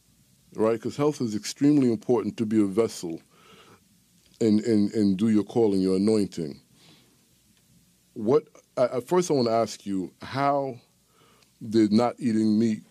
right? 0.55 0.73
Because 0.73 0.97
health 0.97 1.21
is 1.21 1.35
extremely 1.35 1.91
important 1.91 2.37
to 2.37 2.45
be 2.45 2.61
a 2.61 2.65
vessel 2.65 3.21
and, 4.41 4.59
and, 4.61 4.91
and 4.93 5.17
do 5.17 5.29
your 5.29 5.43
calling, 5.43 5.81
your 5.81 5.97
anointing. 5.97 6.59
What 8.13 8.47
I, 8.79 8.97
I- 8.97 9.01
first 9.01 9.29
I 9.29 9.33
want 9.33 9.47
to 9.47 9.53
ask 9.53 9.85
you, 9.85 10.11
how 10.21 10.75
did 11.67 11.91
not 11.91 12.15
eating 12.17 12.57
meat 12.57 12.83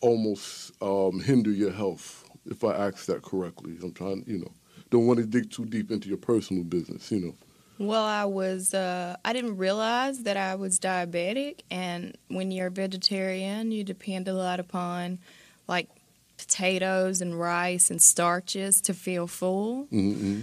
almost 0.00 0.72
um, 0.82 1.20
hinder 1.20 1.50
your 1.50 1.72
health? 1.72 2.28
If 2.46 2.62
I 2.62 2.74
ask 2.74 3.06
that 3.06 3.22
correctly, 3.22 3.76
I'm 3.82 3.92
trying, 3.92 4.24
you 4.26 4.38
know, 4.38 4.52
don't 4.90 5.06
want 5.06 5.18
to 5.20 5.26
dig 5.26 5.50
too 5.50 5.64
deep 5.64 5.90
into 5.90 6.08
your 6.08 6.18
personal 6.18 6.62
business, 6.62 7.10
you 7.10 7.20
know. 7.20 7.34
Well, 7.78 8.04
I 8.04 8.26
was, 8.26 8.74
uh, 8.74 9.16
I 9.24 9.32
didn't 9.32 9.56
realize 9.56 10.24
that 10.24 10.36
I 10.36 10.54
was 10.54 10.78
diabetic. 10.78 11.60
And 11.70 12.16
when 12.28 12.50
you're 12.50 12.66
a 12.66 12.70
vegetarian, 12.70 13.72
you 13.72 13.82
depend 13.82 14.28
a 14.28 14.34
lot 14.34 14.60
upon 14.60 15.18
like 15.66 15.88
potatoes 16.36 17.20
and 17.20 17.40
rice 17.40 17.90
and 17.90 18.00
starches 18.00 18.80
to 18.82 18.94
feel 18.94 19.26
full. 19.26 19.86
Mm-hmm. 19.86 20.42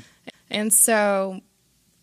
And 0.49 0.73
so 0.73 1.41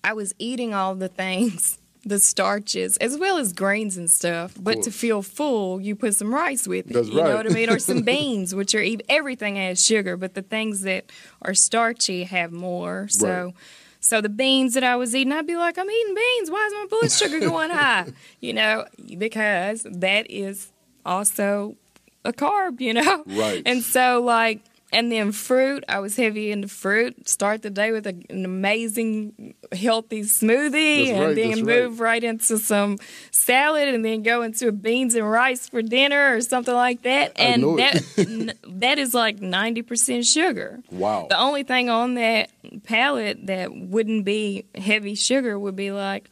I 0.05 0.12
was 0.12 0.33
eating 0.39 0.72
all 0.72 0.95
the 0.95 1.09
things 1.09 1.79
the 2.09 2.19
starches 2.19 2.97
as 2.99 3.17
well 3.17 3.39
as 3.39 3.53
grains 3.53 3.97
and 3.97 4.11
stuff. 4.11 4.55
But 4.59 4.83
to 4.83 4.91
feel 4.91 5.23
full, 5.23 5.81
you 5.81 5.95
put 5.95 6.15
some 6.15 6.35
rice 6.35 6.67
with 6.67 6.91
it. 6.91 6.95
That's 6.95 7.09
you 7.09 7.17
know 7.17 7.37
what 7.37 7.51
I 7.51 7.55
mean? 7.55 7.71
Or 7.71 7.79
some 7.79 8.03
beans, 8.13 8.55
which 8.55 8.75
are 8.75 8.85
everything 9.09 9.57
has 9.57 9.85
sugar, 9.85 10.17
but 10.17 10.35
the 10.35 10.43
things 10.43 10.83
that 10.83 11.11
are 11.43 11.55
starchy 11.55 12.25
have 12.25 12.53
more. 12.53 13.09
So. 13.09 13.45
Right. 13.47 13.55
So 14.01 14.21
the 14.21 14.29
beans 14.29 14.75
that 14.75 14.85
I 14.85 14.95
was 14.95 15.13
eating, 15.13 15.33
I'd 15.33 15.47
be 15.47 15.57
like, 15.57 15.77
I'm 15.77 15.91
eating 15.91 16.15
beans. 16.15 16.53
Why 16.53 16.65
is 16.67 16.73
my 16.73 16.87
blood 16.89 17.11
sugar 17.11 17.41
going 17.41 17.71
high? 17.71 18.07
You 18.41 18.53
know, 18.53 18.87
because 19.19 19.83
that 19.83 20.31
is 20.31 20.71
also 21.05 21.77
a 22.25 22.33
carb, 22.33 22.81
you 22.81 22.95
know? 22.95 23.25
Right. 23.27 23.63
And 23.67 23.83
so, 23.83 24.23
like, 24.23 24.61
and 24.93 25.12
then 25.12 25.32
fruit, 25.32 25.84
I 25.89 25.99
was 25.99 26.16
heavy 26.16 26.51
into 26.51 26.68
fruit. 26.68 27.28
Start 27.28 27.62
the 27.62 27.70
day 27.70 27.93
with 27.93 28.07
a, 28.07 28.14
an 28.30 28.45
amazing, 28.45 29.55
healthy 29.70 30.22
smoothie, 30.22 31.09
That's 31.09 31.18
and 31.18 31.36
then 31.36 31.64
move 31.64 32.01
right. 32.01 32.24
into 32.24 32.59
some 32.59 32.99
salad, 33.30 33.89
and 33.89 34.05
then 34.05 34.22
go 34.22 34.43
into 34.43 34.68
a 34.68 34.72
beans 34.72 35.14
and 35.14 35.30
rice 35.30 35.68
for 35.68 35.82
dinner 35.82 36.34
or 36.34 36.41
something 36.41 36.74
like 36.74 37.03
that. 37.03 37.32
And 37.36 37.78
that 37.78 38.03
n- 38.18 38.53
that 38.66 38.99
is 38.99 39.12
like 39.12 39.41
ninety 39.41 39.82
percent 39.82 40.24
sugar. 40.24 40.80
Wow. 40.91 41.26
The 41.28 41.39
only 41.39 41.64
thing 41.64 41.91
on 41.91 42.14
that 42.14 42.51
palette 42.84 43.47
that 43.47 43.74
wouldn't 43.74 44.24
be 44.24 44.64
heavy 44.74 45.14
sugar 45.14 45.59
would 45.59 45.76
be 45.76 45.91
like 45.91 46.30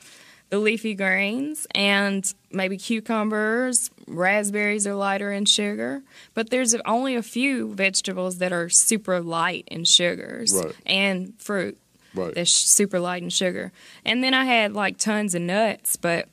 the 0.49 0.59
leafy 0.59 0.95
greens 0.95 1.67
and 1.75 2.33
maybe 2.53 2.79
cucumbers. 2.79 3.91
Raspberries 4.07 4.87
are 4.87 4.95
lighter 4.95 5.33
in 5.33 5.45
sugar, 5.47 6.03
but 6.35 6.51
there's 6.51 6.75
only 6.87 7.17
a 7.17 7.23
few 7.23 7.75
vegetables 7.75 8.39
that 8.39 8.53
are 8.53 8.69
super 8.69 9.21
light 9.21 9.65
in 9.69 9.85
sugars 9.85 10.53
Right. 10.55 10.75
and 10.87 11.35
fruit 11.39 11.77
Right. 12.15 12.35
that's 12.35 12.51
super 12.53 13.01
light 13.01 13.23
in 13.23 13.31
sugar. 13.31 13.73
And 14.05 14.23
then 14.23 14.33
I 14.33 14.45
had 14.45 14.73
like 14.73 14.97
tons 14.99 15.35
of 15.35 15.43
nuts, 15.43 15.97
but 15.97 16.29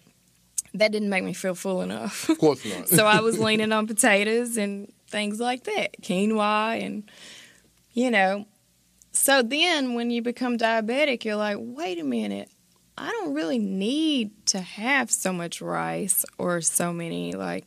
that 0.73 0.91
didn't 0.91 1.09
make 1.09 1.23
me 1.23 1.33
feel 1.33 1.55
full 1.55 1.81
enough. 1.81 2.29
Of 2.29 2.37
course 2.37 2.63
not. 2.65 2.87
so 2.97 3.05
I 3.05 3.19
was 3.21 3.39
leaning 3.39 3.71
on 3.71 3.87
potatoes 3.87 4.55
and 4.57 4.91
things 5.07 5.39
like 5.39 5.63
that, 5.65 6.01
quinoa, 6.01 6.79
and 6.83 7.03
you 7.93 8.09
know. 8.11 8.45
So 9.15 9.43
then, 9.43 9.93
when 9.93 10.09
you 10.09 10.21
become 10.23 10.57
diabetic, 10.57 11.23
you're 11.23 11.35
like, 11.35 11.57
wait 11.59 11.99
a 11.99 12.03
minute, 12.03 12.49
I 12.97 13.09
don't 13.09 13.33
really 13.33 13.59
need 13.59 14.31
to 14.47 14.59
have 14.61 15.09
so 15.11 15.33
much 15.33 15.61
rice 15.61 16.25
or 16.37 16.61
so 16.61 16.93
many 16.93 17.33
like 17.33 17.65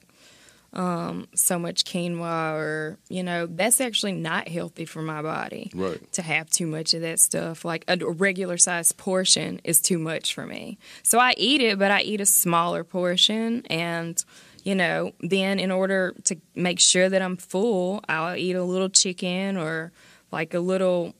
um, 0.72 1.27
so 1.35 1.59
much 1.59 1.85
quinoa 1.85 2.53
or 2.55 2.99
you 3.09 3.22
know 3.22 3.47
that's 3.47 3.81
actually 3.81 4.12
not 4.12 4.47
healthy 4.49 4.85
for 4.85 5.01
my 5.01 5.22
body 5.22 5.70
Right. 5.74 6.12
to 6.12 6.22
have 6.22 6.51
too 6.51 6.66
much 6.66 6.93
of 6.93 7.01
that 7.01 7.18
stuff. 7.18 7.64
Like 7.64 7.85
a, 7.89 7.95
a 8.05 8.11
regular 8.11 8.59
sized 8.59 8.97
portion 8.99 9.61
is 9.64 9.81
too 9.81 9.99
much 9.99 10.35
for 10.35 10.45
me. 10.47 10.77
So 11.03 11.18
I 11.18 11.35
eat 11.39 11.62
it, 11.62 11.79
but 11.79 11.91
I 11.91 12.03
eat 12.03 12.20
a 12.20 12.27
smaller 12.27 12.85
portion. 12.85 13.64
And, 13.70 14.22
you 14.64 14.74
know, 14.74 15.12
then 15.20 15.59
in 15.59 15.70
order 15.70 16.14
to 16.24 16.37
make 16.55 16.79
sure 16.81 17.09
that 17.09 17.22
I'm 17.22 17.37
full, 17.39 18.03
I'll 18.09 18.37
eat 18.37 18.55
a 18.55 18.64
little 18.64 18.91
chicken 18.91 19.57
or 19.57 19.93
like 20.31 20.53
a 20.53 20.61
little 20.61 21.14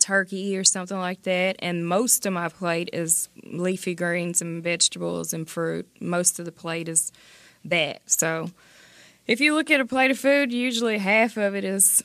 turkey 0.00 0.56
or 0.56 0.64
something 0.64 0.98
like 0.98 1.22
that. 1.22 1.56
And 1.58 1.86
most 1.86 2.26
of 2.26 2.32
my 2.32 2.48
plate 2.48 2.90
is 2.92 3.28
leafy 3.44 3.94
greens 3.94 4.42
and 4.42 4.62
vegetables 4.62 5.32
and 5.32 5.48
fruit. 5.48 5.88
Most 6.00 6.38
of 6.38 6.44
the 6.44 6.52
plate 6.52 6.88
is 6.88 7.12
that. 7.64 8.02
So 8.06 8.50
if 9.26 9.40
you 9.40 9.54
look 9.54 9.70
at 9.70 9.80
a 9.80 9.84
plate 9.84 10.10
of 10.10 10.18
food, 10.18 10.52
usually 10.52 10.98
half 10.98 11.36
of 11.36 11.54
it 11.54 11.64
is 11.64 12.02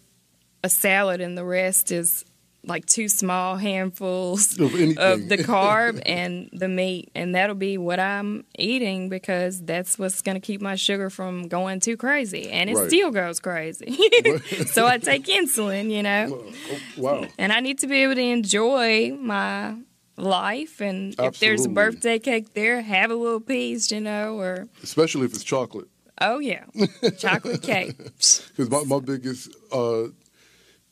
a 0.64 0.70
salad 0.70 1.22
and 1.22 1.38
the 1.38 1.46
rest 1.46 1.92
is 1.92 2.26
like 2.68 2.86
two 2.86 3.08
small 3.08 3.58
handfuls 3.58 4.60
Of 4.60 4.74
of 4.98 5.30
the 5.30 5.38
carb 5.52 6.02
and 6.06 6.50
the 6.52 6.68
meat 6.68 7.12
and 7.16 7.36
that'll 7.36 7.56
be 7.56 7.78
what 7.78 8.00
I'm 8.00 8.46
eating 8.58 9.10
because 9.10 9.62
that's 9.62 9.98
what's 10.00 10.22
going 10.22 10.36
to 10.36 10.42
keep 10.46 10.62
my 10.62 10.76
sugar 10.76 11.10
from 11.10 11.48
going 11.48 11.80
too 11.80 11.96
crazy 11.98 12.50
and 12.50 12.70
it 12.70 12.76
Right. 12.76 12.88
still 12.90 13.12
goes 13.12 13.40
crazy. 13.40 13.98
so 14.68 14.86
I 14.88 14.98
take 14.98 15.26
insulin, 15.26 15.90
you 15.92 16.04
know. 16.04 16.44
Oh, 16.72 16.80
wow. 16.98 17.28
And 17.38 17.52
I 17.54 17.60
need 17.60 17.80
to 17.80 17.88
be 17.88 18.04
able 18.04 18.16
to 18.16 18.22
enjoy 18.22 19.16
my 19.16 19.76
life 20.18 20.82
and 20.82 21.14
if 21.20 21.40
there's 21.40 21.66
a 21.66 21.70
birthday 21.70 22.20
cake 22.20 22.54
there, 22.54 22.82
have 22.82 23.12
a 23.12 23.16
little 23.16 23.40
piece, 23.42 23.92
you 23.92 24.02
know, 24.02 24.40
or 24.40 24.68
Especially 24.82 25.26
if 25.26 25.34
it's 25.34 25.44
chocolate. 25.44 25.88
oh 26.22 26.40
yeah, 26.40 26.64
chocolate 27.20 27.62
cake. 27.62 27.98
Because 27.98 28.70
my, 28.70 28.84
my 28.86 29.00
biggest, 29.00 29.54
uh, 29.72 30.04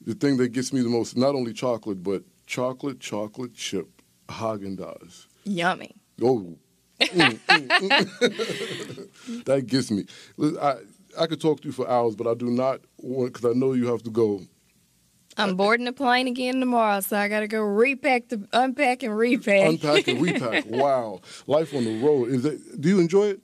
the 0.06 0.14
thing 0.14 0.38
that 0.38 0.50
gets 0.50 0.74
me 0.74 0.82
the 0.82 0.90
most, 0.90 1.18
not 1.18 1.36
only 1.36 1.54
chocolate, 1.54 2.04
but 2.04 2.24
chocolate, 2.46 3.00
chocolate 3.00 3.54
chip 3.54 4.02
Haagen 4.30 4.78
Dazs. 4.78 5.28
Yummy. 5.46 5.96
Oh, 6.22 6.58
Mm, 7.00 7.40
mm, 7.48 7.68
mm. 7.68 9.46
that 9.46 9.68
gets 9.68 9.92
me. 9.92 10.06
I 10.62 10.76
I 11.20 11.28
could 11.28 11.42
talk 11.42 11.62
to 11.62 11.68
you 11.68 11.72
for 11.72 11.90
hours, 11.90 12.16
but 12.16 12.28
I 12.28 12.34
do 12.34 12.50
not 12.50 12.82
want 12.98 13.34
because 13.34 13.50
I 13.50 13.58
know 13.58 13.74
you 13.74 13.88
have 13.88 14.04
to 14.04 14.10
go. 14.10 14.42
I'm 15.36 15.56
boarding 15.56 15.88
a 15.88 15.94
plane 15.94 16.28
again 16.28 16.60
tomorrow, 16.60 17.00
so 17.00 17.18
I 17.18 17.28
got 17.28 17.40
to 17.40 17.48
go 17.48 17.62
repack 17.62 18.30
the 18.30 18.48
unpack 18.54 19.02
and 19.04 19.18
repack. 19.18 19.68
Unpack 19.68 20.08
and 20.08 20.22
repack. 20.22 20.66
wow, 20.68 21.20
life 21.48 21.74
on 21.74 21.84
the 21.84 22.00
road 22.06 22.30
is 22.30 22.44
that? 22.44 22.80
Do 22.82 22.90
you 22.90 23.00
enjoy 23.00 23.30
it? 23.30 23.42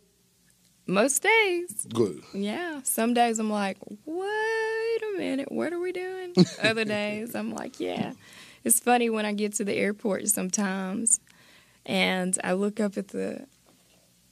Most 0.89 1.21
days, 1.21 1.85
Good. 1.93 2.23
yeah. 2.33 2.81
Some 2.83 3.13
days 3.13 3.37
I'm 3.37 3.51
like, 3.51 3.77
wait 4.05 5.01
a 5.13 5.17
minute, 5.17 5.51
what 5.51 5.71
are 5.71 5.79
we 5.79 5.91
doing? 5.91 6.33
Other 6.63 6.83
days 6.83 7.35
I'm 7.35 7.51
like, 7.53 7.79
yeah. 7.79 8.13
It's 8.63 8.79
funny 8.79 9.09
when 9.09 9.23
I 9.23 9.33
get 9.33 9.53
to 9.55 9.63
the 9.63 9.75
airport 9.75 10.27
sometimes, 10.29 11.19
and 11.85 12.37
I 12.43 12.53
look 12.53 12.79
up 12.79 12.97
at 12.97 13.09
the 13.09 13.45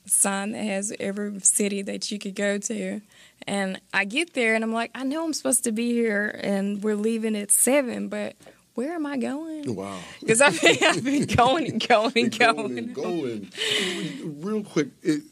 sign 0.06 0.54
that 0.54 0.64
has 0.64 0.92
every 1.00 1.40
city 1.42 1.84
that 1.84 2.12
you 2.12 2.18
could 2.18 2.34
go 2.36 2.58
to. 2.58 3.02
And 3.46 3.80
I 3.94 4.06
get 4.06 4.34
there 4.34 4.56
and 4.56 4.64
I'm 4.64 4.74
like, 4.74 4.90
I 4.96 5.04
know 5.04 5.26
I'm 5.26 5.34
supposed 5.34 5.64
to 5.66 5.72
be 5.72 5.92
here 5.92 6.40
and 6.44 6.82
we're 6.82 6.96
leaving 6.96 7.36
at 7.36 7.52
seven, 7.52 8.08
but 8.08 8.36
where 8.74 8.94
am 8.94 9.06
I 9.06 9.18
going? 9.18 9.76
Wow. 9.76 10.00
Because 10.20 10.42
I've 10.42 10.60
been, 10.60 10.78
I've 10.82 11.04
been 11.04 11.26
going 11.26 11.72
and 11.72 11.88
going 11.88 12.14
and 12.16 12.38
going 12.38 12.56
going. 12.66 12.78
and 12.78 12.96
going. 12.96 14.42
Real 14.42 14.64
quick, 14.64 14.88
it, 15.04 15.24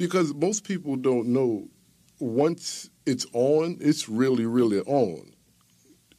because 0.00 0.32
most 0.32 0.64
people 0.64 0.96
don't 0.96 1.26
know. 1.26 1.68
Once 2.20 2.88
it's 3.04 3.26
on, 3.34 3.76
it's 3.80 4.08
really, 4.08 4.46
really 4.46 4.80
on, 4.80 5.30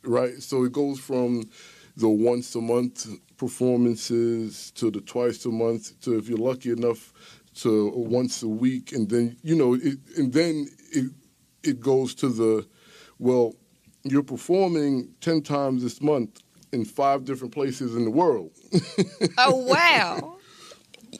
right? 0.04 0.40
So 0.40 0.64
it 0.66 0.72
goes 0.72 1.00
from 1.00 1.50
the 1.98 2.08
once 2.08 2.54
a 2.54 2.62
month 2.62 3.08
performances 3.38 4.70
to 4.76 4.92
the 4.92 5.02
twice 5.02 5.44
a 5.46 5.50
month 5.50 6.00
to 6.02 6.16
if 6.16 6.30
you're 6.30 6.38
lucky 6.38 6.72
enough 6.72 7.12
to 7.56 7.92
once 7.96 8.44
a 8.44 8.48
week, 8.48 8.92
and 8.92 9.10
then 9.10 9.36
you 9.42 9.56
know, 9.56 9.74
it, 9.74 9.98
and 10.16 10.32
then 10.32 10.68
it 10.92 11.12
it 11.64 11.80
goes 11.80 12.14
to 12.16 12.30
the 12.30 12.68
well, 13.18 13.56
you're 14.04 14.22
performing 14.22 15.10
ten 15.22 15.42
times 15.42 15.82
this 15.82 16.02
month 16.04 16.40
in 16.72 16.86
five 16.86 17.26
different 17.26 17.52
places 17.52 17.96
in 17.96 18.06
the 18.06 18.12
world. 18.12 18.52
Oh, 19.40 19.56
wow. 19.56 20.38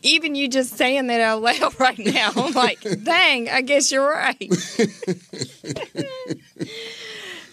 Even 0.04 0.36
you 0.36 0.48
just 0.50 0.76
saying 0.78 1.08
that 1.08 1.22
out 1.22 1.42
loud 1.42 1.80
right 1.80 1.98
now, 2.00 2.32
I'm 2.36 2.54
like, 2.54 2.82
dang, 3.04 3.50
I 3.50 3.62
guess 3.62 3.92
you're 3.92 4.10
right. 4.10 4.38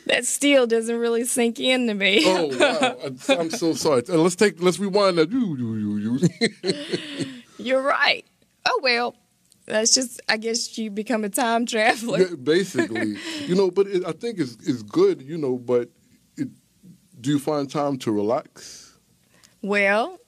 that 0.06 0.24
still 0.24 0.66
doesn't 0.66 0.96
really 0.96 1.24
sink 1.24 1.60
into 1.60 1.94
me. 1.94 2.22
Oh 2.24 2.46
wow! 2.58 2.96
I- 3.28 3.34
I'm 3.36 3.50
so 3.50 3.74
sorry. 3.74 4.02
Uh, 4.08 4.14
Let's 4.16 4.36
take. 4.36 4.62
Let's 4.62 4.78
rewind 4.78 5.18
that. 5.18 5.30
You, 5.30 5.56
you, 5.56 5.74
you, 5.76 6.18
you. 6.18 7.26
You're 7.58 7.82
right. 7.82 8.24
Oh, 8.66 8.80
well, 8.82 9.16
that's 9.66 9.94
just, 9.94 10.20
I 10.28 10.36
guess 10.36 10.76
you 10.78 10.90
become 10.90 11.24
a 11.24 11.28
time 11.28 11.66
traveler. 11.66 12.20
Yeah, 12.20 12.34
basically, 12.42 13.16
you 13.46 13.54
know. 13.54 13.70
But 13.70 13.86
it, 13.88 14.04
I 14.06 14.12
think 14.12 14.38
it's 14.38 14.56
it's 14.66 14.82
good, 14.82 15.22
you 15.22 15.36
know. 15.38 15.56
But 15.58 15.90
it, 16.36 16.48
do 17.20 17.30
you 17.30 17.38
find 17.38 17.70
time 17.70 17.98
to 17.98 18.12
relax? 18.12 18.96
Well, 19.60 20.18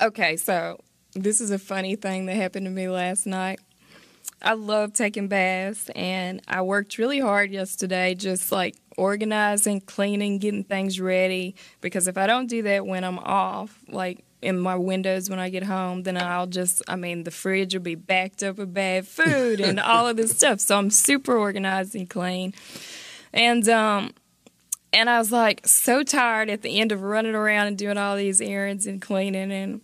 okay, 0.00 0.36
so 0.36 0.78
this 1.16 1.40
is 1.40 1.50
a 1.50 1.58
funny 1.58 1.96
thing 1.96 2.26
that 2.26 2.36
happened 2.36 2.66
to 2.66 2.70
me 2.70 2.88
last 2.88 3.26
night. 3.26 3.60
I 4.42 4.52
love 4.52 4.92
taking 4.92 5.28
baths, 5.28 5.88
and 5.96 6.42
I 6.46 6.62
worked 6.62 6.98
really 6.98 7.20
hard 7.20 7.50
yesterday, 7.50 8.14
just 8.14 8.52
like 8.52 8.76
organizing, 8.96 9.80
cleaning, 9.80 10.38
getting 10.38 10.64
things 10.64 11.00
ready. 11.00 11.56
Because 11.80 12.06
if 12.06 12.18
I 12.18 12.26
don't 12.26 12.46
do 12.46 12.62
that 12.62 12.86
when 12.86 13.02
I'm 13.02 13.18
off, 13.18 13.82
like 13.88 14.24
in 14.42 14.60
my 14.60 14.76
windows 14.76 15.30
when 15.30 15.38
I 15.38 15.48
get 15.48 15.64
home, 15.64 16.02
then 16.02 16.16
I'll 16.16 16.46
just, 16.46 16.82
I 16.86 16.96
mean, 16.96 17.24
the 17.24 17.30
fridge 17.30 17.74
will 17.74 17.82
be 17.82 17.94
backed 17.94 18.42
up 18.42 18.58
with 18.58 18.74
bad 18.74 19.06
food 19.08 19.60
and 19.60 19.80
all 19.80 20.06
of 20.06 20.16
this 20.16 20.36
stuff. 20.36 20.60
So 20.60 20.78
I'm 20.78 20.90
super 20.90 21.36
organized 21.36 21.94
and 21.94 22.08
clean. 22.08 22.54
And, 23.32 23.68
um, 23.68 24.14
and 24.92 25.10
I 25.10 25.18
was 25.18 25.32
like 25.32 25.66
so 25.66 26.02
tired 26.02 26.50
at 26.50 26.62
the 26.62 26.78
end 26.78 26.92
of 26.92 27.02
running 27.02 27.34
around 27.34 27.68
and 27.68 27.78
doing 27.78 27.98
all 27.98 28.16
these 28.16 28.40
errands 28.40 28.86
and 28.86 29.00
cleaning. 29.00 29.50
And 29.50 29.80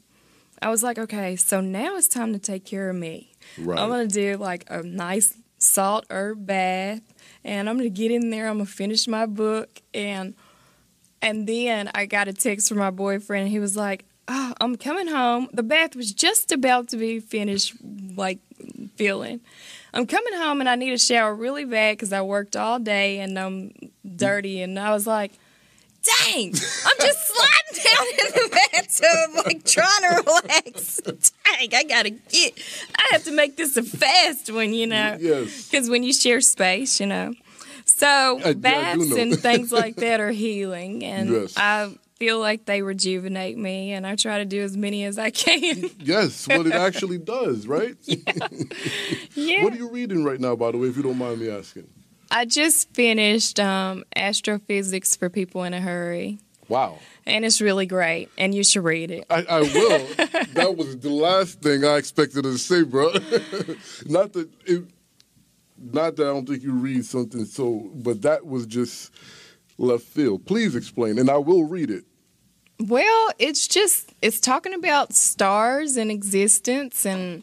I 0.63 0.71
was 0.71 0.83
like, 0.83 0.99
okay, 0.99 1.37
so 1.37 1.61
now 1.61 1.97
it's 1.97 2.09
time 2.09 2.33
to 2.33 2.39
take 2.39 2.65
care 2.65 2.89
of 2.89 2.97
me. 2.97 3.33
Right. 3.59 3.79
I'm 3.79 3.91
to 3.91 4.07
do 4.07 4.37
like 4.37 4.65
a 4.69 4.83
nice 4.83 5.35
salt 5.59 6.07
herb 6.11 6.47
bath. 6.47 7.01
And 7.45 7.69
I'm 7.69 7.77
going 7.77 7.93
to 7.93 8.01
get 8.01 8.11
in 8.11 8.31
there. 8.31 8.49
I'm 8.49 8.57
going 8.57 8.67
to 8.67 8.73
finish 8.73 9.09
my 9.09 9.27
book. 9.27 9.83
And 9.93 10.35
and 11.21 11.47
then 11.47 11.91
I 11.95 12.07
got 12.07 12.27
a 12.29 12.33
text 12.33 12.69
from 12.69 12.79
my 12.79 12.91
boyfriend. 12.91 13.49
He 13.49 13.61
was 13.61 13.77
like, 13.77 14.05
oh, 14.27 14.55
I'm 14.61 14.77
coming 14.77 15.07
home. 15.07 15.49
The 15.53 15.63
bath 15.63 15.95
was 15.95 16.13
just 16.13 16.51
about 16.51 16.89
to 16.89 16.97
be 16.97 17.21
finished, 17.21 17.75
like 18.17 18.41
feeling. 18.97 19.41
I'm 19.95 20.07
coming 20.07 20.35
home 20.35 20.61
and 20.61 20.69
I 20.69 20.75
need 20.75 20.93
a 20.93 20.99
shower 20.99 21.35
really 21.35 21.65
bad 21.65 21.97
because 21.97 22.13
I 22.13 22.23
worked 22.23 22.57
all 22.57 22.81
day 22.81 23.21
and 23.21 23.39
I'm 23.39 23.73
dirty. 24.17 24.63
And 24.63 24.79
I 24.79 24.91
was 24.91 25.07
like, 25.07 25.33
dang, 26.05 26.49
I'm 26.49 26.97
just 27.01 27.33
sliding 27.35 27.85
down 27.85 28.07
in 28.11 28.33
the 28.35 28.61
bathtub, 28.73 29.47
like 29.47 29.65
trying 29.65 30.03
to 30.03 30.23
relax. 30.27 31.01
Dang, 31.01 31.75
I 31.75 31.85
gotta 31.85 32.11
get, 32.11 32.53
I 32.97 33.09
have 33.13 33.25
to 33.25 33.33
make 33.33 33.57
this 33.57 33.77
a 33.77 33.83
fast 33.83 34.53
one, 34.53 34.73
you 34.73 34.87
know? 34.87 35.17
Yes. 35.21 35.69
Because 35.71 35.89
when 35.89 36.03
you 36.03 36.13
share 36.13 36.41
space, 36.41 37.01
you 37.01 37.07
know. 37.07 37.35
So 37.85 38.07
uh, 38.07 38.41
I- 38.45 38.49
I 38.51 38.53
baths 38.55 39.13
and 39.13 39.39
things 39.39 39.73
like 39.81 39.97
that 39.97 40.21
are 40.21 40.31
healing. 40.33 41.05
And 41.05 41.31
Yes. 41.31 41.55
I 41.57 41.95
feel 42.17 42.39
like 42.39 42.65
they 42.67 42.83
rejuvenate 42.83 43.59
me 43.59 43.93
and 43.93 44.07
I 44.07 44.15
try 44.17 44.39
to 44.39 44.45
do 44.45 44.63
as 44.63 44.77
many 44.77 45.05
as 45.05 45.19
I 45.19 45.31
can. 45.31 45.91
Yes, 45.99 46.47
what 46.47 46.67
it 46.67 46.73
actually 46.87 47.19
does, 47.19 47.67
right? 47.67 47.97
yeah. 48.07 49.65
What 49.65 49.73
are 49.73 49.77
you 49.77 49.91
reading 49.91 50.25
right 50.25 50.39
now, 50.41 50.55
by 50.57 50.71
the 50.71 50.79
way, 50.79 50.89
if 50.89 50.97
you 50.97 51.03
don't 51.03 51.19
mind 51.19 51.41
me 51.41 51.51
asking? 51.51 51.89
I 52.33 52.47
just 52.47 52.93
finished 52.95 53.61
um, 53.61 54.05
Astrophysics 54.17 55.15
for 55.15 55.29
People 55.29 55.65
in 55.65 55.75
a 55.75 55.81
Hurry. 55.81 56.39
Wow. 56.67 56.99
And 57.27 57.45
it's 57.45 57.61
really 57.61 57.85
great, 57.85 58.31
and 58.39 58.55
you 58.55 58.65
should 58.65 58.85
read 58.85 59.11
it. 59.11 59.27
I, 59.29 59.45
I 59.49 59.61
will. 59.61 60.07
that 60.55 60.75
was 60.77 60.99
the 60.99 61.11
last 61.11 61.61
thing 61.61 61.85
I 61.85 61.97
expected 61.97 62.45
to 62.45 62.57
say, 62.57 62.85
bro. 62.85 63.13
not 64.07 64.33
that 64.33 64.49
it, 64.65 64.85
not 65.77 66.17
that 66.17 66.23
I 66.23 66.31
don't 66.31 66.49
think 66.49 66.63
you 66.63 66.73
read 66.73 67.05
something 67.05 67.45
so, 67.45 67.91
but 67.95 68.23
that 68.23 68.47
was 68.47 68.67
just 68.67 69.13
left 69.77 70.05
field. 70.05 70.47
Please 70.47 70.75
explain, 70.75 71.19
and 71.19 71.29
I 71.29 71.37
will 71.37 71.65
read 71.65 71.91
it. 71.91 72.05
Well, 72.81 73.31
it's 73.39 73.69
just 73.69 74.15
it's 74.23 74.41
talking 74.41 74.73
about 74.73 75.13
stars 75.13 75.99
and 75.99 76.11
existence, 76.11 77.05
and 77.05 77.43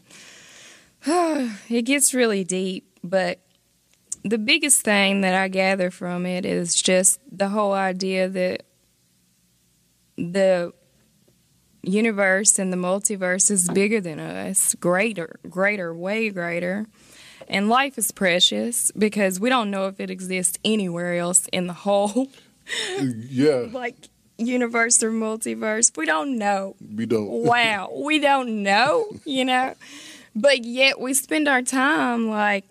it 1.06 1.82
gets 1.82 2.12
really 2.12 2.42
deep. 2.42 2.86
But 3.04 3.38
the 4.24 4.38
biggest 4.38 4.82
thing 4.82 5.20
that 5.22 5.34
I 5.34 5.48
gather 5.48 5.90
from 5.90 6.26
it 6.26 6.44
is 6.44 6.74
just 6.80 7.20
the 7.30 7.48
whole 7.48 7.72
idea 7.72 8.28
that 8.28 8.62
the 10.16 10.72
universe 11.82 12.58
and 12.58 12.72
the 12.72 12.76
multiverse 12.76 13.50
is 13.50 13.68
bigger 13.68 14.00
than 14.00 14.20
us, 14.20 14.74
greater, 14.74 15.38
greater, 15.48 15.94
way 15.94 16.28
greater. 16.30 16.86
And 17.48 17.68
life 17.68 17.98
is 17.98 18.12
precious 18.12 18.92
because 18.92 19.40
we 19.40 19.48
don't 19.48 19.70
know 19.70 19.86
if 19.88 19.98
it 19.98 20.10
exists 20.10 20.58
anywhere 20.64 21.14
else 21.16 21.48
in 21.52 21.66
the 21.66 21.72
whole 21.72 22.28
Yeah, 23.00 23.66
like 23.72 23.96
universe 24.38 25.02
or 25.02 25.10
multiverse. 25.10 25.96
We 25.96 26.06
don't 26.06 26.38
know. 26.38 26.76
we 26.94 27.06
don't. 27.06 27.28
Wow, 27.28 27.90
we 28.04 28.20
don't 28.20 28.62
know, 28.62 29.06
you 29.24 29.44
know. 29.44 29.74
But 30.32 30.64
yet 30.64 31.00
we 31.00 31.12
spend 31.14 31.48
our 31.48 31.60
time 31.62 32.28
like 32.28 32.64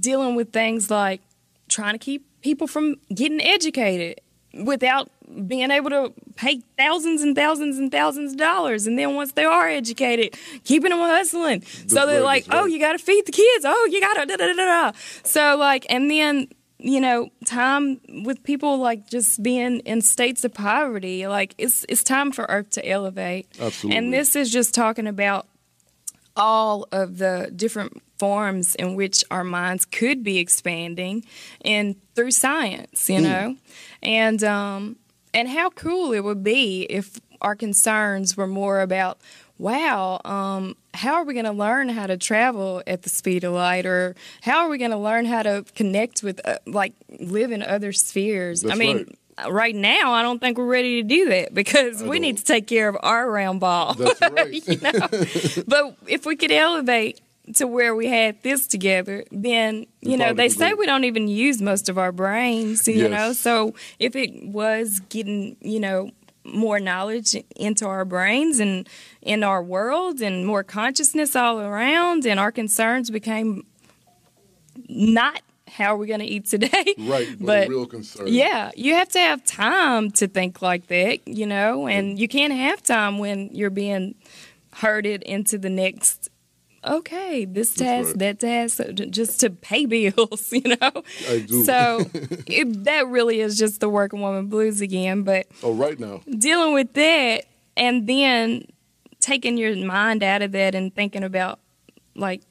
dealing 0.00 0.34
with 0.34 0.52
things 0.52 0.90
like 0.90 1.20
trying 1.68 1.94
to 1.94 1.98
keep 1.98 2.26
people 2.42 2.66
from 2.66 2.96
getting 3.14 3.40
educated 3.40 4.20
without 4.64 5.10
being 5.46 5.70
able 5.70 5.90
to 5.90 6.12
pay 6.36 6.60
thousands 6.78 7.22
and 7.22 7.34
thousands 7.34 7.78
and 7.78 7.90
thousands 7.90 8.32
of 8.32 8.38
dollars. 8.38 8.86
And 8.86 8.98
then 8.98 9.14
once 9.14 9.32
they 9.32 9.44
are 9.44 9.68
educated 9.68 10.36
keeping 10.64 10.90
them 10.90 11.00
hustling. 11.00 11.62
So 11.62 12.06
they're 12.06 12.20
right, 12.20 12.24
like 12.24 12.46
oh 12.50 12.62
right. 12.62 12.70
you 12.70 12.78
gotta 12.78 12.98
feed 12.98 13.26
the 13.26 13.32
kids. 13.32 13.64
Oh 13.66 13.88
you 13.90 14.00
gotta 14.00 14.26
da 14.26 14.36
da 14.36 14.46
da 14.46 14.54
da 14.54 14.64
da. 14.64 14.92
So 15.24 15.56
like 15.56 15.86
and 15.88 16.10
then 16.10 16.48
you 16.78 17.00
know 17.00 17.30
time 17.44 18.00
with 18.24 18.42
people 18.44 18.78
like 18.78 19.08
just 19.08 19.42
being 19.42 19.80
in 19.80 20.00
states 20.02 20.44
of 20.44 20.52
poverty 20.52 21.26
like 21.26 21.54
it's 21.58 21.86
it's 21.88 22.04
time 22.04 22.30
for 22.32 22.46
earth 22.48 22.70
to 22.70 22.88
elevate. 22.88 23.48
Absolutely. 23.58 23.98
and 23.98 24.12
this 24.12 24.36
is 24.36 24.52
just 24.52 24.74
talking 24.74 25.06
about 25.06 25.46
all 26.36 26.86
of 26.92 27.18
the 27.18 27.50
different 27.56 28.02
forms 28.18 28.74
in 28.74 28.94
which 28.94 29.24
our 29.30 29.44
minds 29.44 29.84
could 29.84 30.22
be 30.22 30.38
expanding 30.38 31.24
and 31.62 31.96
through 32.14 32.30
science 32.30 33.08
you 33.10 33.20
know 33.20 33.56
and 34.02 34.42
um 34.42 34.96
and 35.34 35.48
how 35.48 35.70
cool 35.70 36.12
it 36.12 36.24
would 36.24 36.42
be 36.42 36.82
if 36.84 37.20
our 37.40 37.54
concerns 37.54 38.36
were 38.36 38.46
more 38.46 38.80
about 38.80 39.18
wow 39.58 40.20
um 40.24 40.76
how 40.94 41.14
are 41.14 41.24
we 41.24 41.34
going 41.34 41.44
to 41.44 41.52
learn 41.52 41.88
how 41.88 42.06
to 42.06 42.16
travel 42.16 42.82
at 42.86 43.02
the 43.02 43.08
speed 43.08 43.44
of 43.44 43.52
light 43.52 43.84
or 43.86 44.14
how 44.42 44.64
are 44.64 44.68
we 44.68 44.78
going 44.78 44.90
to 44.90 44.96
learn 44.96 45.24
how 45.24 45.42
to 45.42 45.64
connect 45.74 46.22
with 46.22 46.40
uh, 46.46 46.58
like 46.66 46.94
live 47.20 47.50
in 47.50 47.62
other 47.62 47.92
spheres 47.92 48.64
i 48.64 48.74
mean 48.74 48.98
right. 48.98 49.08
Right 49.48 49.74
now, 49.74 50.12
I 50.12 50.22
don't 50.22 50.38
think 50.38 50.56
we're 50.56 50.64
ready 50.64 51.02
to 51.02 51.06
do 51.06 51.28
that 51.28 51.52
because 51.52 52.02
we 52.02 52.18
need 52.20 52.38
to 52.38 52.44
take 52.44 52.66
care 52.66 52.88
of 52.88 52.96
our 53.02 53.30
round 53.30 53.60
ball. 53.60 53.92
That's 53.92 54.20
right. 54.32 54.66
you 54.66 54.80
know? 54.80 54.92
but 55.68 55.96
if 56.08 56.24
we 56.24 56.36
could 56.36 56.50
elevate 56.50 57.20
to 57.54 57.66
where 57.66 57.94
we 57.94 58.06
had 58.08 58.42
this 58.42 58.66
together, 58.66 59.24
then 59.30 59.86
you 60.02 60.16
know 60.16 60.32
they 60.32 60.48
say 60.48 60.72
we 60.74 60.86
don't 60.86 61.04
even 61.04 61.28
use 61.28 61.62
most 61.62 61.88
of 61.88 61.96
our 61.98 62.12
brains. 62.12 62.86
You 62.88 63.08
Yes. 63.08 63.10
know, 63.10 63.32
so 63.32 63.74
if 63.98 64.16
it 64.16 64.44
was 64.46 65.00
getting 65.08 65.56
you 65.60 65.80
know 65.80 66.10
more 66.44 66.78
knowledge 66.78 67.36
into 67.56 67.86
our 67.86 68.04
brains 68.04 68.60
and 68.60 68.88
in 69.22 69.42
our 69.42 69.62
world 69.62 70.20
and 70.20 70.46
more 70.46 70.62
consciousness 70.62 71.34
all 71.36 71.60
around, 71.60 72.24
and 72.26 72.38
our 72.38 72.52
concerns 72.52 73.10
became 73.10 73.64
not 74.88 75.40
how 75.68 75.94
are 75.94 75.96
we 75.96 76.06
going 76.06 76.20
to 76.20 76.26
eat 76.26 76.46
today, 76.46 76.94
Right, 76.98 77.28
but, 77.38 77.46
but 77.46 77.68
real 77.68 77.86
concern. 77.86 78.28
yeah, 78.28 78.70
you 78.76 78.94
have 78.94 79.08
to 79.10 79.18
have 79.18 79.44
time 79.44 80.10
to 80.12 80.28
think 80.28 80.62
like 80.62 80.86
that, 80.86 81.26
you 81.26 81.46
know, 81.46 81.88
and 81.88 82.18
you 82.18 82.28
can't 82.28 82.52
have 82.52 82.82
time 82.82 83.18
when 83.18 83.50
you're 83.52 83.70
being 83.70 84.14
herded 84.72 85.22
into 85.24 85.58
the 85.58 85.68
next. 85.70 86.28
Okay, 86.86 87.44
this 87.44 87.74
task, 87.74 88.08
right. 88.10 88.18
that 88.20 88.40
task, 88.40 88.80
just 89.10 89.40
to 89.40 89.50
pay 89.50 89.86
bills, 89.86 90.48
you 90.52 90.62
know. 90.80 91.02
I 91.28 91.40
do. 91.40 91.64
So 91.64 92.06
it, 92.46 92.84
that 92.84 93.08
really 93.08 93.40
is 93.40 93.58
just 93.58 93.80
the 93.80 93.88
working 93.88 94.20
woman 94.20 94.46
blues 94.46 94.80
again. 94.80 95.22
But 95.22 95.46
Oh, 95.62 95.72
right 95.72 95.98
now. 95.98 96.22
dealing 96.38 96.74
with 96.74 96.92
that 96.94 97.44
and 97.76 98.06
then 98.06 98.66
taking 99.20 99.56
your 99.58 99.74
mind 99.76 100.22
out 100.22 100.42
of 100.42 100.52
that 100.52 100.74
and 100.74 100.94
thinking 100.94 101.24
about 101.24 101.58
like 102.14 102.42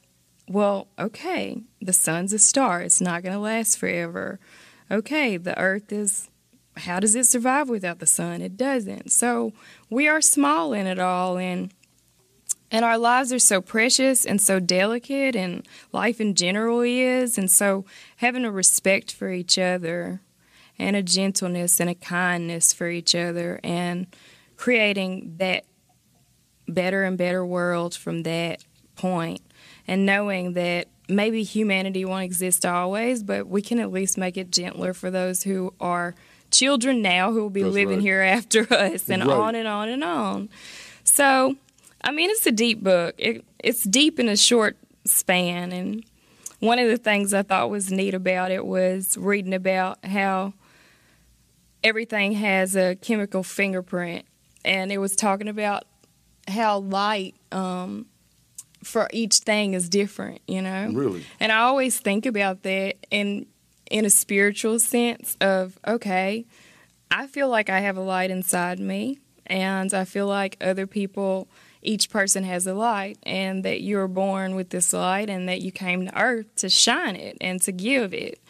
well 0.48 0.86
okay 0.98 1.60
the 1.80 1.92
sun's 1.92 2.32
a 2.32 2.38
star 2.38 2.82
it's 2.82 3.00
not 3.00 3.22
going 3.22 3.32
to 3.32 3.38
last 3.40 3.78
forever 3.78 4.38
okay 4.90 5.36
the 5.36 5.58
earth 5.58 5.90
is 5.90 6.28
how 6.76 7.00
does 7.00 7.14
it 7.16 7.24
survive 7.26 7.68
without 7.68 7.98
the 7.98 8.06
sun 8.06 8.40
it 8.42 8.56
doesn't 8.56 9.10
so 9.10 9.52
we 9.90 10.06
are 10.06 10.20
small 10.20 10.72
in 10.72 10.86
it 10.86 10.98
all 11.00 11.36
and 11.38 11.72
and 12.70 12.84
our 12.84 12.98
lives 12.98 13.32
are 13.32 13.38
so 13.38 13.60
precious 13.60 14.24
and 14.24 14.40
so 14.40 14.58
delicate 14.60 15.36
and 15.36 15.66
life 15.92 16.20
in 16.20 16.34
general 16.34 16.80
is 16.80 17.38
and 17.38 17.50
so 17.50 17.84
having 18.16 18.44
a 18.44 18.50
respect 18.50 19.12
for 19.12 19.30
each 19.30 19.58
other 19.58 20.20
and 20.78 20.96
a 20.96 21.02
gentleness 21.02 21.80
and 21.80 21.88
a 21.88 21.94
kindness 21.94 22.72
for 22.72 22.88
each 22.88 23.14
other 23.14 23.60
and 23.62 24.06
creating 24.56 25.34
that 25.38 25.64
better 26.68 27.04
and 27.04 27.16
better 27.16 27.44
world 27.46 27.94
from 27.94 28.22
that 28.24 28.62
point 28.96 29.40
and 29.86 30.04
knowing 30.04 30.54
that 30.54 30.88
maybe 31.08 31.42
humanity 31.44 32.04
won't 32.04 32.24
exist 32.24 32.66
always 32.66 33.22
but 33.22 33.46
we 33.46 33.62
can 33.62 33.78
at 33.78 33.92
least 33.92 34.18
make 34.18 34.36
it 34.36 34.50
gentler 34.50 34.92
for 34.92 35.10
those 35.10 35.44
who 35.44 35.72
are 35.80 36.14
children 36.50 37.00
now 37.02 37.30
who 37.30 37.40
will 37.42 37.50
be 37.50 37.62
That's 37.62 37.74
living 37.74 37.96
right. 37.98 38.02
here 38.02 38.20
after 38.20 38.62
us 38.74 39.08
and 39.08 39.24
Right. 39.24 39.36
on 39.36 39.54
and 39.54 39.68
on 39.68 39.88
and 39.88 40.02
on 40.02 40.48
so 41.04 41.56
i 42.06 42.10
mean 42.10 42.30
it's 42.30 42.46
a 42.46 42.52
deep 42.52 42.82
book 42.82 43.14
it, 43.18 43.44
it's 43.62 43.82
deep 43.84 44.18
in 44.18 44.28
a 44.28 44.36
short 44.36 44.76
span 45.04 45.72
and 45.72 46.04
one 46.60 46.78
of 46.78 46.88
the 46.88 46.96
things 46.96 47.34
i 47.34 47.42
thought 47.42 47.68
was 47.68 47.90
neat 47.92 48.14
about 48.14 48.50
it 48.50 48.64
was 48.64 49.16
reading 49.18 49.52
about 49.52 50.02
how 50.04 50.52
everything 51.84 52.32
has 52.32 52.74
a 52.76 52.96
chemical 52.96 53.42
fingerprint 53.42 54.24
and 54.64 54.90
it 54.90 54.98
was 54.98 55.14
talking 55.14 55.48
about 55.48 55.84
how 56.48 56.78
light 56.78 57.34
um, 57.52 58.06
for 58.82 59.08
each 59.12 59.38
thing 59.38 59.74
is 59.74 59.88
different 59.88 60.40
you 60.46 60.62
know 60.62 60.90
Really? 60.92 61.24
and 61.40 61.52
i 61.52 61.58
always 61.58 61.98
think 62.00 62.24
about 62.26 62.62
that 62.62 62.94
in 63.10 63.46
in 63.90 64.04
a 64.04 64.10
spiritual 64.10 64.78
sense 64.78 65.36
of 65.40 65.78
okay 65.86 66.46
i 67.10 67.26
feel 67.26 67.48
like 67.48 67.68
i 67.70 67.80
have 67.80 67.96
a 67.96 68.00
light 68.00 68.30
inside 68.30 68.80
me 68.80 69.18
and 69.46 69.92
i 69.94 70.04
feel 70.04 70.26
like 70.26 70.56
other 70.60 70.86
people 70.86 71.46
each 71.82 72.10
person 72.10 72.44
has 72.44 72.66
a 72.66 72.74
light 72.74 73.18
and 73.22 73.64
that 73.64 73.80
you're 73.80 74.08
born 74.08 74.54
with 74.54 74.70
this 74.70 74.92
light 74.92 75.30
and 75.30 75.48
that 75.48 75.62
you 75.62 75.70
came 75.70 76.06
to 76.06 76.20
earth 76.20 76.46
to 76.56 76.68
shine 76.68 77.16
it 77.16 77.36
and 77.40 77.60
to 77.62 77.72
give 77.72 78.12
it. 78.12 78.40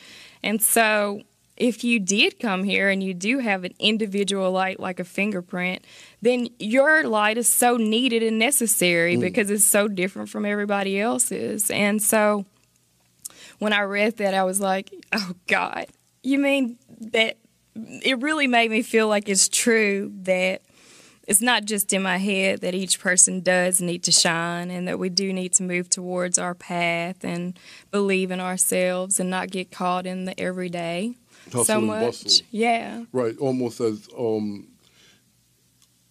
And 0.42 0.62
so 0.62 1.22
if 1.56 1.84
you 1.84 1.98
did 1.98 2.38
come 2.38 2.64
here 2.64 2.90
and 2.90 3.02
you 3.02 3.14
do 3.14 3.38
have 3.38 3.64
an 3.64 3.72
individual 3.78 4.50
light 4.50 4.78
like 4.78 5.00
a 5.00 5.04
fingerprint, 5.04 5.84
then 6.20 6.48
your 6.58 7.06
light 7.06 7.38
is 7.38 7.48
so 7.48 7.76
needed 7.76 8.22
and 8.22 8.38
necessary 8.38 9.16
mm. 9.16 9.20
because 9.20 9.50
it's 9.50 9.64
so 9.64 9.88
different 9.88 10.28
from 10.28 10.44
everybody 10.44 11.00
else's. 11.00 11.70
And 11.70 12.02
so 12.02 12.44
when 13.58 13.72
I 13.72 13.82
read 13.82 14.18
that, 14.18 14.34
I 14.34 14.44
was 14.44 14.60
like, 14.60 14.92
oh 15.12 15.32
God, 15.46 15.86
you 16.22 16.38
mean 16.38 16.78
that 17.12 17.38
it 17.74 18.20
really 18.20 18.46
made 18.46 18.70
me 18.70 18.82
feel 18.82 19.08
like 19.08 19.28
it's 19.28 19.48
true 19.48 20.12
that 20.22 20.62
it's 21.26 21.40
not 21.40 21.64
just 21.64 21.92
in 21.92 22.02
my 22.02 22.18
head 22.18 22.60
that 22.60 22.74
each 22.74 23.00
person 23.00 23.40
does 23.40 23.80
need 23.80 24.02
to 24.04 24.12
shine 24.12 24.70
and 24.70 24.86
that 24.86 24.98
we 24.98 25.08
do 25.08 25.32
need 25.32 25.52
to 25.54 25.62
move 25.62 25.88
towards 25.88 26.38
our 26.38 26.54
path 26.54 27.24
and 27.24 27.58
believe 27.90 28.30
in 28.30 28.40
ourselves 28.40 29.18
and 29.18 29.28
not 29.28 29.50
get 29.50 29.70
caught 29.70 30.06
in 30.06 30.24
the 30.24 30.38
everyday 30.40 31.14
Hustle 31.46 31.64
so 31.64 31.78
and 31.78 31.86
much. 31.86 32.00
bustle. 32.00 32.46
Yeah. 32.50 33.04
Right, 33.12 33.36
almost 33.38 33.80
as 33.80 34.08
um, 34.18 34.68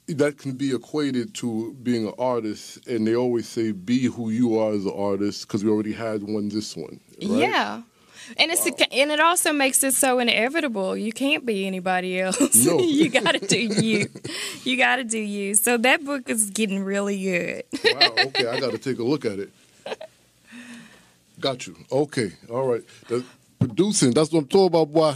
that 0.08 0.38
can 0.38 0.54
be 0.54 0.74
equated 0.74 1.34
to 1.36 1.74
being 1.82 2.08
an 2.08 2.14
artist, 2.18 2.86
and 2.88 3.08
they 3.08 3.16
always 3.16 3.48
say, 3.48 3.72
"Be 3.72 4.04
who 4.06 4.30
you 4.30 4.60
are 4.60 4.74
as 4.74 4.86
an 4.86 4.94
artist," 4.96 5.48
because 5.48 5.64
we 5.64 5.70
already 5.70 5.94
had 5.94 6.24
one. 6.24 6.50
This 6.50 6.76
one, 6.78 7.00
right? 7.22 7.40
Yeah. 7.40 7.82
And 8.38 8.52
it's 8.52 8.66
and 8.66 9.12
it 9.12 9.20
also 9.20 9.54
makes 9.54 9.84
it 9.84 9.94
so 9.94 10.20
inevitable. 10.20 10.98
You 10.98 11.12
can't 11.12 11.46
be 11.46 11.68
anybody 11.68 12.20
else. 12.20 12.40
No. 12.66 12.80
you 12.80 13.10
got 13.10 13.34
to 13.34 13.46
do 13.46 13.58
you. 13.84 14.08
You 14.64 14.78
got 14.78 14.98
to 14.98 15.04
do 15.04 15.20
you. 15.20 15.56
So 15.56 15.78
that 15.78 16.04
book 16.04 16.30
is 16.30 16.50
getting 16.50 16.84
really 16.84 17.22
good. 17.22 17.64
Wow. 17.84 18.10
Okay, 18.26 18.48
I 18.48 18.60
got 18.60 18.72
to 18.72 18.78
take 18.78 19.00
a 19.00 19.04
look 19.04 19.26
at 19.26 19.40
it. 19.40 19.52
Got 21.40 21.68
you. 21.68 21.76
Okay. 21.92 22.32
All 22.50 22.66
right. 22.66 22.82
The, 23.08 23.24
producing. 23.60 24.12
That's 24.12 24.32
what 24.32 24.40
I'm 24.40 24.48
talking 24.48 24.68
about, 24.68 24.94
boy. 24.94 25.16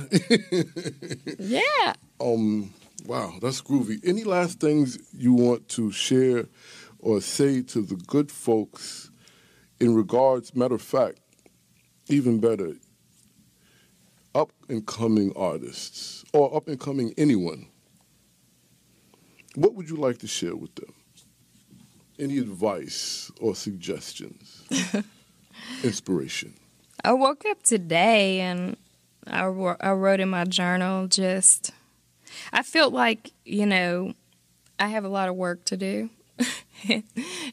yeah. 1.39 1.93
Um. 2.20 2.74
Wow, 3.05 3.36
that's 3.41 3.62
groovy. 3.62 3.99
Any 4.03 4.24
last 4.24 4.60
things 4.60 4.99
you 5.14 5.34
want 5.34 5.68
to 5.70 5.91
share 5.91 6.45
or 6.99 7.22
say 7.22 7.62
to 7.64 7.82
the 7.82 7.95
good 7.95 8.30
folks 8.32 9.10
in 9.80 9.95
regards? 9.95 10.53
Matter 10.53 10.76
of 10.76 10.82
fact, 10.82 11.20
even 12.07 12.39
better, 12.39 12.74
up 14.36 14.52
and 14.68 14.86
coming 14.86 15.34
artists 15.36 16.24
or 16.34 16.56
up 16.56 16.68
and 16.68 16.80
coming 16.80 17.14
anyone. 17.18 17.68
What 19.56 19.74
would 19.76 19.90
you 19.90 19.96
like 19.96 20.20
to 20.20 20.28
share 20.28 20.56
with 20.56 20.74
them? 20.76 20.94
Any 22.20 22.38
advice 22.38 23.32
or 23.40 23.56
suggestions? 23.56 24.64
Inspiration. 25.84 26.54
I 27.04 27.14
woke 27.14 27.46
up 27.46 27.64
today 27.64 28.42
and 28.42 28.78
I, 29.26 29.44
I 29.44 29.92
wrote 29.92 30.20
in 30.20 30.30
my 30.30 30.46
journal 30.46 31.08
just, 31.08 31.72
I 32.52 32.64
felt 32.64 32.94
like, 32.94 33.32
you 33.46 33.66
know, 33.66 34.14
I 34.80 34.88
have 34.88 35.06
a 35.06 35.10
lot 35.10 35.30
of 35.30 35.36
work 35.36 35.66
to 35.66 35.78
do. 35.78 36.10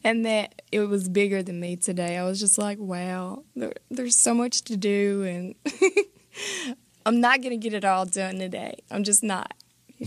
and 0.03 0.25
that 0.25 0.61
it 0.71 0.81
was 0.81 1.09
bigger 1.09 1.43
than 1.43 1.59
me 1.59 1.75
today. 1.75 2.17
I 2.17 2.23
was 2.23 2.39
just 2.39 2.57
like, 2.57 2.77
wow, 2.79 3.43
there, 3.55 3.73
there's 3.89 4.15
so 4.15 4.33
much 4.33 4.61
to 4.63 4.77
do, 4.77 5.23
and 5.23 5.55
I'm 7.05 7.21
not 7.21 7.41
going 7.41 7.51
to 7.51 7.57
get 7.57 7.73
it 7.73 7.85
all 7.85 8.05
done 8.05 8.39
today. 8.39 8.75
I'm 8.91 9.03
just 9.03 9.23
not. 9.23 9.53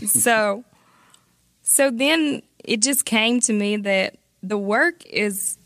so, 0.07 0.65
so 1.63 1.91
then 1.91 2.43
it 2.65 2.83
just 2.83 3.05
came 3.05 3.41
to 3.41 3.53
me 3.53 3.77
that 3.79 4.17
the 4.43 4.59
work 4.59 5.05
is, 5.07 5.59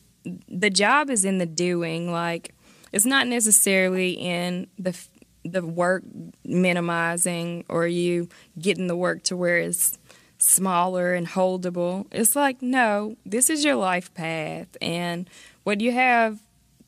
the 0.49 0.71
job 0.71 1.11
is 1.11 1.25
in 1.25 1.39
the 1.39 1.47
doing. 1.47 2.11
Like, 2.11 2.55
it's 2.93 3.05
not 3.07 3.27
necessarily 3.27 4.13
in 4.13 4.69
the 4.79 4.97
the 5.45 5.65
work 5.65 6.03
minimizing 6.45 7.65
or 7.69 7.87
you 7.87 8.29
getting 8.59 8.87
the 8.87 8.97
work 8.97 9.23
to 9.25 9.37
where 9.37 9.59
it's 9.59 9.99
smaller 10.39 11.15
and 11.15 11.27
holdable. 11.27 12.07
It's 12.11 12.35
like, 12.35 12.63
no, 12.63 13.17
this 13.25 13.51
is 13.51 13.65
your 13.65 13.77
life 13.77 14.13
path. 14.15 14.69
And 14.81 15.29
what 15.63 15.81
you 15.81 15.93
have 15.93 16.41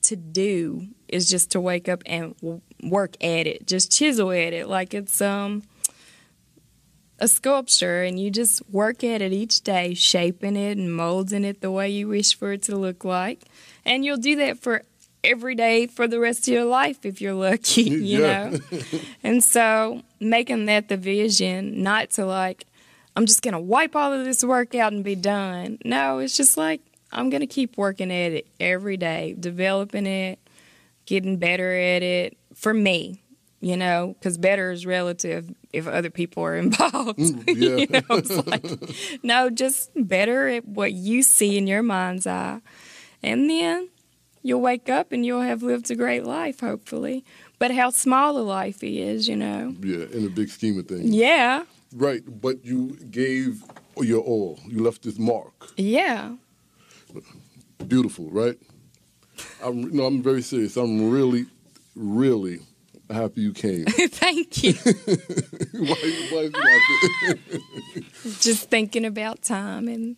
to 0.02 0.16
do 0.16 0.88
is 1.08 1.28
just 1.28 1.50
to 1.52 1.60
wake 1.60 1.88
up 1.88 2.02
and 2.06 2.34
work 2.82 3.16
at 3.22 3.46
it, 3.46 3.66
just 3.66 3.90
chisel 3.92 4.30
at 4.30 4.52
it 4.52 4.68
like 4.68 4.94
it's 4.94 5.20
um 5.20 5.62
a 7.18 7.28
sculpture 7.28 8.02
and 8.02 8.20
you 8.20 8.30
just 8.30 8.62
work 8.70 9.02
at 9.02 9.22
it 9.22 9.32
each 9.32 9.62
day, 9.62 9.94
shaping 9.94 10.54
it 10.56 10.76
and 10.76 10.94
molding 10.94 11.44
it 11.44 11.60
the 11.62 11.70
way 11.70 11.88
you 11.88 12.08
wish 12.08 12.36
for 12.36 12.52
it 12.52 12.62
to 12.64 12.76
look 12.76 13.04
like. 13.04 13.42
And 13.86 14.04
you'll 14.04 14.18
do 14.18 14.36
that 14.36 14.58
for 14.58 14.82
every 15.24 15.54
day 15.54 15.86
for 15.86 16.06
the 16.06 16.20
rest 16.20 16.46
of 16.46 16.52
your 16.52 16.64
life 16.66 17.06
if 17.06 17.20
you're 17.22 17.32
lucky, 17.32 17.82
you 17.84 18.20
Yeah. 18.20 18.50
know. 18.50 18.78
and 19.22 19.42
so 19.42 20.02
making 20.20 20.66
that 20.66 20.88
the 20.88 20.98
vision, 20.98 21.82
not 21.82 22.10
to 22.10 22.26
like 22.26 22.66
I'm 23.16 23.24
just 23.24 23.40
going 23.40 23.54
to 23.54 23.60
wipe 23.60 23.96
all 23.96 24.12
of 24.12 24.26
this 24.26 24.44
work 24.44 24.74
out 24.74 24.92
and 24.92 25.02
be 25.02 25.14
done. 25.14 25.78
No, 25.86 26.18
it's 26.18 26.36
just 26.36 26.58
like 26.58 26.82
I'm 27.10 27.30
going 27.30 27.40
to 27.40 27.46
keep 27.46 27.78
working 27.78 28.12
at 28.12 28.32
it 28.32 28.46
every 28.60 28.98
day, 28.98 29.34
developing 29.40 30.04
it, 30.06 30.38
getting 31.06 31.38
better 31.38 31.72
at 31.72 32.02
it 32.02 32.36
for 32.56 32.72
me, 32.74 33.22
you 33.60 33.76
know, 33.76 34.16
because 34.18 34.38
better 34.38 34.72
is 34.72 34.84
relative 34.86 35.52
if 35.72 35.86
other 35.86 36.10
people 36.10 36.42
are 36.42 36.56
involved. 36.66 37.18
yeah. 37.46 37.76
you 37.76 37.86
know, 37.86 38.02
it's 38.10 38.46
like, 38.46 39.20
no, 39.22 39.50
just 39.50 39.90
better 39.94 40.48
at 40.48 40.66
what 40.66 40.92
you 40.92 41.22
see 41.22 41.56
in 41.58 41.66
your 41.66 41.82
mind's 41.82 42.26
eye. 42.26 42.60
And 43.22 43.48
then 43.50 43.88
you'll 44.42 44.60
wake 44.62 44.88
up 44.88 45.12
and 45.12 45.24
you'll 45.24 45.42
have 45.42 45.62
lived 45.62 45.90
a 45.90 45.94
great 45.94 46.24
life, 46.24 46.60
hopefully. 46.60 47.24
But 47.58 47.70
how 47.70 47.90
small 47.90 48.36
a 48.38 48.40
life 48.40 48.82
is, 48.82 49.28
you 49.28 49.36
know. 49.36 49.74
Yeah, 49.80 50.06
in 50.12 50.24
the 50.24 50.30
big 50.30 50.48
scheme 50.48 50.78
of 50.78 50.86
things. 50.88 51.10
Yeah, 51.10 51.64
Right, 51.94 52.22
but 52.26 52.64
you 52.64 52.96
gave 53.10 53.62
your 53.96 54.20
all. 54.22 54.58
You 54.66 54.82
left 54.82 55.02
this 55.02 55.18
mark. 55.18 55.70
yeah. 55.76 56.32
Beautiful, 57.86 58.30
right? 58.30 58.58
I'm 59.62 59.94
no, 59.94 60.04
I'm 60.04 60.22
very 60.22 60.42
serious. 60.42 60.76
I'm 60.76 61.10
really, 61.10 61.46
really 61.96 62.60
happy 63.10 63.40
you 63.40 63.52
came. 63.52 63.84
Thank 63.86 64.62
you. 64.62 64.72
why, 65.72 65.96
why 66.30 66.50
it 66.52 67.40
Just 68.40 68.70
thinking 68.70 69.04
about 69.04 69.42
time 69.42 69.88
and 69.88 70.16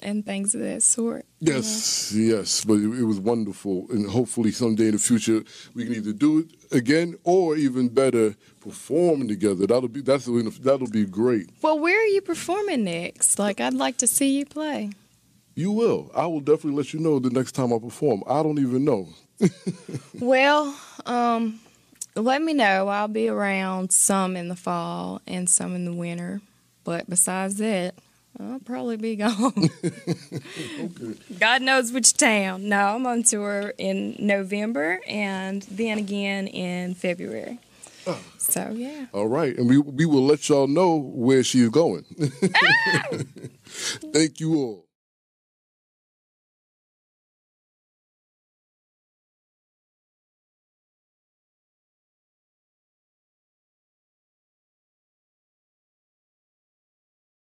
and 0.00 0.24
things 0.24 0.54
of 0.54 0.60
that 0.60 0.80
sort. 0.82 1.26
you 1.40 1.54
yes, 1.54 2.12
yes, 2.14 2.64
but 2.64 2.74
it, 2.74 3.00
it 3.00 3.02
was 3.02 3.18
wonderful, 3.18 3.86
and 3.90 4.08
hopefully 4.08 4.52
someday 4.52 4.86
in 4.86 4.92
the 4.92 4.98
future 4.98 5.42
we 5.74 5.84
can 5.84 5.94
either 5.94 6.12
do 6.12 6.38
it 6.38 6.46
again 6.72 7.16
or 7.24 7.56
even 7.56 7.88
better, 7.88 8.36
perform 8.60 9.26
together. 9.26 9.66
That'll 9.66 9.88
be 9.88 10.00
that's 10.00 10.26
that'll 10.26 10.90
be 10.90 11.04
great. 11.04 11.50
Well, 11.62 11.78
where 11.78 12.00
are 12.00 12.06
you 12.06 12.20
performing 12.20 12.84
next? 12.84 13.38
Like, 13.38 13.60
I'd 13.60 13.74
like 13.74 13.96
to 13.98 14.06
see 14.06 14.38
you 14.38 14.46
play. 14.46 14.92
You 15.56 15.72
will. 15.72 16.12
I 16.14 16.26
will 16.26 16.40
definitely 16.40 16.76
let 16.76 16.94
you 16.94 17.00
know 17.00 17.18
the 17.18 17.30
next 17.30 17.52
time 17.52 17.72
I 17.72 17.78
perform. 17.78 18.22
I 18.28 18.44
don't 18.44 18.60
even 18.60 18.84
know. 18.84 19.08
Well, 20.20 20.76
um, 21.06 21.60
let 22.14 22.42
me 22.42 22.52
know. 22.52 22.88
I'll 22.88 23.08
be 23.08 23.28
around 23.28 23.92
some 23.92 24.36
in 24.36 24.48
the 24.48 24.56
fall 24.56 25.20
and 25.26 25.48
some 25.48 25.74
in 25.74 25.84
the 25.84 25.92
winter. 25.92 26.40
But 26.84 27.08
besides 27.08 27.56
that, 27.56 27.94
I'll 28.40 28.60
probably 28.60 28.96
be 28.96 29.16
gone. 29.16 29.70
God 31.38 31.62
knows 31.62 31.92
which 31.92 32.16
town. 32.16 32.68
No, 32.68 32.96
I'm 32.96 33.06
on 33.06 33.22
tour 33.22 33.74
in 33.78 34.16
November 34.18 35.00
and 35.06 35.62
then 35.62 35.98
again 35.98 36.46
in 36.46 36.94
February. 36.94 37.58
So 38.38 38.72
yeah. 38.74 39.06
All 39.12 39.28
right, 39.28 39.56
and 39.58 39.68
we 39.68 39.76
we 39.78 40.06
will 40.06 40.24
let 40.24 40.48
y'all 40.48 40.66
know 40.66 40.96
where 40.96 41.44
she's 41.44 41.68
going. 41.68 42.04
Thank 44.14 44.40
you 44.40 44.54
all. 44.54 44.87